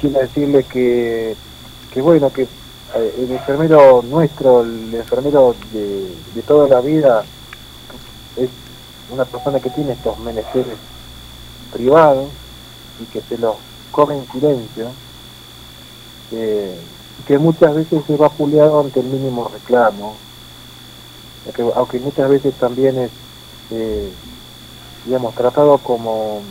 Quiero 0.00 0.18
decirles 0.18 0.66
que, 0.66 1.36
que 1.92 2.02
bueno, 2.02 2.32
que 2.32 2.42
eh, 2.42 3.14
el 3.18 3.30
enfermero 3.30 4.02
nuestro, 4.02 4.62
el 4.62 4.92
enfermero 4.96 5.54
de, 5.72 6.08
de 6.34 6.42
toda 6.42 6.66
la 6.68 6.80
vida, 6.80 7.24
es 8.36 8.50
una 9.12 9.24
persona 9.24 9.60
que 9.60 9.70
tiene 9.70 9.92
estos 9.92 10.18
menesteres 10.18 10.76
privados 11.72 12.26
y 13.00 13.04
que 13.04 13.20
se 13.28 13.38
los 13.38 13.54
come 13.92 14.16
en 14.16 14.26
silencio, 14.32 14.88
eh, 16.32 16.76
que 17.28 17.38
muchas 17.38 17.74
veces 17.76 18.02
se 18.08 18.16
va 18.16 18.28
puleado 18.28 18.80
ante 18.80 18.98
el 19.00 19.06
mínimo 19.06 19.48
reclamo, 19.48 20.25
aunque, 21.46 21.72
aunque 21.74 21.98
muchas 22.00 22.28
veces 22.28 22.54
también 22.54 22.98
es, 22.98 23.10
eh, 23.70 24.10
digamos, 25.04 25.34
tratado 25.34 25.78
como, 25.78 26.42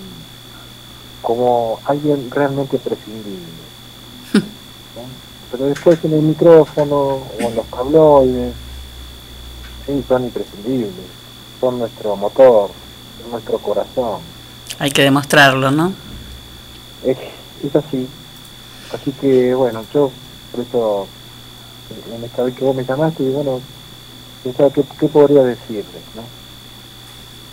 como 1.22 1.80
alguien 1.86 2.30
realmente 2.32 2.78
prescindible. 2.78 3.66
Pero 5.52 5.66
después 5.66 6.04
en 6.04 6.14
el 6.14 6.22
micrófono 6.22 6.96
o 6.96 7.40
en 7.40 7.56
los 7.56 7.66
tabloides, 7.68 8.54
sí, 9.86 10.04
son 10.08 10.26
imprescindibles, 10.26 10.92
son 11.62 11.80
nuestro 11.80 12.16
motor, 12.16 12.72
son 13.22 13.32
nuestro 13.32 13.60
corazón. 13.60 14.20
Hay 14.80 14.92
que 14.92 15.04
demostrarlo, 15.04 15.72
¿no? 15.72 15.94
Es, 17.06 17.18
es 17.64 17.76
así. 17.76 18.08
Así 18.94 19.12
que, 19.12 19.54
bueno, 19.56 19.86
yo, 19.94 20.12
por 20.52 20.60
eso, 20.62 21.08
en 22.14 22.24
esta 22.24 22.44
vez 22.44 22.56
que 22.56 22.66
vos 22.66 22.76
me 22.76 22.84
llamaste, 22.84 23.24
y 23.24 23.30
bueno, 23.30 23.62
pensaba 24.46 24.70
qué, 24.70 24.84
qué 25.00 25.08
podría 25.08 25.44
decirles, 25.44 26.04
¿no? 26.16 26.22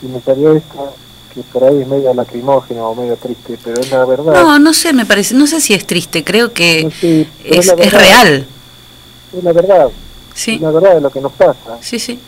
Y 0.06 0.12
me 0.12 0.20
salió 0.20 0.54
esto, 0.54 0.94
que 1.32 1.40
por 1.42 1.64
ahí 1.64 1.80
es 1.80 1.88
medio 1.88 2.12
lacrimógeno 2.12 2.90
o 2.90 2.94
medio 2.94 3.16
triste, 3.16 3.58
pero 3.64 3.80
es 3.80 3.90
la 3.90 4.04
verdad. 4.04 4.34
No, 4.34 4.58
no 4.58 4.74
sé, 4.74 4.92
me 4.92 5.06
parece, 5.06 5.34
no 5.34 5.46
sé 5.46 5.60
si 5.60 5.72
es 5.72 5.86
triste, 5.86 6.22
creo 6.22 6.52
que 6.52 6.92
es, 7.44 7.66
la 7.66 7.72
es 7.72 7.76
verdad. 7.76 7.98
real. 7.98 8.46
Es 9.36 9.42
la 9.44 9.52
verdad. 9.52 9.88
Sí. 10.34 10.56
Es 10.56 10.60
la 10.60 10.70
verdad 10.70 10.94
de 10.96 11.00
lo 11.00 11.10
que 11.10 11.20
nos 11.22 11.32
pasa. 11.32 11.78
Sí, 11.80 11.98
sí. 11.98 12.18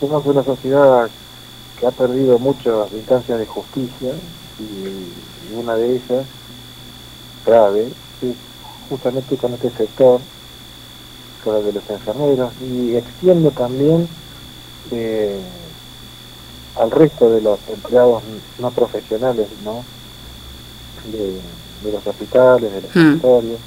Somos 0.00 0.26
una 0.26 0.42
sociedad 0.42 1.08
que 1.78 1.86
ha 1.86 1.90
perdido 1.92 2.38
muchas 2.40 2.92
instancias 2.92 3.38
de 3.38 3.46
justicia 3.46 4.10
y, 4.58 5.52
y 5.52 5.54
una 5.56 5.76
de 5.76 5.96
ellas, 5.96 6.26
grave, 7.46 7.86
es 8.22 8.34
justamente 8.88 9.36
con 9.36 9.54
este 9.54 9.70
sector, 9.70 10.20
de 11.52 11.72
los 11.72 11.88
enfermeros, 11.90 12.52
y 12.62 12.96
extiendo 12.96 13.50
también 13.50 14.08
eh, 14.90 15.38
al 16.80 16.90
resto 16.90 17.30
de 17.30 17.40
los 17.40 17.58
empleados 17.72 18.22
no 18.58 18.70
profesionales, 18.70 19.46
¿no? 19.64 19.84
De, 21.12 21.38
de 21.84 21.92
los 21.92 22.06
hospitales, 22.06 22.72
de 22.72 22.80
los 22.82 22.90
Mm. 22.90 23.20
sanatorios, 23.20 23.58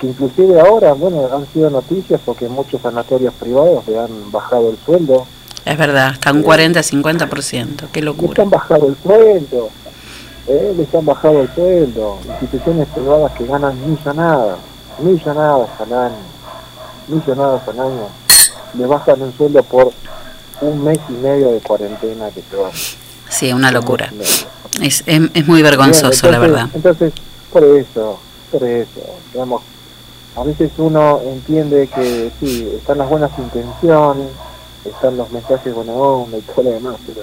que 0.00 0.06
inclusive 0.06 0.60
ahora, 0.60 0.92
bueno, 0.94 1.28
han 1.32 1.46
sido 1.52 1.70
noticias 1.70 2.20
porque 2.24 2.48
muchos 2.48 2.80
sanatorios 2.80 3.34
privados 3.34 3.86
le 3.86 3.98
han 3.98 4.30
bajado 4.32 4.70
el 4.70 4.78
sueldo 4.84 5.26
Es 5.64 5.76
verdad, 5.76 6.08
hasta 6.08 6.32
un 6.32 6.42
40-50%, 6.42 7.88
qué 7.92 8.00
les 8.00 8.04
locura. 8.06 8.42
han 8.42 8.50
bajado 8.50 8.86
el 8.88 8.96
sueldo, 9.02 9.68
eh, 10.46 10.74
les 10.76 10.94
han 10.94 11.04
bajado 11.04 11.40
el 11.42 11.54
sueldo, 11.54 12.18
instituciones 12.40 12.86
privadas 12.94 13.32
que 13.32 13.44
ganan 13.46 13.76
millonadas, 13.90 14.58
millonadas 15.00 15.68
al 15.80 15.92
año, 15.92 16.14
millonadas 17.08 17.66
al 17.68 17.80
año, 17.80 18.08
le 18.74 18.86
bajan 18.86 19.22
el 19.22 19.32
sueldo 19.36 19.62
por 19.62 19.92
un 20.60 20.84
mes 20.84 20.98
y 21.08 21.12
medio 21.12 21.52
de 21.52 21.60
cuarentena 21.60 22.30
que 22.30 22.42
se 22.42 22.56
van. 22.56 22.72
Sí, 23.28 23.52
una 23.52 23.70
locura. 23.70 24.12
Es, 24.80 25.02
es, 25.06 25.22
es 25.34 25.46
muy 25.46 25.62
vergonzoso, 25.62 26.28
Bien, 26.28 26.32
la 26.32 26.38
verdad. 26.38 26.68
Entonces, 26.74 27.12
por 27.52 27.64
eso, 27.64 28.18
por 28.50 28.64
eso, 28.64 29.00
digamos, 29.32 29.62
a 30.36 30.44
veces 30.44 30.70
uno 30.78 31.20
entiende 31.24 31.88
que 31.88 32.30
sí, 32.38 32.70
están 32.76 32.98
las 32.98 33.08
buenas 33.08 33.30
intenciones, 33.38 34.28
están 34.84 35.16
los 35.16 35.30
mensajes 35.30 35.74
buena 35.74 35.92
onda 35.92 36.38
y 36.38 36.42
todo 36.42 36.62
lo 36.62 36.70
demás, 36.70 36.96
pero 37.06 37.22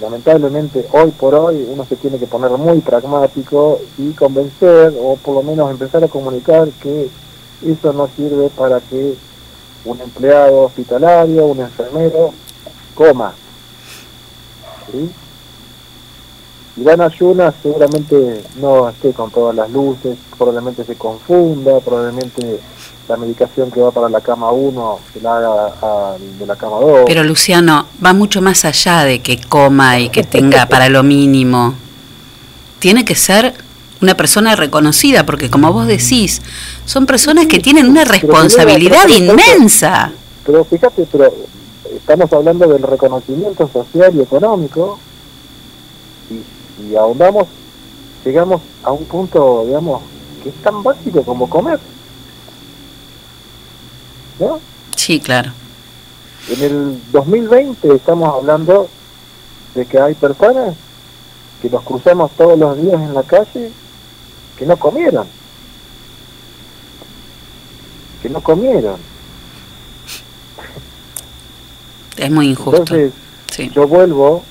lamentablemente 0.00 0.86
hoy 0.92 1.10
por 1.12 1.34
hoy 1.34 1.66
uno 1.68 1.84
se 1.84 1.96
tiene 1.96 2.18
que 2.18 2.26
poner 2.26 2.50
muy 2.50 2.80
pragmático 2.80 3.80
y 3.98 4.12
convencer 4.12 4.92
o 5.00 5.16
por 5.16 5.34
lo 5.36 5.42
menos 5.42 5.70
empezar 5.70 6.04
a 6.04 6.08
comunicar 6.08 6.68
que 6.80 7.08
eso 7.72 7.92
no 7.92 8.08
sirve 8.16 8.48
para 8.50 8.80
que 8.80 9.14
un 9.84 10.00
empleado 10.00 10.62
hospitalario, 10.62 11.46
un 11.46 11.60
enfermero, 11.60 12.32
coma. 12.94 13.34
¿Sí? 14.90 15.10
A 16.86 17.04
ayunas, 17.04 17.54
seguramente 17.62 18.42
no 18.56 18.88
esté 18.88 19.12
con 19.12 19.30
todas 19.30 19.54
las 19.54 19.70
luces, 19.70 20.16
probablemente 20.36 20.84
se 20.84 20.96
confunda, 20.96 21.78
probablemente 21.80 22.58
la 23.08 23.16
medicación 23.16 23.70
que 23.70 23.80
va 23.80 23.92
para 23.92 24.08
la 24.08 24.20
cama 24.20 24.50
1 24.50 24.98
se 25.12 25.20
la 25.20 25.36
haga 25.36 25.66
a- 25.80 26.16
de 26.18 26.46
la 26.46 26.56
cama 26.56 26.78
2. 26.80 27.02
Pero 27.06 27.22
Luciano, 27.22 27.86
va 28.04 28.12
mucho 28.12 28.40
más 28.42 28.64
allá 28.64 29.04
de 29.04 29.20
que 29.20 29.38
coma 29.40 30.00
y 30.00 30.08
que 30.08 30.24
tenga 30.24 30.66
para 30.66 30.88
lo 30.88 31.02
mínimo. 31.04 31.74
Tiene 32.80 33.04
que 33.04 33.14
ser 33.14 33.54
una 34.04 34.16
persona 34.16 34.54
reconocida, 34.54 35.26
porque 35.26 35.50
como 35.50 35.72
vos 35.72 35.86
decís, 35.86 36.40
son 36.84 37.06
personas 37.06 37.46
que 37.46 37.58
tienen 37.58 37.88
una 37.88 38.04
responsabilidad 38.04 38.98
pero- 39.06 39.18
pero- 39.18 39.32
inmensa. 39.32 40.12
Pero 40.46 40.64
fíjate, 40.64 41.06
pero 41.10 41.32
estamos 41.96 42.32
hablando 42.32 42.68
del 42.68 42.82
reconocimiento 42.82 43.68
social 43.72 44.14
y 44.14 44.20
económico 44.20 44.98
y, 46.30 46.90
y 46.92 46.96
ahondamos, 46.96 47.48
llegamos 48.24 48.60
a 48.82 48.92
un 48.92 49.04
punto, 49.06 49.64
digamos, 49.66 50.02
que 50.42 50.50
es 50.50 50.54
tan 50.56 50.82
básico 50.82 51.22
como 51.22 51.48
comer. 51.48 51.80
¿No? 54.38 54.58
Sí, 54.96 55.18
claro. 55.20 55.52
En 56.50 56.62
el 56.62 57.00
2020 57.12 57.94
estamos 57.94 58.34
hablando 58.34 58.88
de 59.74 59.86
que 59.86 59.98
hay 59.98 60.14
personas 60.14 60.74
que 61.62 61.70
nos 61.70 61.82
cruzamos 61.84 62.30
todos 62.32 62.58
los 62.58 62.76
días 62.82 63.00
en 63.00 63.14
la 63.14 63.22
calle 63.22 63.70
que 64.58 64.66
no 64.66 64.76
comieron. 64.76 65.26
Que 68.22 68.28
no 68.28 68.40
comieron. 68.40 68.96
Es 72.16 72.30
muy 72.30 72.48
injusto. 72.50 72.78
Entonces, 72.78 73.12
Sí. 73.50 73.70
yo 73.72 73.86
vuelvo, 73.86 74.42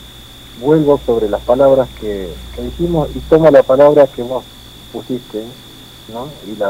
vuelvo 0.62 1.00
sobre 1.06 1.28
las 1.30 1.42
palabras 1.42 1.90
que, 2.00 2.30
que 2.56 2.62
dijimos 2.62 3.10
y 3.16 3.20
tomo 3.20 3.50
la 3.52 3.64
palabra 3.64 4.08
que 4.08 4.22
vos 4.24 4.44
pusiste, 4.94 5.44
¿no? 6.14 6.30
Y 6.48 6.56
la, 6.58 6.68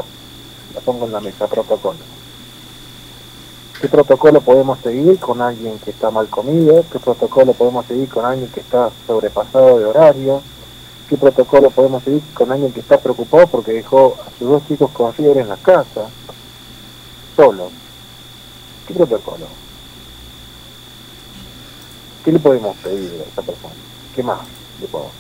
la 0.74 0.82
pongo 0.84 1.06
en 1.06 1.12
la 1.12 1.20
mesa, 1.20 1.46
protocolo. 1.48 2.00
¿Qué 3.80 3.88
protocolo 3.90 4.40
podemos 4.42 4.80
seguir 4.80 5.20
con 5.20 5.42
alguien 5.42 5.78
que 5.80 5.92
está 5.92 6.10
mal 6.10 6.28
comido? 6.28 6.84
¿Qué 6.92 6.98
protocolo 7.00 7.54
podemos 7.54 7.86
seguir 7.86 8.08
con 8.10 8.26
alguien 8.26 8.50
que 8.50 8.62
está 8.62 8.90
sobrepasado 9.06 9.78
de 9.78 9.86
horario? 9.86 10.42
¿Qué 11.14 11.18
protocolo 11.20 11.70
podemos 11.70 12.04
seguir 12.04 12.24
con 12.34 12.52
alguien 12.52 12.74
que 12.74 12.80
está 12.80 12.98
preocupado 12.98 13.46
porque 13.46 13.72
dejó 13.72 14.18
a 14.20 14.36
sus 14.40 14.50
dos 14.50 14.68
chicos 14.68 14.90
con 14.90 15.14
fiebre 15.14 15.42
en 15.42 15.48
la 15.48 15.58
casa? 15.58 16.10
Solo. 17.36 17.70
¿Qué 18.88 18.96
protocolo? 18.96 19.46
¿Qué 22.26 22.32
le 22.32 22.40
podemos 22.40 22.76
pedir 22.78 23.12
a 23.24 23.30
esa 23.30 23.44
persona? 23.44 23.76
¿Qué 24.16 24.24
más 24.24 24.40
le 24.82 24.88
podemos 24.88 25.14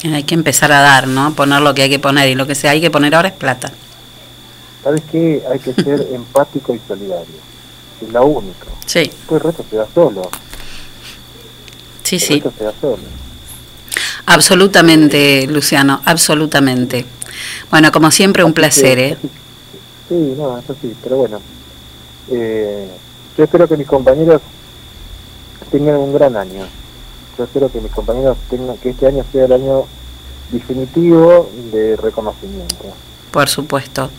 pedir? 0.00 0.14
Hay 0.14 0.22
que 0.22 0.34
empezar 0.34 0.72
a 0.72 0.80
dar, 0.80 1.06
¿no? 1.08 1.34
Poner 1.34 1.60
lo 1.60 1.74
que 1.74 1.82
hay 1.82 1.90
que 1.90 1.98
poner 1.98 2.30
y 2.30 2.34
lo 2.34 2.46
que 2.46 2.54
se 2.54 2.66
hay 2.66 2.80
que 2.80 2.90
poner 2.90 3.14
ahora 3.14 3.28
es 3.28 3.34
plata. 3.34 3.70
¿Sabes 4.82 5.02
qué? 5.12 5.44
Hay 5.52 5.58
que 5.58 5.74
ser 5.74 6.08
empático 6.14 6.74
y 6.74 6.80
solidario. 6.88 7.36
Es 8.00 8.08
lo 8.08 8.24
único. 8.24 8.68
Sí. 8.86 9.00
Después 9.00 9.42
el 9.42 9.46
resto 9.46 9.64
se 9.68 9.76
da 9.76 9.86
solo. 9.94 10.22
Sí, 12.02 12.16
el 12.16 12.22
sí. 12.22 12.34
resto 12.40 12.52
se 12.56 12.64
da 12.64 12.72
solo. 12.80 13.25
Absolutamente, 14.26 15.46
Luciano, 15.46 16.02
absolutamente. 16.04 17.06
Bueno, 17.70 17.92
como 17.92 18.10
siempre, 18.10 18.44
un 18.44 18.52
placer, 18.52 18.98
¿eh? 18.98 19.16
Sí, 20.08 20.34
no, 20.36 20.58
eso 20.58 20.74
sí, 20.80 20.94
pero 21.02 21.16
bueno. 21.16 21.40
Eh, 22.30 22.88
yo 23.38 23.44
espero 23.44 23.68
que 23.68 23.76
mis 23.76 23.86
compañeros 23.86 24.42
tengan 25.70 25.96
un 25.96 26.12
gran 26.12 26.36
año. 26.36 26.66
Yo 27.38 27.44
espero 27.44 27.70
que 27.70 27.80
mis 27.80 27.92
compañeros 27.92 28.36
tengan, 28.50 28.76
que 28.78 28.90
este 28.90 29.06
año 29.06 29.24
sea 29.30 29.44
el 29.44 29.52
año 29.52 29.84
definitivo 30.50 31.50
de 31.72 31.96
reconocimiento. 31.96 32.84
Por 33.30 33.48
supuesto. 33.48 34.10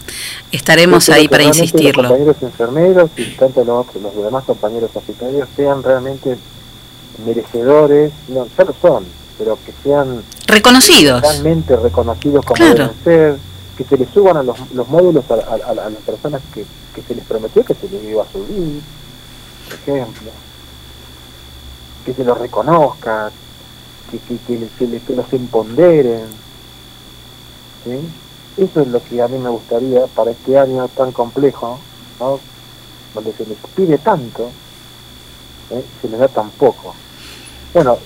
Estaremos 0.51 1.09
ahí 1.09 1.27
para 1.27 1.43
insistirlo. 1.43 2.03
Los 2.03 2.11
compañeros 2.11 2.43
enfermeros 2.43 3.09
y 3.17 3.35
tanto 3.35 3.63
los, 3.63 3.87
los 4.01 4.23
demás 4.23 4.43
compañeros 4.45 4.91
hospitalarios 4.93 5.49
sean 5.55 5.81
realmente 5.83 6.37
merecedores, 7.25 8.11
no, 8.27 8.47
ya 8.57 8.63
lo 8.63 8.75
son, 8.79 9.05
pero 9.37 9.57
que 9.65 9.73
sean 9.83 10.23
Reconocidos. 10.47 11.21
realmente 11.21 11.75
reconocidos 11.75 12.43
como 12.45 12.55
Claro. 12.55 12.73
deben 12.73 13.03
ser, 13.03 13.37
que 13.77 13.83
se 13.83 13.97
les 13.97 14.09
suban 14.09 14.37
a 14.37 14.43
los, 14.43 14.57
los 14.73 14.87
módulos 14.87 15.23
a, 15.29 15.35
a- 15.35 15.37
a- 15.37 15.85
a 15.85 15.89
las 15.89 16.01
personas 16.05 16.41
que, 16.53 16.65
que 16.95 17.01
se 17.03 17.13
les 17.15 17.23
prometió 17.25 17.63
que 17.63 17.75
se 17.75 17.87
les 17.89 18.03
iba 18.03 18.23
a 18.23 18.31
subir, 18.31 18.81
por 19.65 19.73
ejemplo, 19.95 20.31
que 22.05 22.13
se 22.13 22.23
los 22.23 22.37
reconozca, 22.37 23.31
que, 24.09 24.17
que, 24.19 24.37
que, 24.47 24.57
les- 24.59 24.71
que 24.79 24.87
les- 24.87 25.03
que 25.03 25.15
los 25.15 25.31
empoderen, 25.33 26.25
¿sí? 27.83 27.99
Eso 28.63 28.81
es 28.81 28.87
lo 28.87 29.03
que 29.03 29.21
a 29.21 29.27
mí 29.27 29.37
me 29.37 29.49
gustaría 29.49 30.07
para 30.07 30.31
este 30.31 30.57
año 30.57 30.87
tan 30.87 31.11
complejo, 31.11 31.79
¿no? 32.19 32.39
donde 33.13 33.31
se 33.33 33.45
les 33.45 33.57
pide 33.75 33.97
tanto, 33.99 34.49
¿eh? 35.71 35.83
se 36.01 36.09
les 36.09 36.19
da 36.19 36.27
tan 36.27 36.49
poco. 36.51 36.95
Bueno, 37.73 37.97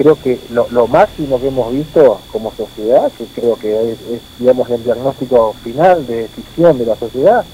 creo 0.00 0.16
que 0.16 0.40
lo, 0.50 0.66
lo 0.70 0.86
máximo 0.86 1.38
que 1.38 1.48
hemos 1.48 1.70
visto 1.74 2.20
como 2.32 2.50
sociedad, 2.56 3.12
que 3.18 3.26
creo 3.38 3.56
que 3.56 3.92
es, 3.92 3.98
es, 4.10 4.20
digamos 4.38 4.70
el 4.70 4.82
diagnóstico 4.82 5.54
final 5.62 6.06
de 6.06 6.26
ficción 6.28 6.78
de 6.78 6.86
la 6.86 6.96
sociedad, 6.96 7.44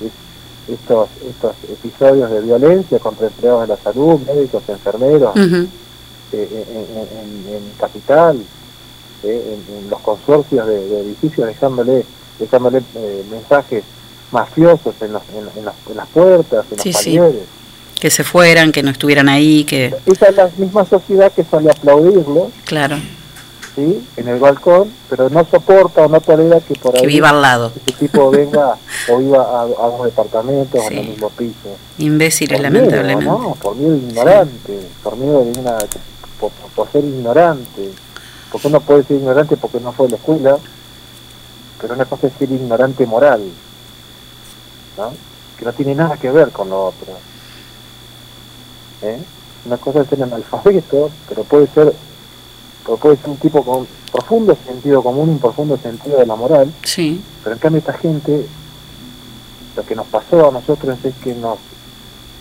es 0.00 0.74
estos 0.74 1.10
estos 1.28 1.52
episodios 1.70 2.30
de 2.30 2.40
violencia 2.40 2.98
contra 3.00 3.26
empleados 3.26 3.62
de 3.62 3.66
la 3.66 3.76
salud, 3.76 4.18
médicos, 4.26 4.62
enfermeros, 4.68 5.36
Ujú. 5.36 5.68
eh, 6.32 6.66
en, 6.72 6.96
en- 6.96 7.18
en- 7.50 7.54
en 7.56 7.62
capital, 7.78 8.38
eh, 9.22 9.58
en, 9.68 9.76
en 9.84 9.90
los 9.90 10.00
consorcios 10.00 10.66
de, 10.66 10.88
de 10.88 11.00
edificios 11.02 11.46
dejándole 11.48 12.06
dejándole 12.38 12.78
eh, 12.94 13.24
mensajes 13.30 13.84
mafiosos 14.32 14.94
en, 15.02 15.12
los- 15.12 15.22
en, 15.36 15.44
las, 15.66 15.74
en 15.90 15.96
las 15.98 16.08
puertas, 16.08 16.64
en 16.72 16.78
Sí, 16.78 16.92
los 16.94 17.02
sí. 17.02 17.10
Que 18.00 18.10
se 18.10 18.24
fueran, 18.24 18.72
que 18.72 18.82
no 18.82 18.90
estuvieran 18.90 19.28
ahí, 19.28 19.64
que... 19.64 19.94
Esa 20.06 20.28
es 20.28 20.36
la 20.36 20.50
misma 20.56 20.84
sociedad 20.86 21.30
que 21.32 21.44
sale 21.44 21.68
a 21.68 21.72
aplaudirlo, 21.72 22.50
Claro. 22.64 22.96
¿sí? 23.76 24.06
en 24.16 24.28
el 24.28 24.38
balcón, 24.40 24.90
pero 25.08 25.28
no 25.30 25.46
soporta 25.50 26.02
o 26.06 26.08
no 26.08 26.20
tolera 26.20 26.60
que 26.60 26.74
por 26.74 26.92
Que 26.94 27.00
ahí 27.00 27.06
viva 27.06 27.28
al 27.30 27.40
lado. 27.42 27.72
ese 27.86 27.96
tipo 27.98 28.30
venga 28.30 28.74
o 29.08 29.18
viva 29.18 29.42
a, 29.42 29.62
a 29.62 29.88
los 29.96 30.04
departamentos 30.06 30.80
o 30.82 30.90
en 30.90 30.98
el 30.98 31.08
mismo 31.10 31.28
piso. 31.30 31.76
Imbéciles, 31.98 32.58
Por 32.60 32.70
miedo, 32.70 32.84
lamentablemente. 32.86 33.24
¿no? 33.26 33.54
Por 33.60 33.76
miedo 33.76 33.96
ignorante, 33.96 34.80
por 35.02 35.16
miedo 35.16 35.44
de 35.44 35.60
una, 35.60 35.76
por, 36.40 36.50
por 36.74 36.90
ser 36.90 37.04
ignorante. 37.04 37.90
Porque 38.50 38.66
uno 38.66 38.80
puede 38.80 39.04
ser 39.04 39.18
ignorante 39.18 39.56
porque 39.56 39.78
no 39.78 39.92
fue 39.92 40.06
a 40.06 40.10
la 40.10 40.16
escuela, 40.16 40.56
pero 41.80 41.94
una 41.94 42.04
cosa 42.06 42.26
es 42.26 42.32
ser 42.38 42.50
ignorante 42.50 43.06
moral, 43.06 43.42
¿no? 44.98 45.12
Que 45.58 45.64
no 45.64 45.72
tiene 45.72 45.94
nada 45.94 46.16
que 46.16 46.30
ver 46.30 46.50
con 46.50 46.68
lo 46.70 46.86
otro. 46.86 47.12
¿Eh? 49.02 49.18
Una 49.66 49.76
cosa 49.76 50.00
es 50.00 50.08
ser 50.08 50.22
analfabeto, 50.22 51.10
pero 51.28 51.44
puede 51.44 51.66
ser, 51.68 51.92
pero 52.84 52.96
puede 52.96 53.16
ser 53.16 53.30
un 53.30 53.36
tipo 53.36 53.62
con 53.62 53.86
profundo 54.10 54.56
sentido 54.66 55.02
común 55.02 55.28
y 55.28 55.32
un 55.32 55.38
profundo 55.38 55.76
sentido 55.76 56.18
de 56.18 56.26
la 56.26 56.34
moral. 56.34 56.72
Sí. 56.84 57.22
Pero 57.42 57.54
en 57.54 57.60
cambio 57.60 57.78
esta 57.78 57.92
gente, 57.92 58.46
lo 59.76 59.84
que 59.84 59.94
nos 59.94 60.06
pasó 60.06 60.48
a 60.48 60.52
nosotros 60.52 60.98
es 61.04 61.14
que 61.16 61.34
nos 61.34 61.58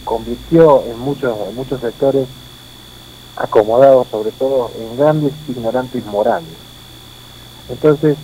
convirtió 0.06 0.84
en 0.86 0.98
muchos, 1.00 1.38
en 1.50 1.56
muchos 1.56 1.82
sectores 1.82 2.28
acomodados 3.36 4.08
sobre 4.08 4.32
todo 4.32 4.70
en 4.78 4.98
grandes 4.98 5.34
ignorantes 5.48 6.06
morales. 6.06 6.50
Entonces, 7.70 8.18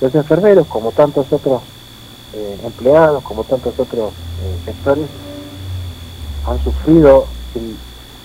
los 0.00 0.14
enfermeros, 0.14 0.66
como 0.66 0.92
tantos 0.92 1.32
otros 1.32 1.62
eh, 2.34 2.58
empleados, 2.64 3.22
como 3.22 3.44
tantos 3.44 3.78
otros 3.78 4.12
eh, 4.12 4.58
sectores, 4.64 5.06
han 6.50 6.62
sufrido 6.64 7.26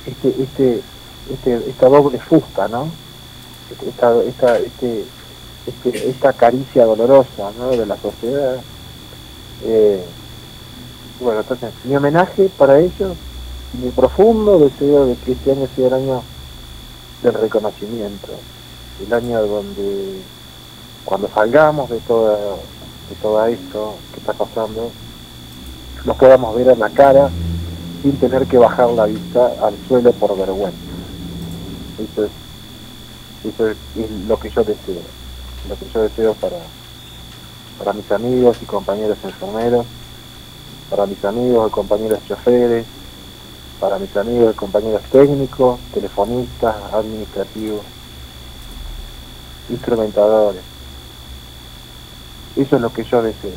este, 0.05 0.29
este, 0.41 0.81
este, 1.31 1.69
esta 1.69 1.87
doble 1.89 2.19
fusta, 2.19 2.67
¿no? 2.67 2.89
Esta, 3.87 4.13
esta, 4.23 4.57
este, 4.59 5.05
este- 5.65 6.09
esta 6.09 6.33
caricia 6.33 6.85
dolorosa 6.85 7.51
de 7.71 7.85
la 7.85 7.97
sociedad. 7.97 8.57
Eh, 9.63 10.03
bueno, 11.19 11.39
entonces, 11.41 11.71
mi 11.85 11.95
homenaje 11.95 12.49
para 12.57 12.79
ellos, 12.79 13.15
mi 13.81 13.89
profundo 13.91 14.59
deseo 14.59 15.05
de 15.05 15.15
que 15.15 15.31
este 15.31 15.51
año 15.51 15.67
sea 15.75 15.87
el 15.87 15.93
año 15.93 16.23
del 17.23 17.33
reconocimiento, 17.33 18.33
el 19.05 19.13
año 19.13 19.41
donde 19.47 20.21
cuando 21.05 21.29
salgamos 21.33 21.89
de 21.89 21.99
toda 21.99 22.35
de 22.37 23.15
todo 23.21 23.45
esto 23.45 23.95
que 24.13 24.19
está 24.19 24.33
pasando, 24.33 24.91
nos 26.05 26.17
podamos 26.17 26.55
ver 26.55 26.69
a 26.69 26.75
la 26.75 26.89
cara 26.89 27.29
sin 28.03 28.17
tener 28.17 28.45
que 28.45 28.57
bajar 28.57 28.89
la 28.89 29.05
vista 29.05 29.53
al 29.61 29.75
suelo 29.88 30.11
por 30.11 30.38
vergüenza. 30.38 30.77
Eso 31.97 32.25
es, 32.25 32.31
eso 33.45 33.69
es, 33.69 33.77
lo 34.27 34.38
que 34.38 34.49
yo 34.49 34.61
deseo, 34.63 35.01
lo 35.69 35.75
que 35.77 35.85
yo 35.91 36.01
deseo 36.01 36.34
para, 36.34 36.57
para 37.80 37.93
mis 37.93 38.11
amigos 38.11 38.57
y 38.61 38.65
compañeros 38.65 39.17
enfermeros, 39.23 39.85
para 40.89 41.05
mis 41.05 41.23
amigos 41.23 41.69
y 41.69 41.71
compañeros 41.71 42.19
choferes, 42.27 42.85
para 43.80 43.97
mis 43.97 44.15
amigos 44.17 44.53
y 44.53 44.57
compañeros 44.57 45.01
técnicos, 45.09 45.80
telefonistas, 45.93 46.75
administrativos, 46.91 47.81
instrumentadores. 49.69 50.61
Eso 52.57 52.75
es 52.75 52.81
lo 52.81 52.91
que 52.91 53.05
yo 53.05 53.23
deseo. 53.23 53.51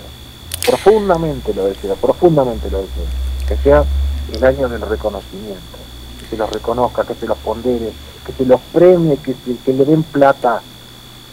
Profundamente 0.65 1.53
lo 1.53 1.65
deseo, 1.65 1.97
profundamente 1.97 2.71
lo 2.71 2.79
deseo. 2.79 3.05
Que 3.49 3.57
sea 3.57 3.85
el 4.29 4.45
año 4.45 4.69
del 4.69 4.81
reconocimiento, 4.83 5.79
que 6.19 6.27
se 6.27 6.37
los 6.37 6.51
reconozca, 6.51 7.05
que 7.05 7.15
se 7.15 7.27
los 7.27 7.39
pondere, 7.39 7.93
que 8.25 8.33
se 8.33 8.45
los 8.45 8.61
premie, 8.73 9.17
que, 9.19 9.35
se- 9.35 9.73
le 9.73 9.85
den 9.85 10.03
plata, 10.05 10.63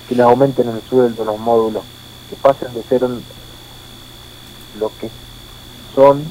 que 0.08 0.16
le 0.16 0.24
aumenten 0.24 0.70
el 0.70 0.82
sueldo, 0.84 1.26
los 1.26 1.40
módulos, 1.40 1.84
que 2.30 2.36
pasen 2.36 2.74
de 2.74 2.84
ser 2.84 3.04
un- 3.04 3.24
lo 4.80 4.90
que 4.98 5.10
son 5.94 6.24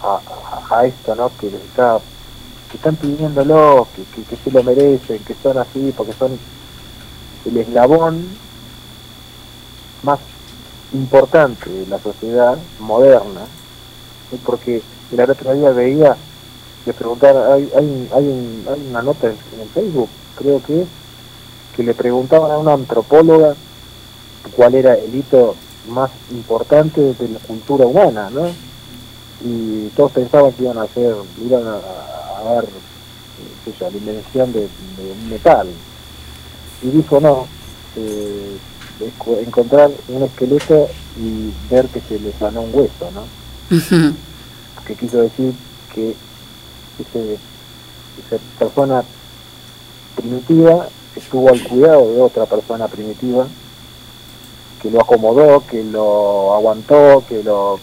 a, 0.00 0.84
esto, 0.86 1.14
¿no? 1.14 1.30
Que 1.36 1.46
está, 1.48 1.98
que 2.70 2.76
están 2.76 2.96
pidiéndolo, 2.96 3.88
que, 3.94 4.04
que, 4.06 4.24
que 4.24 4.36
se 4.36 4.50
lo 4.50 4.62
merecen, 4.62 5.24
que 5.24 5.34
son 5.34 5.58
así, 5.58 5.92
porque 5.96 6.12
son 6.14 6.38
el 7.44 7.56
eslabón 7.56 8.38
más 10.02 10.20
importante 10.92 11.70
de 11.70 11.86
la 11.86 11.98
sociedad 12.00 12.58
moderna, 12.78 13.46
porque 14.44 14.82
el 15.12 15.30
otro 15.30 15.54
día 15.54 15.70
veía, 15.70 16.16
le 16.86 16.92
preguntaron, 16.92 17.52
hay, 17.52 17.70
hay, 17.76 18.08
hay, 18.14 18.24
un- 18.24 18.64
hay 18.68 18.86
una 18.90 19.02
nota 19.02 19.28
en, 19.28 19.36
en 19.60 19.68
Facebook, 19.72 20.08
creo 20.36 20.62
que 20.62 20.84
que 21.74 21.82
le 21.82 21.92
preguntaban 21.94 22.52
a 22.52 22.58
una 22.58 22.74
antropóloga 22.74 23.56
cuál 24.54 24.76
era 24.76 24.94
el 24.94 25.12
hito 25.12 25.56
más 25.88 26.10
importante 26.30 27.00
de 27.00 27.28
la 27.28 27.38
cultura 27.40 27.84
humana, 27.86 28.30
¿no? 28.30 28.46
Y 29.44 29.88
todos 29.96 30.12
pensaban 30.12 30.52
que 30.52 30.62
iban 30.62 30.78
a 30.78 30.82
hacer, 30.82 31.14
iban 31.44 31.66
a, 31.66 31.74
a 31.74 32.58
eh, 32.62 32.66
qué 33.64 33.72
sé 33.72 33.90
la 33.90 33.96
invención 33.98 34.52
de, 34.52 34.60
un 34.60 35.30
metal. 35.30 35.66
Y 36.82 36.88
dijo, 36.90 37.18
no, 37.20 37.46
eh, 37.96 38.56
encontrar 39.44 39.90
un 40.08 40.22
esqueleto 40.22 40.88
y 41.18 41.52
ver 41.72 41.86
que 41.88 42.00
se 42.02 42.20
le 42.20 42.32
sanó 42.38 42.62
un 42.62 42.70
hueso, 42.72 43.10
¿no? 43.12 43.24
Que 44.86 44.94
quiso 44.94 45.18
decir 45.22 45.52
que 45.94 46.14
ese, 46.98 47.34
esa 47.34 48.42
persona 48.58 49.02
primitiva 50.16 50.88
estuvo 51.16 51.48
al 51.48 51.62
cuidado 51.62 52.12
de 52.12 52.20
otra 52.20 52.46
persona 52.46 52.86
primitiva 52.88 53.46
que 54.82 54.90
lo 54.90 55.00
acomodó, 55.00 55.62
que 55.66 55.82
lo 55.84 56.54
aguantó, 56.54 57.22
que 57.28 57.42
lo 57.42 57.78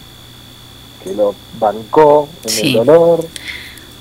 que 1.02 1.14
lo 1.14 1.34
bancó 1.58 2.28
en 2.44 2.48
Sí. 2.50 2.76
el 2.78 2.84
dolor 2.86 3.26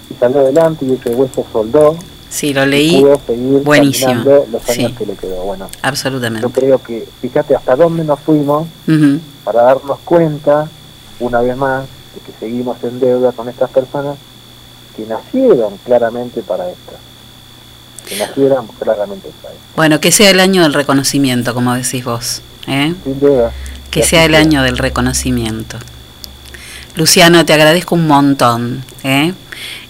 y 0.10 0.14
salió 0.20 0.42
adelante 0.42 0.86
y 0.86 0.94
ese 0.94 1.10
hueso 1.16 1.44
soldó 1.52 1.96
Sí, 2.30 2.54
lo 2.54 2.64
y 2.66 2.68
leí. 2.70 3.02
pudo 3.02 3.20
seguir 3.26 3.64
Buenísimo. 3.64 4.14
los 4.24 4.70
años 4.70 4.92
Sí. 4.92 4.96
que 4.98 5.06
le 5.08 5.14
quedó. 5.16 5.42
Bueno, 5.44 5.68
Absolutamente. 5.82 6.48
yo 6.48 6.54
creo 6.54 6.82
que 6.84 7.08
fíjate 7.22 7.56
hasta 7.56 7.76
dónde 7.76 8.04
nos 8.04 8.20
fuimos 8.20 8.68
para 9.44 9.64
darnos 9.64 9.98
cuenta, 10.06 10.70
una 11.20 11.42
vez 11.42 11.58
más, 11.58 11.86
de 12.16 12.22
que 12.22 12.32
seguimos 12.40 12.78
en 12.84 13.00
deuda 13.00 13.32
con 13.32 13.48
estas 13.50 13.70
personas 13.70 14.18
que 14.96 15.06
nacieron 15.06 15.78
claramente 15.86 16.42
para 16.42 16.70
esto. 16.70 16.94
Que 18.08 18.18
nacieron 18.18 18.68
claramente 18.80 19.30
para 19.42 19.54
esto. 19.54 19.66
Bueno, 19.76 20.00
que 20.02 20.12
sea 20.12 20.30
el 20.32 20.40
año 20.40 20.64
del 20.64 20.74
reconocimiento, 20.74 21.54
como 21.54 21.74
decís 21.76 22.04
vos. 22.04 22.42
¿eh? 22.68 22.94
Sin 23.04 23.20
duda. 23.20 23.52
Que 23.90 24.04
sea 24.04 24.26
el 24.26 24.32
sea. 24.32 24.40
año 24.42 24.64
del 24.64 24.78
reconocimiento. 24.78 25.78
Luciano, 26.96 27.46
te 27.46 27.54
agradezco 27.54 27.96
un 27.96 28.08
montón. 28.08 28.84
¿eh? 29.04 29.34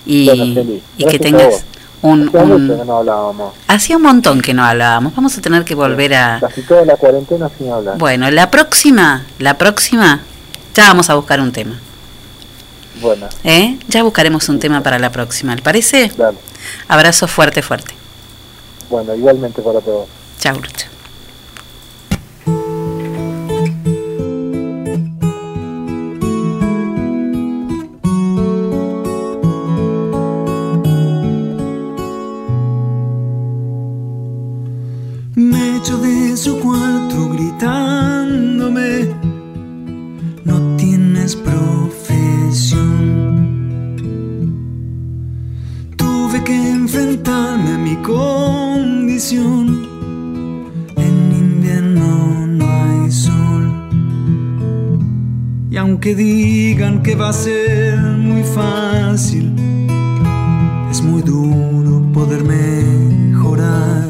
Y, 0.05 0.25
Bueno, 0.27 0.79
y 0.97 1.05
que 1.05 1.19
tengas 1.19 1.63
un... 2.03 2.27
Hacía 2.29 2.41
un- 2.43 2.67
mucho 2.67 2.79
que 2.79 2.85
no 2.85 2.97
hablábamos. 2.97 3.53
Hacía 3.67 3.97
un 3.97 4.03
montón 4.03 4.41
que 4.41 4.53
no 4.53 4.63
hablábamos. 4.63 5.15
Vamos 5.15 5.35
a 5.37 5.41
tener 5.41 5.63
que 5.65 5.73
volver 5.75 6.13
a... 6.13 6.37
Casi 6.41 6.61
toda 6.61 6.85
la 6.85 6.95
cuarentena 6.97 7.49
sin 7.57 7.71
hablar. 7.71 7.97
Bueno, 7.97 8.29
la 8.29 8.51
próxima, 8.51 9.25
la 9.39 9.57
próxima, 9.57 10.21
ya 10.75 10.85
vamos 10.85 11.09
a 11.09 11.15
buscar 11.15 11.39
un 11.41 11.51
tema. 11.51 11.79
Bueno, 13.01 13.27
¿eh? 13.43 13.77
Ya 13.87 14.03
buscaremos 14.03 14.47
un 14.49 14.59
tema 14.59 14.81
para 14.83 14.99
la 14.99 15.11
próxima, 15.11 15.55
¿le 15.55 15.61
parece? 15.61 16.11
dale. 16.15 16.37
Abrazo 16.87 17.27
fuerte, 17.27 17.61
fuerte. 17.61 17.93
Bueno, 18.89 19.15
igualmente 19.15 19.61
para 19.61 19.81
todos. 19.81 20.07
Chau, 20.39 20.55
Lucho. 20.55 20.87
Aunque 56.03 56.15
digan 56.15 57.03
que 57.03 57.13
va 57.13 57.29
a 57.29 57.33
ser 57.33 57.99
muy 57.99 58.41
fácil, 58.41 59.53
es 60.89 60.99
muy 61.03 61.21
duro 61.21 62.01
poder 62.11 62.43
mejorar. 62.43 64.09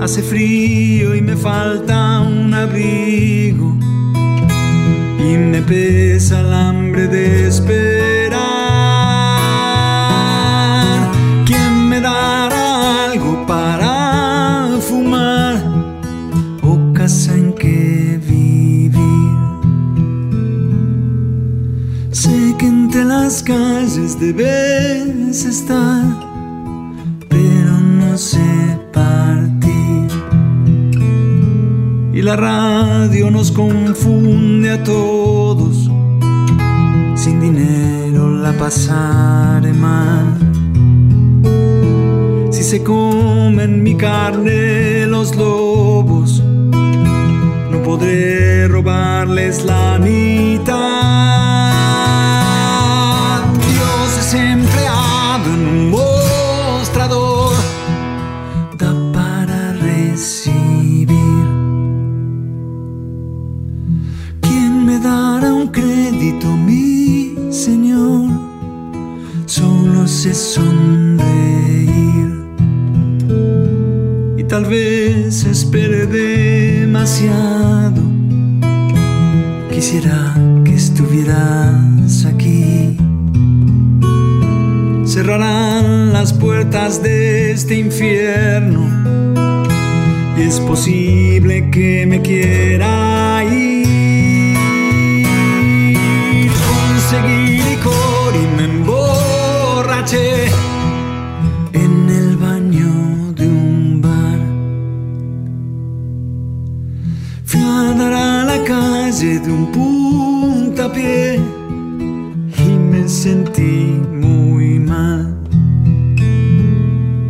Hace 0.00 0.22
frío 0.22 1.14
y 1.14 1.22
me 1.22 1.36
falta 1.36 2.22
un 2.22 2.52
abrigo 2.54 3.76
y 5.20 5.36
me 5.36 5.62
pesa 5.62 6.40
el 6.40 6.52
hambre 6.52 7.06
de 7.06 7.46
esperar. 7.46 7.87
Las 23.28 23.42
calles 23.42 24.18
debes 24.18 25.44
estar, 25.44 26.02
pero 27.28 27.72
no 27.78 28.16
sé 28.16 28.78
partir. 28.90 30.08
Y 32.14 32.22
la 32.22 32.36
radio 32.36 33.30
nos 33.30 33.52
confunde 33.52 34.70
a 34.70 34.82
todos. 34.82 35.90
Sin 37.16 37.38
dinero 37.38 38.30
la 38.30 38.54
pasaré 38.54 39.74
mal. 39.74 40.28
Si 42.50 42.62
se 42.62 42.82
comen 42.82 43.82
mi 43.82 43.94
carne 43.94 45.06
los 45.06 45.36
lobos, 45.36 46.42
no 47.72 47.82
podré 47.84 48.68
robarles 48.68 49.66
la 49.66 49.98
mitad. 49.98 51.67
Sonreír 70.20 71.78
y 74.36 74.42
tal 74.48 74.64
vez 74.64 75.44
espere 75.44 76.06
demasiado. 76.06 78.02
Quisiera 79.70 80.34
que 80.64 80.74
estuvieras 80.74 82.24
aquí. 82.24 82.96
Cerrarán 85.06 86.12
las 86.12 86.32
puertas 86.32 87.00
de 87.00 87.52
este 87.52 87.76
infierno. 87.78 88.88
Es 90.36 90.58
posible 90.58 91.70
que 91.70 92.06
me 92.08 92.22
quiera 92.22 93.44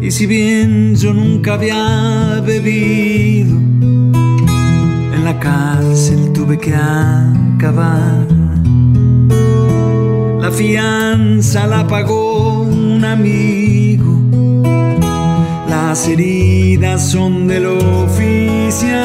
Y 0.08 0.10
si 0.10 0.24
bien 0.24 0.96
yo 0.96 1.12
nunca 1.12 1.52
había 1.52 2.40
bebido, 2.40 3.54
en 5.14 5.22
la 5.22 5.38
cárcel 5.38 6.32
tuve 6.32 6.58
que 6.58 6.74
acabar. 6.74 8.26
La 10.40 10.50
fianza 10.50 11.66
la 11.66 11.86
pagó 11.86 12.62
un 12.62 13.04
amigo. 13.04 14.18
Las 15.68 16.08
heridas 16.08 17.10
son 17.10 17.46
del 17.46 17.66
oficial. 17.66 19.04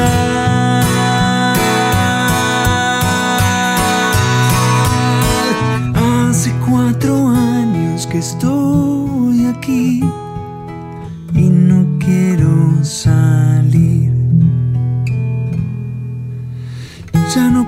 Hace 5.94 6.50
cuatro 6.66 7.28
años 7.28 8.06
que 8.06 8.20
estoy 8.20 9.44
aquí 9.54 10.00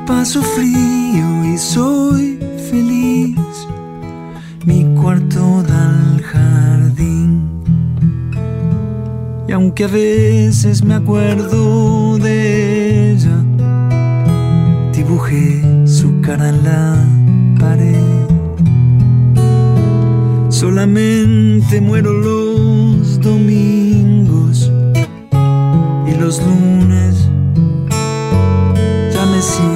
paso 0.07 0.41
frío 0.41 1.45
y 1.53 1.59
soy 1.59 2.39
feliz. 2.71 3.37
Mi 4.65 4.85
cuarto 4.95 5.63
da 5.63 6.13
al 6.13 6.23
jardín. 6.23 7.43
Y 9.49 9.53
aunque 9.53 9.85
a 9.85 9.89
veces 9.89 10.85
me 10.85 10.95
acuerdo 10.95 12.19
de 12.19 13.13
ella, 13.13 13.45
dibujé 14.93 15.87
su 15.87 16.21
cara 16.21 16.49
en 16.51 16.65
la 16.65 17.05
pared. 17.59 18.27
Solamente 20.49 21.81
muero 21.81 22.13
los 22.13 23.21
domingos 23.21 24.71
y 26.07 26.15
los 26.19 26.41
lunes 26.43 27.29
ya 29.13 29.27
me 29.27 29.43
siento 29.43 29.76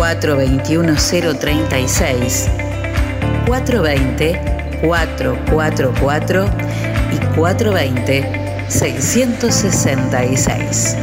036 0.00 2.48
420 3.46 4.80
444 4.80 6.46
y 7.12 7.18
420 7.36 8.64
666. 8.68 10.96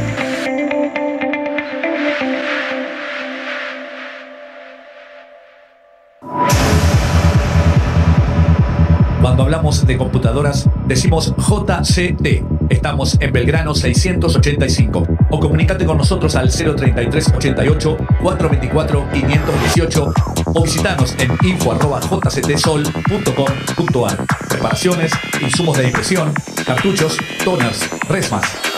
Cuando 9.20 9.44
hablamos 9.44 9.86
de 9.86 9.96
computadoras, 9.96 10.68
decimos 10.86 11.32
JCT. 11.36 12.42
Estamos 12.68 13.16
en 13.20 13.32
Belgrano 13.32 13.76
685. 13.76 15.17
O 15.30 15.38
comunícate 15.38 15.84
con 15.84 15.98
nosotros 15.98 16.34
al 16.36 16.50
033 16.50 17.34
88 17.34 17.98
424 18.22 19.08
518 19.12 20.14
o 20.46 20.62
visitanos 20.62 21.14
en 21.18 21.36
info.jctsol.com.ar. 21.46 24.26
Reparaciones, 24.48 25.12
insumos 25.40 25.76
de 25.78 25.84
impresión, 25.84 26.32
cartuchos, 26.64 27.16
toners, 27.44 27.88
resmas, 28.08 28.44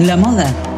La 0.00 0.16
moda 0.16 0.73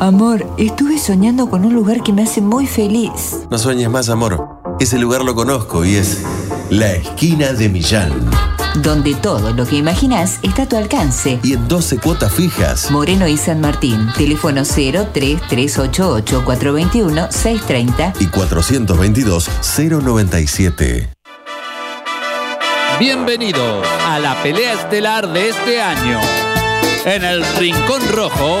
Amor, 0.00 0.46
estuve 0.58 0.96
soñando 0.96 1.50
con 1.50 1.64
un 1.64 1.74
lugar 1.74 2.04
que 2.04 2.12
me 2.12 2.22
hace 2.22 2.40
muy 2.40 2.68
feliz. 2.68 3.40
No 3.50 3.58
sueñes 3.58 3.90
más, 3.90 4.08
amor. 4.08 4.60
Ese 4.78 4.96
lugar 4.96 5.24
lo 5.24 5.34
conozco 5.34 5.84
y 5.84 5.96
es 5.96 6.22
la 6.70 6.92
esquina 6.92 7.52
de 7.52 7.68
Millán. 7.68 8.12
Donde 8.76 9.16
todo 9.16 9.52
lo 9.52 9.66
que 9.66 9.74
imaginas 9.74 10.38
está 10.42 10.62
a 10.62 10.68
tu 10.68 10.76
alcance. 10.76 11.40
Y 11.42 11.54
en 11.54 11.66
12 11.66 11.98
cuotas 11.98 12.32
fijas. 12.32 12.92
Moreno 12.92 13.26
y 13.26 13.36
San 13.36 13.60
Martín. 13.60 14.06
Teléfono 14.16 14.62
03388 14.62 16.44
421 16.44 17.32
630 17.32 18.12
Y 18.20 18.26
422-097. 18.26 21.08
Bienvenidos 23.00 23.84
a 24.06 24.20
la 24.20 24.40
pelea 24.44 24.74
estelar 24.74 25.32
de 25.32 25.48
este 25.48 25.82
año. 25.82 26.20
En 27.04 27.24
el 27.24 27.44
Rincón 27.56 28.00
Rojo, 28.12 28.60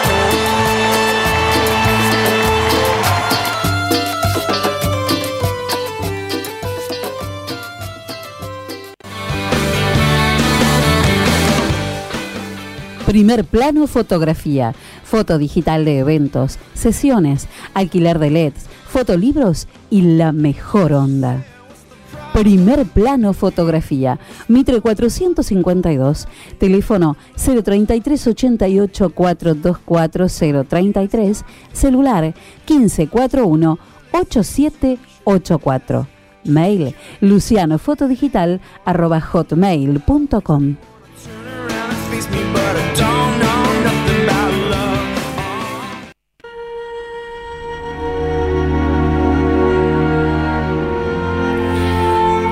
Primer 13.11 13.43
plano 13.43 13.87
fotografía, 13.87 14.73
foto 15.03 15.37
digital 15.37 15.83
de 15.83 15.99
eventos, 15.99 16.57
sesiones, 16.73 17.49
alquiler 17.73 18.19
de 18.19 18.29
LEDs, 18.29 18.67
fotolibros 18.87 19.67
y 19.89 20.03
la 20.15 20.31
mejor 20.31 20.93
onda. 20.93 21.43
Primer 22.31 22.85
plano 22.85 23.33
fotografía, 23.33 24.17
Mitre 24.47 24.79
452, 24.79 26.29
teléfono 26.57 27.17
033 27.35 28.27
88 28.27 29.09
424 29.09 30.27
033, 30.63 31.43
celular 31.73 32.33
1541 32.65 33.77
8784. 34.13 36.07
Mail 36.45 36.95
lucianofotodigital 37.19 38.61
arroba 38.85 39.19
hotmail.com. 39.19 40.77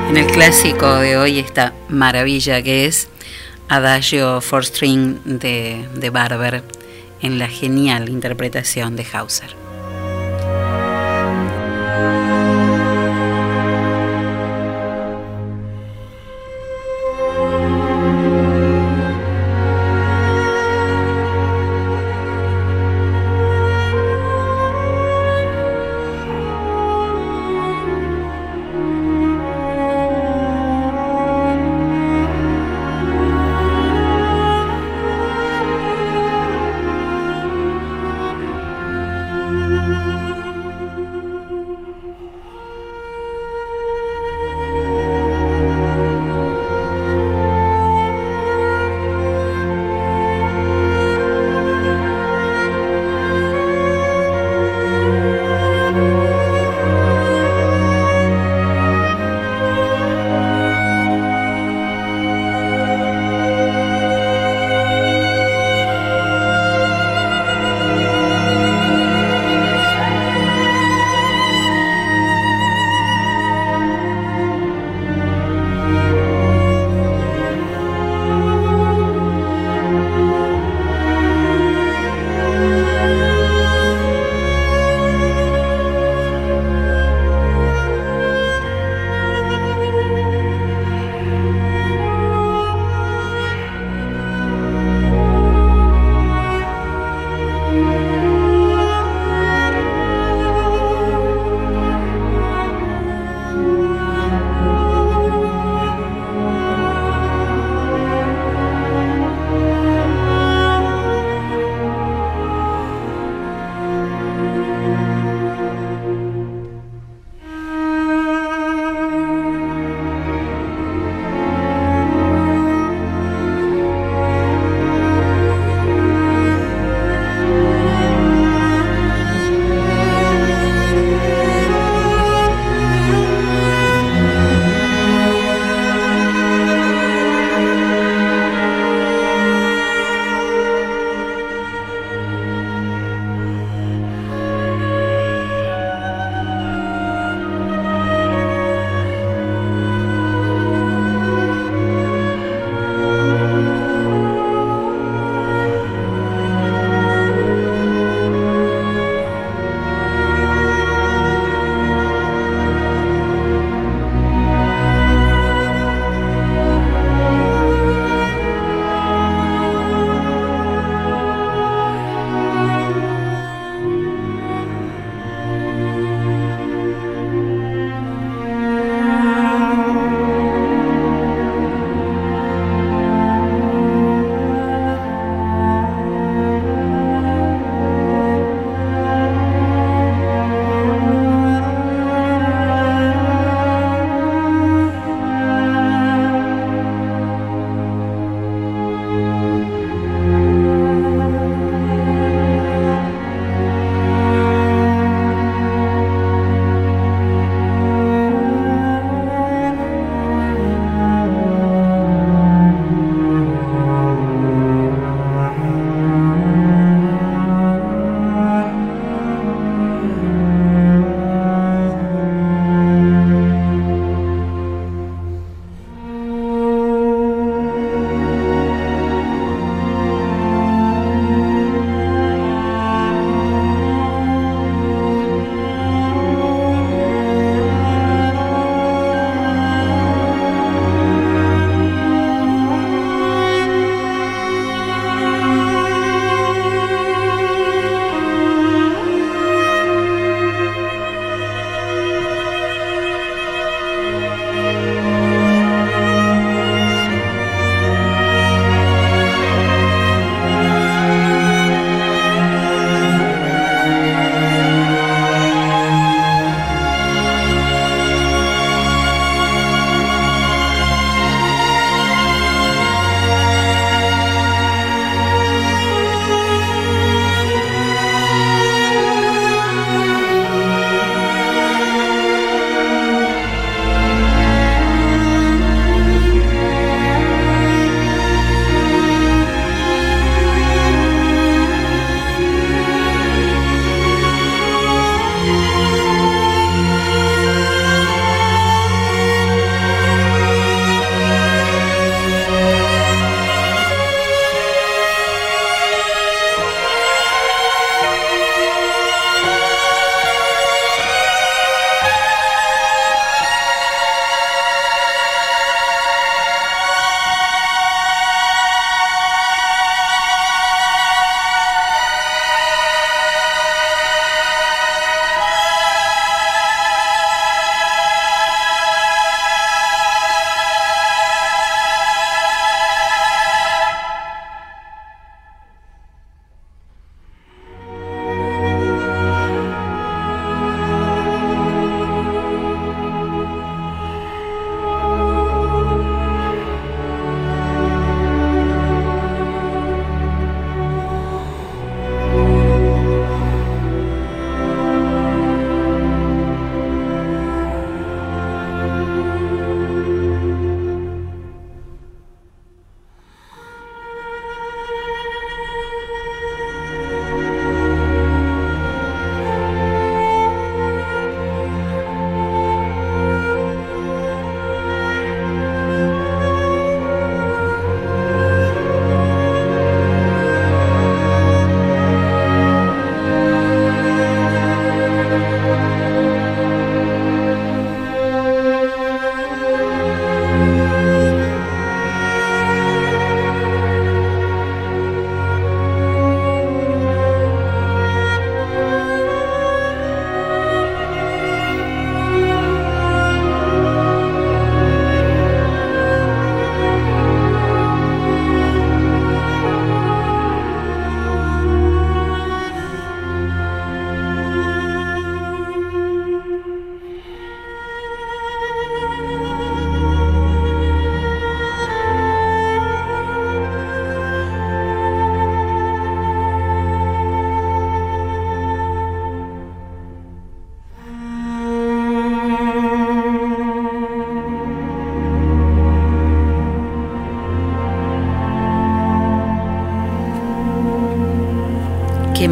En 0.10 0.18
el 0.18 0.26
clásico 0.28 0.96
de 0.96 1.18
hoy 1.18 1.40
esta 1.40 1.74
maravilla 1.88 2.62
que 2.62 2.86
es 2.86 3.10
Adagio 3.68 4.42
for 4.42 4.66
String 4.66 5.20
de, 5.24 5.88
de 5.94 6.10
Barber 6.10 6.64
en 7.22 7.38
la 7.38 7.48
genial 7.48 8.10
interpretación 8.10 8.96
de 8.96 9.06
Hauser. 9.14 9.69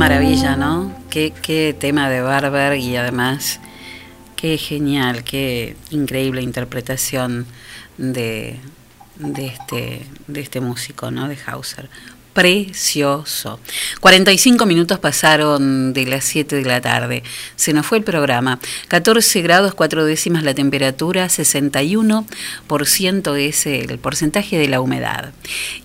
Maravilla, 0.10 0.56
¿no? 0.56 0.96
Qué, 1.10 1.34
qué 1.42 1.76
tema 1.78 2.10
de 2.10 2.22
Barber 2.22 2.78
y 2.78 2.96
además 2.96 3.60
qué 4.38 4.58
genial, 4.58 5.26
qué 5.26 5.76
increíble 5.90 6.42
interpretación 6.42 7.46
de, 7.98 8.58
de, 9.18 9.48
este, 9.48 10.08
de 10.28 10.40
este 10.40 10.62
músico, 10.62 11.12
¿no? 11.12 11.28
De 11.28 11.38
Hauser. 11.46 11.90
Precioso. 12.38 13.60
45 14.00 14.68
minutos 14.68 15.00
pasaron 15.00 15.92
de 15.92 16.06
las 16.06 16.24
7 16.24 16.58
de 16.58 16.66
la 16.66 16.82
tarde. 16.82 17.24
Se 17.56 17.74
nos 17.74 17.88
fue 17.88 17.98
el 17.98 18.04
programa. 18.04 18.60
14 18.90 19.42
grados 19.42 19.74
4 19.74 20.06
décimas 20.06 20.44
la 20.44 20.54
temperatura, 20.54 21.30
61% 21.30 23.38
es 23.40 23.66
el 23.66 23.98
porcentaje 23.98 24.60
de 24.60 24.68
la 24.68 24.82
humedad. 24.82 25.34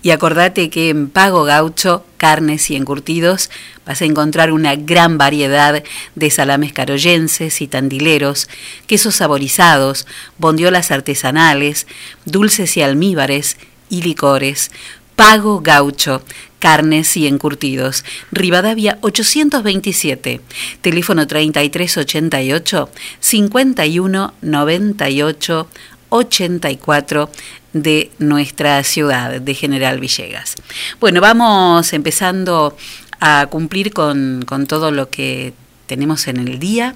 Y 0.03 0.11
acordate 0.11 0.69
que 0.69 0.89
en 0.89 1.09
Pago 1.09 1.43
Gaucho, 1.43 2.05
carnes 2.17 2.69
y 2.69 2.75
encurtidos, 2.75 3.49
vas 3.83 4.03
a 4.03 4.05
encontrar 4.05 4.51
una 4.51 4.75
gran 4.75 5.17
variedad 5.17 5.83
de 6.13 6.29
salames 6.29 6.71
caroyenses 6.71 7.63
y 7.63 7.67
tandileros, 7.67 8.47
quesos 8.85 9.15
saborizados, 9.15 10.05
bondiolas 10.37 10.91
artesanales, 10.91 11.87
dulces 12.25 12.77
y 12.77 12.83
almíbares 12.83 13.57
y 13.89 14.03
licores 14.03 14.69
Pago 15.15 15.61
Gaucho, 15.61 16.21
carnes 16.59 17.15
y 17.17 17.27
encurtidos. 17.27 18.05
Rivadavia 18.31 18.97
827, 19.01 20.39
teléfono 20.81 21.27
3388 21.27 22.89
5198 23.19 25.67
84 26.09 27.29
de 27.73 28.11
nuestra 28.19 28.83
ciudad 28.83 29.41
de 29.41 29.53
General 29.55 29.99
Villegas. 29.99 30.55
Bueno, 30.99 31.21
vamos 31.21 31.91
empezando 31.93 32.77
a 33.19 33.47
cumplir 33.49 33.93
con, 33.93 34.43
con 34.45 34.67
todo 34.67 34.91
lo 34.91 35.09
que 35.09 35.53
tenemos 35.87 36.27
en 36.27 36.37
el 36.37 36.59
día. 36.59 36.95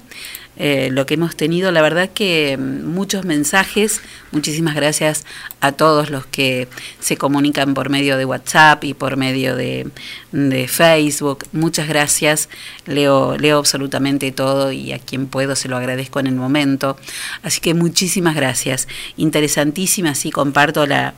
Eh, 0.60 0.88
lo 0.90 1.06
que 1.06 1.14
hemos 1.14 1.36
tenido. 1.36 1.70
La 1.70 1.82
verdad 1.82 2.10
que 2.12 2.56
mm, 2.58 2.84
muchos 2.84 3.24
mensajes. 3.24 4.00
Muchísimas 4.32 4.74
gracias 4.74 5.24
a 5.60 5.70
todos 5.72 6.10
los 6.10 6.26
que 6.26 6.66
se 6.98 7.16
comunican 7.16 7.74
por 7.74 7.90
medio 7.90 8.16
de 8.16 8.24
WhatsApp 8.24 8.82
y 8.82 8.92
por 8.92 9.16
medio 9.16 9.54
de, 9.54 9.88
de 10.32 10.66
Facebook. 10.66 11.44
Muchas 11.52 11.86
gracias. 11.86 12.48
Leo, 12.86 13.38
leo 13.38 13.58
absolutamente 13.58 14.32
todo 14.32 14.72
y 14.72 14.92
a 14.92 14.98
quien 14.98 15.28
puedo 15.28 15.54
se 15.54 15.68
lo 15.68 15.76
agradezco 15.76 16.18
en 16.18 16.26
el 16.26 16.34
momento. 16.34 16.96
Así 17.44 17.60
que 17.60 17.74
muchísimas 17.74 18.34
gracias. 18.34 18.88
Interesantísima. 19.16 20.16
Sí, 20.16 20.32
comparto 20.32 20.86
la, 20.86 21.14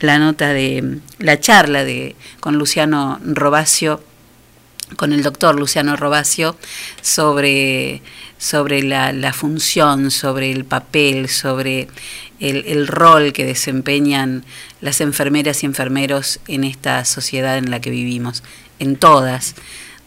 la 0.00 0.18
nota 0.18 0.52
de 0.52 0.98
la 1.18 1.40
charla 1.40 1.84
de, 1.84 2.14
con 2.40 2.58
Luciano 2.58 3.18
Robacio 3.24 4.02
con 4.96 5.12
el 5.12 5.22
doctor 5.22 5.58
Luciano 5.58 5.96
Robacio 5.96 6.56
sobre, 7.00 8.02
sobre 8.42 8.82
la, 8.82 9.12
la, 9.12 9.32
función, 9.32 10.10
sobre 10.10 10.50
el 10.50 10.64
papel, 10.64 11.28
sobre 11.28 11.86
el, 12.40 12.64
el, 12.66 12.88
rol 12.88 13.32
que 13.32 13.44
desempeñan 13.44 14.44
las 14.80 15.00
enfermeras 15.00 15.62
y 15.62 15.66
enfermeros 15.66 16.40
en 16.48 16.64
esta 16.64 17.04
sociedad 17.04 17.56
en 17.56 17.70
la 17.70 17.80
que 17.80 17.90
vivimos, 17.90 18.42
en 18.80 18.96
todas, 18.96 19.54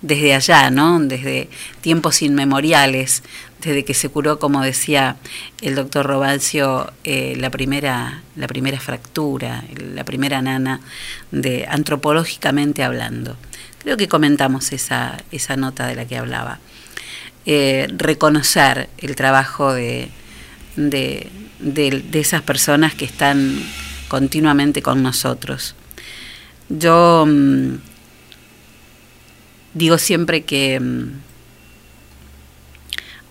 desde 0.01 0.33
allá, 0.33 0.69
¿no? 0.69 0.99
Desde 0.99 1.47
tiempos 1.79 2.21
inmemoriales, 2.21 3.23
desde 3.61 3.85
que 3.85 3.93
se 3.93 4.09
curó, 4.09 4.37
como 4.37 4.61
decía 4.61 5.15
el 5.61 5.75
doctor 5.75 6.05
Robacio, 6.05 6.91
eh, 7.05 7.37
la, 7.37 7.49
primera, 7.49 8.21
la 8.35 8.47
primera 8.47 8.81
fractura, 8.81 9.63
la 9.77 10.03
primera 10.03 10.41
nana, 10.41 10.81
de 11.31 11.67
antropológicamente 11.69 12.83
hablando. 12.83 13.37
Creo 13.81 13.95
que 13.95 14.09
comentamos 14.09 14.73
esa, 14.73 15.23
esa 15.31 15.55
nota 15.55 15.87
de 15.87 15.95
la 15.95 16.03
que 16.03 16.17
hablaba. 16.17 16.59
Eh, 17.47 17.87
reconocer 17.95 18.89
el 18.97 19.15
trabajo 19.15 19.71
de, 19.71 20.09
de, 20.77 21.29
de, 21.59 22.19
esas 22.19 22.41
personas 22.41 22.95
que 22.95 23.05
están 23.05 23.61
continuamente 24.07 24.81
con 24.81 25.03
nosotros. 25.03 25.75
Yo 26.69 27.23
mmm, 27.27 27.75
digo 29.75 29.99
siempre 29.99 30.43
que 30.43 30.79
mmm, 30.79 31.21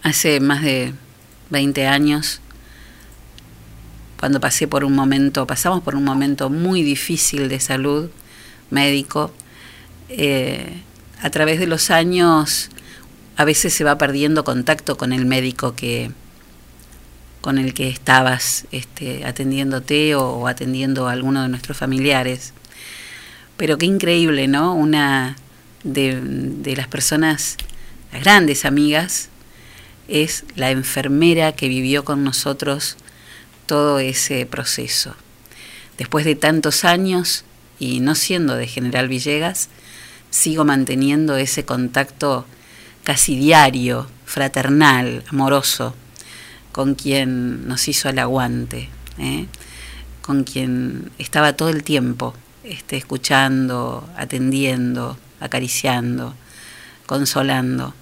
hace 0.04 0.38
más 0.38 0.62
de 0.62 0.94
20 1.50 1.88
años, 1.88 2.40
cuando 4.20 4.38
pasé 4.38 4.68
por 4.68 4.84
un 4.84 4.94
momento, 4.94 5.44
pasamos 5.44 5.82
por 5.82 5.96
un 5.96 6.04
momento 6.04 6.50
muy 6.50 6.84
difícil 6.84 7.48
de 7.48 7.58
salud 7.58 8.10
médico, 8.70 9.34
eh, 10.08 10.82
a 11.20 11.30
través 11.30 11.58
de 11.58 11.66
los 11.66 11.90
años 11.90 12.70
a 13.36 13.44
veces 13.44 13.74
se 13.74 13.84
va 13.84 13.98
perdiendo 13.98 14.44
contacto 14.44 14.96
con 14.96 15.12
el 15.12 15.26
médico 15.26 15.74
que 15.74 16.10
con 17.40 17.58
el 17.58 17.74
que 17.74 17.88
estabas 17.88 18.64
este, 18.72 19.26
atendiéndote 19.26 20.14
o, 20.14 20.46
atendiendo 20.46 21.08
a 21.08 21.12
alguno 21.12 21.42
de 21.42 21.50
nuestros 21.50 21.76
familiares. 21.76 22.54
Pero 23.58 23.76
qué 23.76 23.84
increíble, 23.84 24.48
¿no? 24.48 24.74
Una 24.74 25.36
de, 25.82 26.22
de 26.22 26.74
las 26.74 26.88
personas, 26.88 27.58
las 28.12 28.22
grandes 28.22 28.64
amigas, 28.64 29.28
es 30.08 30.44
la 30.56 30.70
enfermera 30.70 31.52
que 31.52 31.68
vivió 31.68 32.02
con 32.02 32.24
nosotros 32.24 32.96
todo 33.66 33.98
ese 33.98 34.46
proceso. 34.46 35.14
Después 35.98 36.24
de 36.24 36.36
tantos 36.36 36.86
años, 36.86 37.44
y 37.78 38.00
no 38.00 38.14
siendo 38.14 38.56
de 38.56 38.68
General 38.68 39.06
Villegas, 39.06 39.68
sigo 40.30 40.64
manteniendo 40.64 41.36
ese 41.36 41.66
contacto 41.66 42.46
casi 43.04 43.36
diario, 43.36 44.08
fraternal, 44.24 45.22
amoroso, 45.28 45.94
con 46.72 46.94
quien 46.94 47.68
nos 47.68 47.86
hizo 47.86 48.08
el 48.08 48.18
aguante, 48.18 48.88
¿eh? 49.18 49.46
con 50.22 50.42
quien 50.42 51.12
estaba 51.18 51.52
todo 51.52 51.68
el 51.68 51.84
tiempo 51.84 52.34
este, 52.64 52.96
escuchando, 52.96 54.08
atendiendo, 54.16 55.18
acariciando, 55.38 56.34
consolando. 57.06 57.94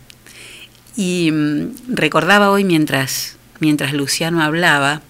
Y 0.96 1.30
mm, 1.32 1.94
recordaba 1.94 2.50
hoy 2.50 2.64
mientras, 2.64 3.36
mientras 3.58 3.92
Luciano 3.92 4.40
hablaba, 4.42 5.02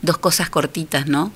dos 0.00 0.18
cosas 0.18 0.48
cortitas, 0.48 1.06
¿no? 1.06 1.30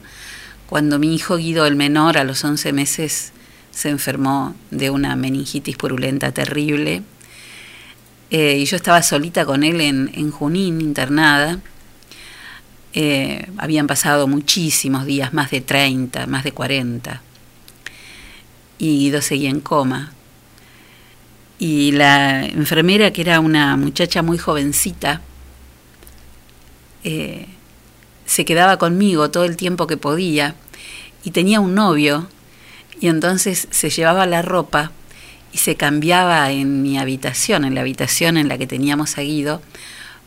Cuando 0.66 0.98
mi 0.98 1.14
hijo 1.14 1.36
Guido, 1.36 1.66
el 1.66 1.76
menor, 1.76 2.16
a 2.16 2.24
los 2.24 2.42
11 2.42 2.72
meses, 2.72 3.32
se 3.72 3.88
enfermó 3.88 4.54
de 4.70 4.90
una 4.90 5.16
meningitis 5.16 5.76
purulenta 5.76 6.32
terrible. 6.32 7.02
Eh, 8.30 8.58
y 8.58 8.64
yo 8.64 8.76
estaba 8.76 9.02
solita 9.02 9.44
con 9.44 9.64
él 9.64 9.80
en, 9.80 10.10
en 10.14 10.30
Junín, 10.30 10.80
internada. 10.80 11.58
Eh, 12.94 13.46
habían 13.56 13.86
pasado 13.86 14.28
muchísimos 14.28 15.06
días, 15.06 15.32
más 15.32 15.50
de 15.50 15.62
30, 15.62 16.26
más 16.26 16.44
de 16.44 16.52
40. 16.52 17.22
Y 18.78 18.98
Guido 18.98 19.22
seguía 19.22 19.50
en 19.50 19.60
coma. 19.60 20.12
Y 21.58 21.92
la 21.92 22.44
enfermera, 22.44 23.12
que 23.12 23.22
era 23.22 23.40
una 23.40 23.76
muchacha 23.76 24.22
muy 24.22 24.36
jovencita, 24.36 25.22
eh, 27.04 27.46
se 28.26 28.44
quedaba 28.44 28.78
conmigo 28.78 29.30
todo 29.30 29.44
el 29.44 29.56
tiempo 29.56 29.86
que 29.86 29.96
podía 29.96 30.54
y 31.24 31.30
tenía 31.30 31.60
un 31.60 31.74
novio 31.74 32.28
y 33.02 33.08
entonces 33.08 33.66
se 33.72 33.90
llevaba 33.90 34.26
la 34.26 34.42
ropa 34.42 34.92
y 35.52 35.58
se 35.58 35.74
cambiaba 35.74 36.52
en 36.52 36.82
mi 36.82 36.98
habitación, 36.98 37.64
en 37.64 37.74
la 37.74 37.80
habitación 37.80 38.36
en 38.36 38.46
la 38.46 38.56
que 38.56 38.68
teníamos 38.68 39.18
a 39.18 39.22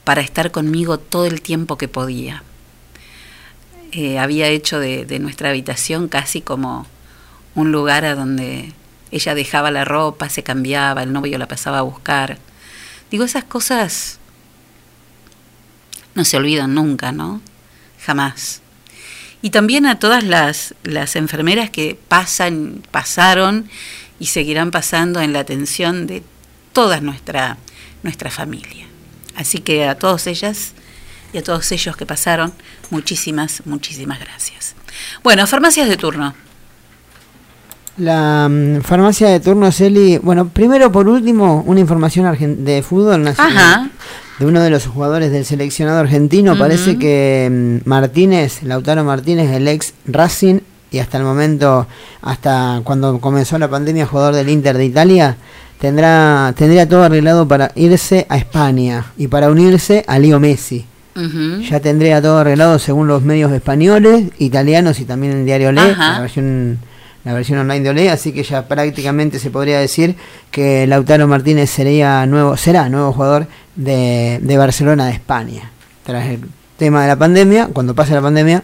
para 0.03 0.21
estar 0.21 0.51
conmigo 0.51 0.99
todo 0.99 1.25
el 1.25 1.41
tiempo 1.41 1.77
que 1.77 1.87
podía. 1.87 2.43
Eh, 3.93 4.19
había 4.19 4.49
hecho 4.49 4.77
de, 4.77 5.05
de, 5.05 5.19
nuestra 5.19 5.49
habitación 5.49 6.09
casi 6.09 6.41
como 6.41 6.85
un 7.55 7.71
lugar 7.71 8.03
a 8.03 8.13
donde 8.13 8.73
ella 9.09 9.35
dejaba 9.35 9.71
la 9.71 9.85
ropa, 9.85 10.27
se 10.27 10.43
cambiaba, 10.43 11.01
el 11.01 11.13
novio 11.13 11.37
la 11.37 11.47
pasaba 11.47 11.79
a 11.79 11.83
buscar. 11.83 12.39
Digo, 13.09 13.23
esas 13.23 13.45
cosas 13.45 14.19
no 16.13 16.25
se 16.25 16.35
olvidan 16.35 16.75
nunca, 16.75 17.13
¿no? 17.13 17.39
Jamás 18.05 18.61
y 19.41 19.49
también 19.51 19.85
a 19.85 19.99
todas 19.99 20.23
las, 20.23 20.73
las 20.83 21.15
enfermeras 21.15 21.69
que 21.69 21.97
pasan, 22.07 22.81
pasaron 22.91 23.69
y 24.19 24.27
seguirán 24.27 24.71
pasando 24.71 25.21
en 25.21 25.33
la 25.33 25.39
atención 25.39 26.07
de 26.07 26.23
toda 26.73 27.01
nuestra, 27.01 27.57
nuestra 28.03 28.31
familia. 28.31 28.85
Así 29.35 29.59
que 29.59 29.87
a 29.87 29.95
todas 29.95 30.27
ellas 30.27 30.73
y 31.33 31.37
a 31.37 31.43
todos 31.43 31.71
ellos 31.71 31.97
que 31.97 32.05
pasaron, 32.05 32.53
muchísimas, 32.89 33.61
muchísimas 33.65 34.19
gracias. 34.19 34.75
Bueno, 35.23 35.45
farmacias 35.47 35.89
de 35.89 35.97
turno. 35.97 36.33
La 37.97 38.47
um, 38.49 38.81
farmacia 38.81 39.29
de 39.29 39.39
turno, 39.39 39.71
Celi, 39.71 40.17
bueno, 40.17 40.49
primero 40.49 40.91
por 40.91 41.07
último, 41.07 41.63
una 41.65 41.79
información 41.79 42.65
de 42.65 42.83
fútbol 42.83 43.23
nacional. 43.23 43.57
Ajá 43.57 43.89
de 44.39 44.45
uno 44.45 44.61
de 44.61 44.69
los 44.69 44.85
jugadores 44.87 45.31
del 45.31 45.45
seleccionado 45.45 45.99
argentino. 45.99 46.53
Uh 46.53 46.55
-huh. 46.55 46.59
Parece 46.59 46.97
que 46.97 47.47
um, 47.49 47.79
Martínez, 47.89 48.63
Lautaro 48.63 49.03
Martínez, 49.03 49.51
el 49.51 49.67
ex 49.67 49.93
Racing 50.05 50.59
y 50.91 50.99
hasta 50.99 51.17
el 51.17 51.23
momento, 51.23 51.87
hasta 52.21 52.81
cuando 52.83 53.19
comenzó 53.19 53.57
la 53.57 53.69
pandemia, 53.69 54.05
jugador 54.05 54.35
del 54.35 54.49
Inter 54.49 54.77
de 54.77 54.85
Italia, 54.85 55.37
tendrá, 55.79 56.53
tendría 56.57 56.87
todo 56.87 57.03
arreglado 57.03 57.47
para 57.47 57.71
irse 57.75 58.25
a 58.29 58.37
España 58.37 59.05
y 59.17 59.27
para 59.27 59.49
unirse 59.49 60.03
a 60.07 60.19
Leo 60.19 60.39
Messi. 60.39 60.85
Ya 61.69 61.79
tendría 61.79 62.21
todo 62.21 62.39
arreglado 62.39 62.77
según 62.77 63.07
los 63.07 63.21
medios 63.21 63.49
españoles, 63.53 64.31
italianos 64.37 64.99
y 64.99 65.05
también 65.05 65.31
el 65.31 65.45
diario 65.45 65.69
Ajá. 65.69 66.13
la 66.13 66.19
versión, 66.19 66.77
la 67.25 67.33
versión 67.33 67.59
online 67.59 67.81
de 67.83 67.89
Olé, 67.89 68.09
así 68.09 68.31
que 68.31 68.43
ya 68.43 68.67
prácticamente 68.67 69.39
se 69.39 69.49
podría 69.49 69.79
decir 69.79 70.15
que 70.51 70.85
Lautaro 70.87 71.27
Martínez 71.27 71.69
sería 71.71 72.25
nuevo, 72.27 72.55
será 72.55 72.87
nuevo 72.87 73.11
jugador 73.11 73.47
de, 73.75 74.39
de 74.41 74.57
Barcelona 74.57 75.07
de 75.07 75.13
España. 75.13 75.71
Tras 76.05 76.27
el 76.27 76.39
tema 76.77 77.01
de 77.01 77.07
la 77.07 77.15
pandemia, 77.15 77.67
cuando 77.73 77.95
pase 77.95 78.13
la 78.13 78.21
pandemia, 78.21 78.63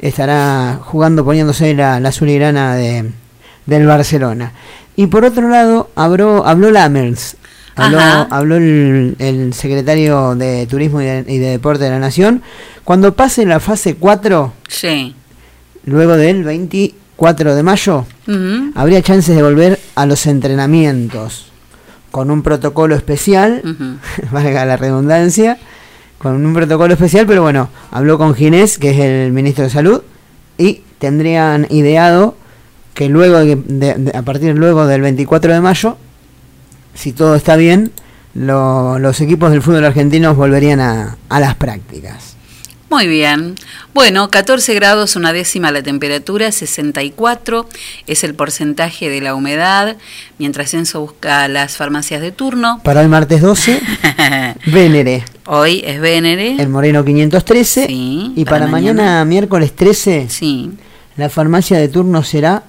estará 0.00 0.78
jugando, 0.82 1.24
poniéndose 1.24 1.74
la, 1.74 1.98
la 2.00 2.10
azul 2.10 2.28
y 2.28 2.36
grana 2.38 2.76
de, 2.76 3.10
del 3.66 3.86
Barcelona. 3.86 4.52
Y 4.96 5.06
por 5.08 5.24
otro 5.24 5.48
lado, 5.48 5.90
habló, 5.96 6.46
habló 6.46 6.70
Lammers, 6.70 7.36
habló, 7.74 7.98
habló 8.30 8.56
el, 8.56 9.16
el 9.18 9.54
secretario 9.54 10.34
de 10.36 10.66
Turismo 10.66 11.00
y 11.02 11.04
de, 11.04 11.24
y 11.26 11.38
de 11.38 11.50
Deporte 11.50 11.84
de 11.84 11.90
la 11.90 11.98
Nación. 11.98 12.42
Cuando 12.84 13.14
pase 13.14 13.44
la 13.44 13.58
fase 13.60 13.96
4, 13.96 14.52
Sí. 14.68 15.14
luego 15.84 16.16
del 16.16 16.44
24 17.18 17.54
de 17.56 17.62
mayo, 17.64 18.06
habría 18.76 19.02
chances 19.02 19.34
de 19.34 19.42
volver 19.42 19.78
a 19.96 20.06
los 20.06 20.24
entrenamientos 20.26 21.46
con 22.12 22.30
un 22.30 22.42
protocolo 22.42 22.94
especial, 22.94 23.60
valga 24.30 24.64
la 24.64 24.76
redundancia, 24.76 25.58
con 26.18 26.44
un 26.46 26.54
protocolo 26.54 26.94
especial, 26.94 27.26
pero 27.26 27.42
bueno, 27.42 27.68
habló 27.90 28.18
con 28.18 28.34
Ginés, 28.34 28.78
que 28.78 28.90
es 28.90 28.98
el 29.00 29.32
ministro 29.32 29.64
de 29.64 29.70
Salud, 29.70 30.02
y 30.58 30.82
tendrían 31.00 31.66
ideado 31.70 32.36
que 32.94 33.08
luego, 33.08 33.38
de- 33.40 34.12
a 34.14 34.22
partir 34.22 34.56
luego 34.56 34.86
del 34.86 35.00
24 35.02 35.52
de 35.52 35.60
mayo, 35.60 35.96
si 36.94 37.12
todo 37.12 37.34
está 37.34 37.56
bien, 37.56 37.90
lo- 38.34 38.98
los 39.00 39.20
equipos 39.20 39.50
del 39.50 39.62
fútbol 39.62 39.84
argentino 39.84 40.34
volverían 40.36 40.78
a, 40.80 41.16
a 41.28 41.40
las 41.40 41.56
prácticas. 41.56 42.36
Muy 42.90 43.06
bien. 43.06 43.54
Bueno, 43.92 44.30
14 44.30 44.72
grados, 44.74 45.14
una 45.14 45.34
décima 45.34 45.70
la 45.70 45.82
temperatura, 45.82 46.50
64 46.50 47.68
es 48.06 48.24
el 48.24 48.34
porcentaje 48.34 49.10
de 49.10 49.20
la 49.20 49.34
humedad, 49.34 49.96
mientras 50.38 50.72
Enzo 50.72 51.00
busca 51.02 51.46
las 51.48 51.76
farmacias 51.76 52.22
de 52.22 52.32
turno. 52.32 52.80
Para 52.82 53.02
el 53.02 53.08
martes 53.10 53.42
12, 53.42 53.80
Vénere, 54.66 55.22
Hoy 55.46 55.82
es 55.84 56.00
Vénere. 56.00 56.56
el 56.60 56.70
Moreno 56.70 57.04
513, 57.04 57.86
Sí, 57.88 58.32
y 58.34 58.44
para, 58.46 58.60
para 58.60 58.70
mañana, 58.70 59.02
mañana. 59.02 59.24
miércoles 59.26 59.76
13, 59.76 60.26
Sí. 60.30 60.70
la 61.16 61.28
farmacia 61.28 61.76
de 61.78 61.88
turno 61.88 62.22
será 62.24 62.62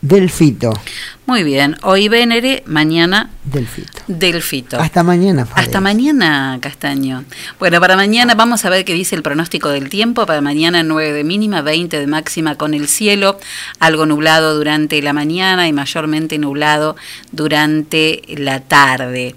Delfito. 0.00 0.72
Muy 1.26 1.42
bien. 1.42 1.76
Hoy 1.82 2.08
Vénere, 2.08 2.62
mañana 2.66 3.30
Delfito. 3.44 4.02
Delfito. 4.06 4.78
Hasta 4.78 5.02
mañana, 5.02 5.44
Fabio. 5.44 5.64
Hasta 5.64 5.80
mañana, 5.80 6.56
Castaño. 6.60 7.24
Bueno, 7.58 7.80
para 7.80 7.96
mañana 7.96 8.34
vamos 8.34 8.64
a 8.64 8.70
ver 8.70 8.84
qué 8.84 8.94
dice 8.94 9.16
el 9.16 9.22
pronóstico 9.22 9.70
del 9.70 9.88
tiempo. 9.88 10.24
Para 10.24 10.40
mañana 10.40 10.84
9 10.84 11.12
de 11.12 11.24
mínima, 11.24 11.62
20 11.62 11.98
de 11.98 12.06
máxima 12.06 12.54
con 12.54 12.74
el 12.74 12.86
cielo, 12.86 13.38
algo 13.80 14.06
nublado 14.06 14.56
durante 14.56 15.02
la 15.02 15.12
mañana 15.12 15.66
y 15.66 15.72
mayormente 15.72 16.38
nublado 16.38 16.94
durante 17.32 18.22
la 18.28 18.60
tarde. 18.60 19.34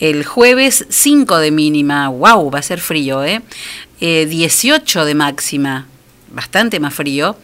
El 0.00 0.24
jueves 0.24 0.86
5 0.90 1.38
de 1.38 1.50
mínima, 1.50 2.08
wow, 2.08 2.50
va 2.50 2.58
a 2.58 2.62
ser 2.62 2.80
frío, 2.80 3.24
¿eh? 3.24 3.40
Eh, 4.00 4.26
18 4.26 5.04
de 5.04 5.14
máxima, 5.14 5.86
bastante 6.30 6.78
más 6.78 6.92
frío. 6.92 7.38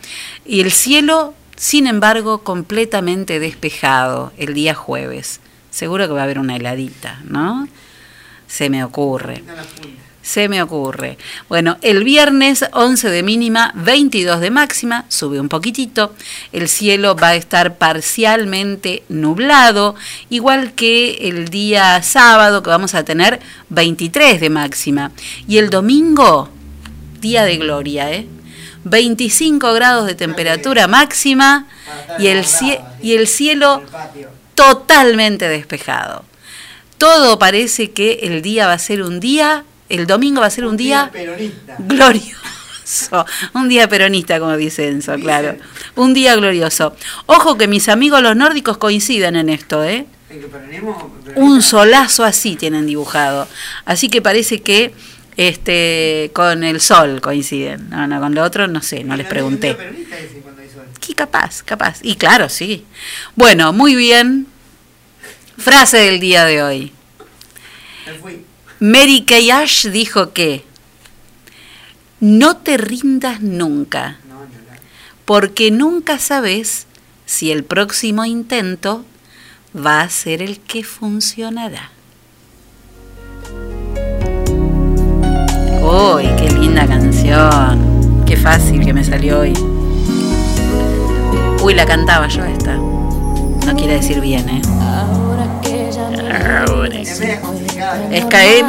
Y 0.44 0.60
el 0.60 0.70
cielo, 0.72 1.34
sin 1.60 1.86
embargo, 1.86 2.38
completamente 2.38 3.38
despejado 3.38 4.32
el 4.38 4.54
día 4.54 4.72
jueves. 4.72 5.40
Seguro 5.70 6.06
que 6.06 6.14
va 6.14 6.22
a 6.22 6.24
haber 6.24 6.38
una 6.38 6.56
heladita, 6.56 7.20
¿no? 7.24 7.68
Se 8.46 8.70
me 8.70 8.82
ocurre. 8.82 9.44
Se 10.22 10.48
me 10.48 10.62
ocurre. 10.62 11.18
Bueno, 11.50 11.76
el 11.82 12.02
viernes 12.02 12.64
11 12.72 13.10
de 13.10 13.22
mínima, 13.22 13.74
22 13.74 14.40
de 14.40 14.50
máxima, 14.50 15.04
sube 15.08 15.38
un 15.38 15.50
poquitito. 15.50 16.14
El 16.50 16.66
cielo 16.66 17.14
va 17.14 17.28
a 17.28 17.34
estar 17.34 17.76
parcialmente 17.76 19.02
nublado, 19.10 19.96
igual 20.30 20.72
que 20.72 21.28
el 21.28 21.48
día 21.48 22.02
sábado 22.02 22.62
que 22.62 22.70
vamos 22.70 22.94
a 22.94 23.04
tener 23.04 23.38
23 23.68 24.40
de 24.40 24.48
máxima. 24.48 25.12
Y 25.46 25.58
el 25.58 25.68
domingo, 25.68 26.48
día 27.20 27.44
de 27.44 27.58
gloria, 27.58 28.10
¿eh? 28.10 28.26
25 28.84 29.72
grados 29.74 30.06
de 30.06 30.14
temperatura 30.14 30.86
máxima 30.86 31.66
y 32.18 32.28
el, 32.28 32.44
cie- 32.44 32.80
y 33.02 33.14
el 33.14 33.26
cielo 33.26 33.82
totalmente 34.54 35.48
despejado. 35.48 36.24
Todo 36.98 37.38
parece 37.38 37.90
que 37.92 38.20
el 38.22 38.42
día 38.42 38.66
va 38.66 38.74
a 38.74 38.78
ser 38.78 39.02
un 39.02 39.20
día, 39.20 39.64
el 39.88 40.06
domingo 40.06 40.40
va 40.42 40.46
a 40.48 40.50
ser 40.50 40.66
un 40.66 40.76
día 40.76 41.10
glorioso. 41.78 42.36
Un 43.54 43.68
día 43.68 43.88
peronista, 43.88 44.40
como 44.40 44.56
dice 44.56 44.88
Enzo, 44.88 45.14
claro. 45.14 45.54
Un 45.94 46.12
día 46.12 46.34
glorioso. 46.34 46.96
Ojo 47.26 47.56
que 47.56 47.68
mis 47.68 47.88
amigos 47.88 48.20
los 48.20 48.34
nórdicos 48.34 48.78
coinciden 48.78 49.36
en 49.36 49.48
esto, 49.48 49.84
¿eh? 49.84 50.06
Un 51.36 51.62
solazo 51.62 52.24
así 52.24 52.56
tienen 52.56 52.86
dibujado. 52.86 53.46
Así 53.84 54.08
que 54.08 54.20
parece 54.20 54.60
que 54.60 54.92
este 55.48 56.30
con 56.34 56.64
el 56.64 56.82
sol 56.82 57.22
coinciden. 57.22 57.88
No, 57.88 58.06
no, 58.06 58.20
con 58.20 58.34
lo 58.34 58.44
otro 58.44 58.68
no 58.68 58.82
sé, 58.82 59.04
no 59.04 59.16
les 59.16 59.26
pregunté. 59.26 59.76
¿Qué 61.00 61.14
capaz, 61.14 61.62
capaz. 61.62 62.00
Y 62.02 62.16
claro, 62.16 62.50
sí. 62.50 62.84
Bueno, 63.36 63.72
muy 63.72 63.96
bien. 63.96 64.46
Frase 65.56 65.96
del 65.96 66.20
día 66.20 66.44
de 66.44 66.62
hoy. 66.62 66.92
Mary 68.80 69.24
Kay 69.26 69.50
Ash 69.50 69.86
dijo 69.86 70.32
que 70.32 70.64
no 72.20 72.58
te 72.58 72.76
rindas 72.76 73.40
nunca, 73.40 74.18
porque 75.24 75.70
nunca 75.70 76.18
sabes 76.18 76.86
si 77.24 77.50
el 77.50 77.64
próximo 77.64 78.26
intento 78.26 79.06
va 79.74 80.02
a 80.02 80.10
ser 80.10 80.42
el 80.42 80.60
que 80.60 80.84
funcionará. 80.84 81.92
¡Uy, 85.82 86.28
qué 86.36 86.50
linda 86.50 86.86
canción! 86.86 88.24
Qué 88.26 88.36
fácil 88.36 88.84
que 88.84 88.92
me 88.92 89.02
salió 89.02 89.40
hoy. 89.40 89.52
Uy, 91.62 91.74
la 91.74 91.84
cantaba 91.86 92.28
yo 92.28 92.44
esta. 92.44 92.76
No 92.76 93.74
quiere 93.76 93.94
decir 93.94 94.20
bien, 94.20 94.48
¿eh? 94.48 94.62
Ahora. 94.80 95.46
Es 98.10 98.24
caer. 98.26 98.64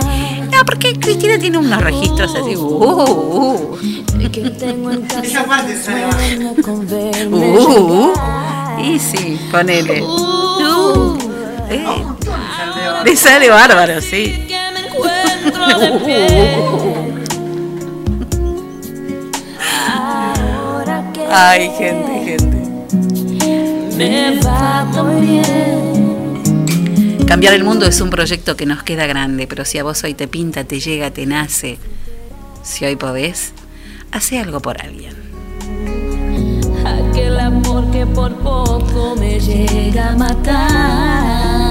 No, 0.51 0.65
porque 0.65 0.99
Cristina 0.99 1.37
tiene 1.39 1.57
unos 1.57 1.81
registros 1.81 2.35
así. 2.35 2.55
Uh, 2.55 2.61
uh, 2.61 3.03
uh. 3.03 3.77
Uh, 7.31 8.13
y 8.81 8.99
sí, 8.99 9.39
ponele. 9.51 10.01
Uh, 10.01 11.17
eh. 11.69 11.85
Le 13.05 13.15
sale 13.15 13.49
bárbaro, 13.49 14.01
sí. 14.01 14.47
Ay, 21.33 21.71
gente, 21.77 22.11
gente. 22.25 22.57
Me 23.95 24.39
va 24.41 24.83
muy 24.85 25.21
bien. 25.25 25.51
Cambiar 27.25 27.53
el 27.53 27.63
mundo 27.63 27.85
es 27.85 28.01
un 28.01 28.09
proyecto 28.09 28.57
que 28.57 28.65
nos 28.65 28.83
queda 28.83 29.05
grande, 29.07 29.47
pero 29.47 29.63
si 29.63 29.77
a 29.77 29.83
vos 29.83 30.03
hoy 30.03 30.13
te 30.13 30.27
pinta, 30.27 30.65
te 30.65 30.81
llega, 30.81 31.11
te 31.11 31.25
nace, 31.25 31.77
si 32.63 32.83
hoy 32.83 32.97
podés, 32.97 33.53
hace 34.11 34.39
algo 34.39 34.59
por 34.59 34.81
alguien. 34.81 35.15
Aquel 36.85 37.39
amor 37.39 37.89
que 37.91 38.05
por 38.05 38.35
poco 38.35 39.15
me 39.17 39.39
llega 39.39 40.09
a 40.09 40.15
matar. 40.17 41.70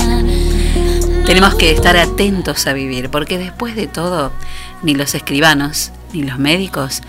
Tenemos 1.31 1.55
que 1.55 1.71
estar 1.71 1.97
atentos 1.97 2.67
a 2.67 2.73
vivir, 2.73 3.09
porque 3.09 3.39
después 3.39 3.77
de 3.77 3.87
todo, 3.87 4.33
ni 4.83 4.97
los 4.97 5.15
escribanos 5.15 5.93
ni 6.13 6.25
los 6.25 6.41
médicos 6.41 7.03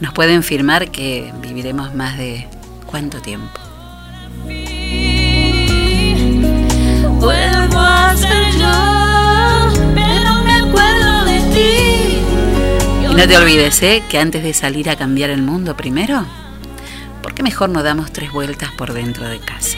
nos 0.00 0.14
pueden 0.14 0.42
firmar 0.42 0.90
que 0.90 1.30
viviremos 1.42 1.94
más 1.94 2.16
de 2.16 2.48
cuánto 2.86 3.20
tiempo. 3.20 3.60
Vuelvo 7.20 7.78
a 7.78 8.16
ser 8.16 8.50
yo, 8.52 9.92
pero 9.94 10.42
me 10.42 10.54
acuerdo 10.54 11.24
de 11.26 11.40
ti. 11.52 13.10
Y 13.10 13.14
no 13.14 13.28
te 13.28 13.36
olvides, 13.36 13.82
¿eh? 13.82 14.02
Que 14.08 14.18
antes 14.18 14.42
de 14.42 14.54
salir 14.54 14.88
a 14.88 14.96
cambiar 14.96 15.28
el 15.28 15.42
mundo 15.42 15.76
primero, 15.76 16.24
¿por 17.22 17.34
qué 17.34 17.42
mejor 17.42 17.68
no 17.68 17.82
damos 17.82 18.10
tres 18.10 18.32
vueltas 18.32 18.72
por 18.72 18.94
dentro 18.94 19.28
de 19.28 19.38
casa? 19.38 19.76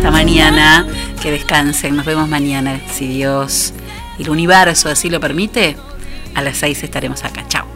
Hasta 0.00 0.12
mañana, 0.12 0.86
que 1.20 1.30
descansen. 1.30 1.94
Nos 1.94 2.06
vemos 2.06 2.26
mañana, 2.26 2.80
si 2.90 3.06
Dios 3.06 3.74
y 4.18 4.22
el 4.22 4.30
universo 4.30 4.88
así 4.88 5.10
lo 5.10 5.20
permite. 5.20 5.76
A 6.34 6.40
las 6.40 6.56
6 6.56 6.84
estaremos 6.84 7.22
acá. 7.22 7.44
Chao. 7.48 7.69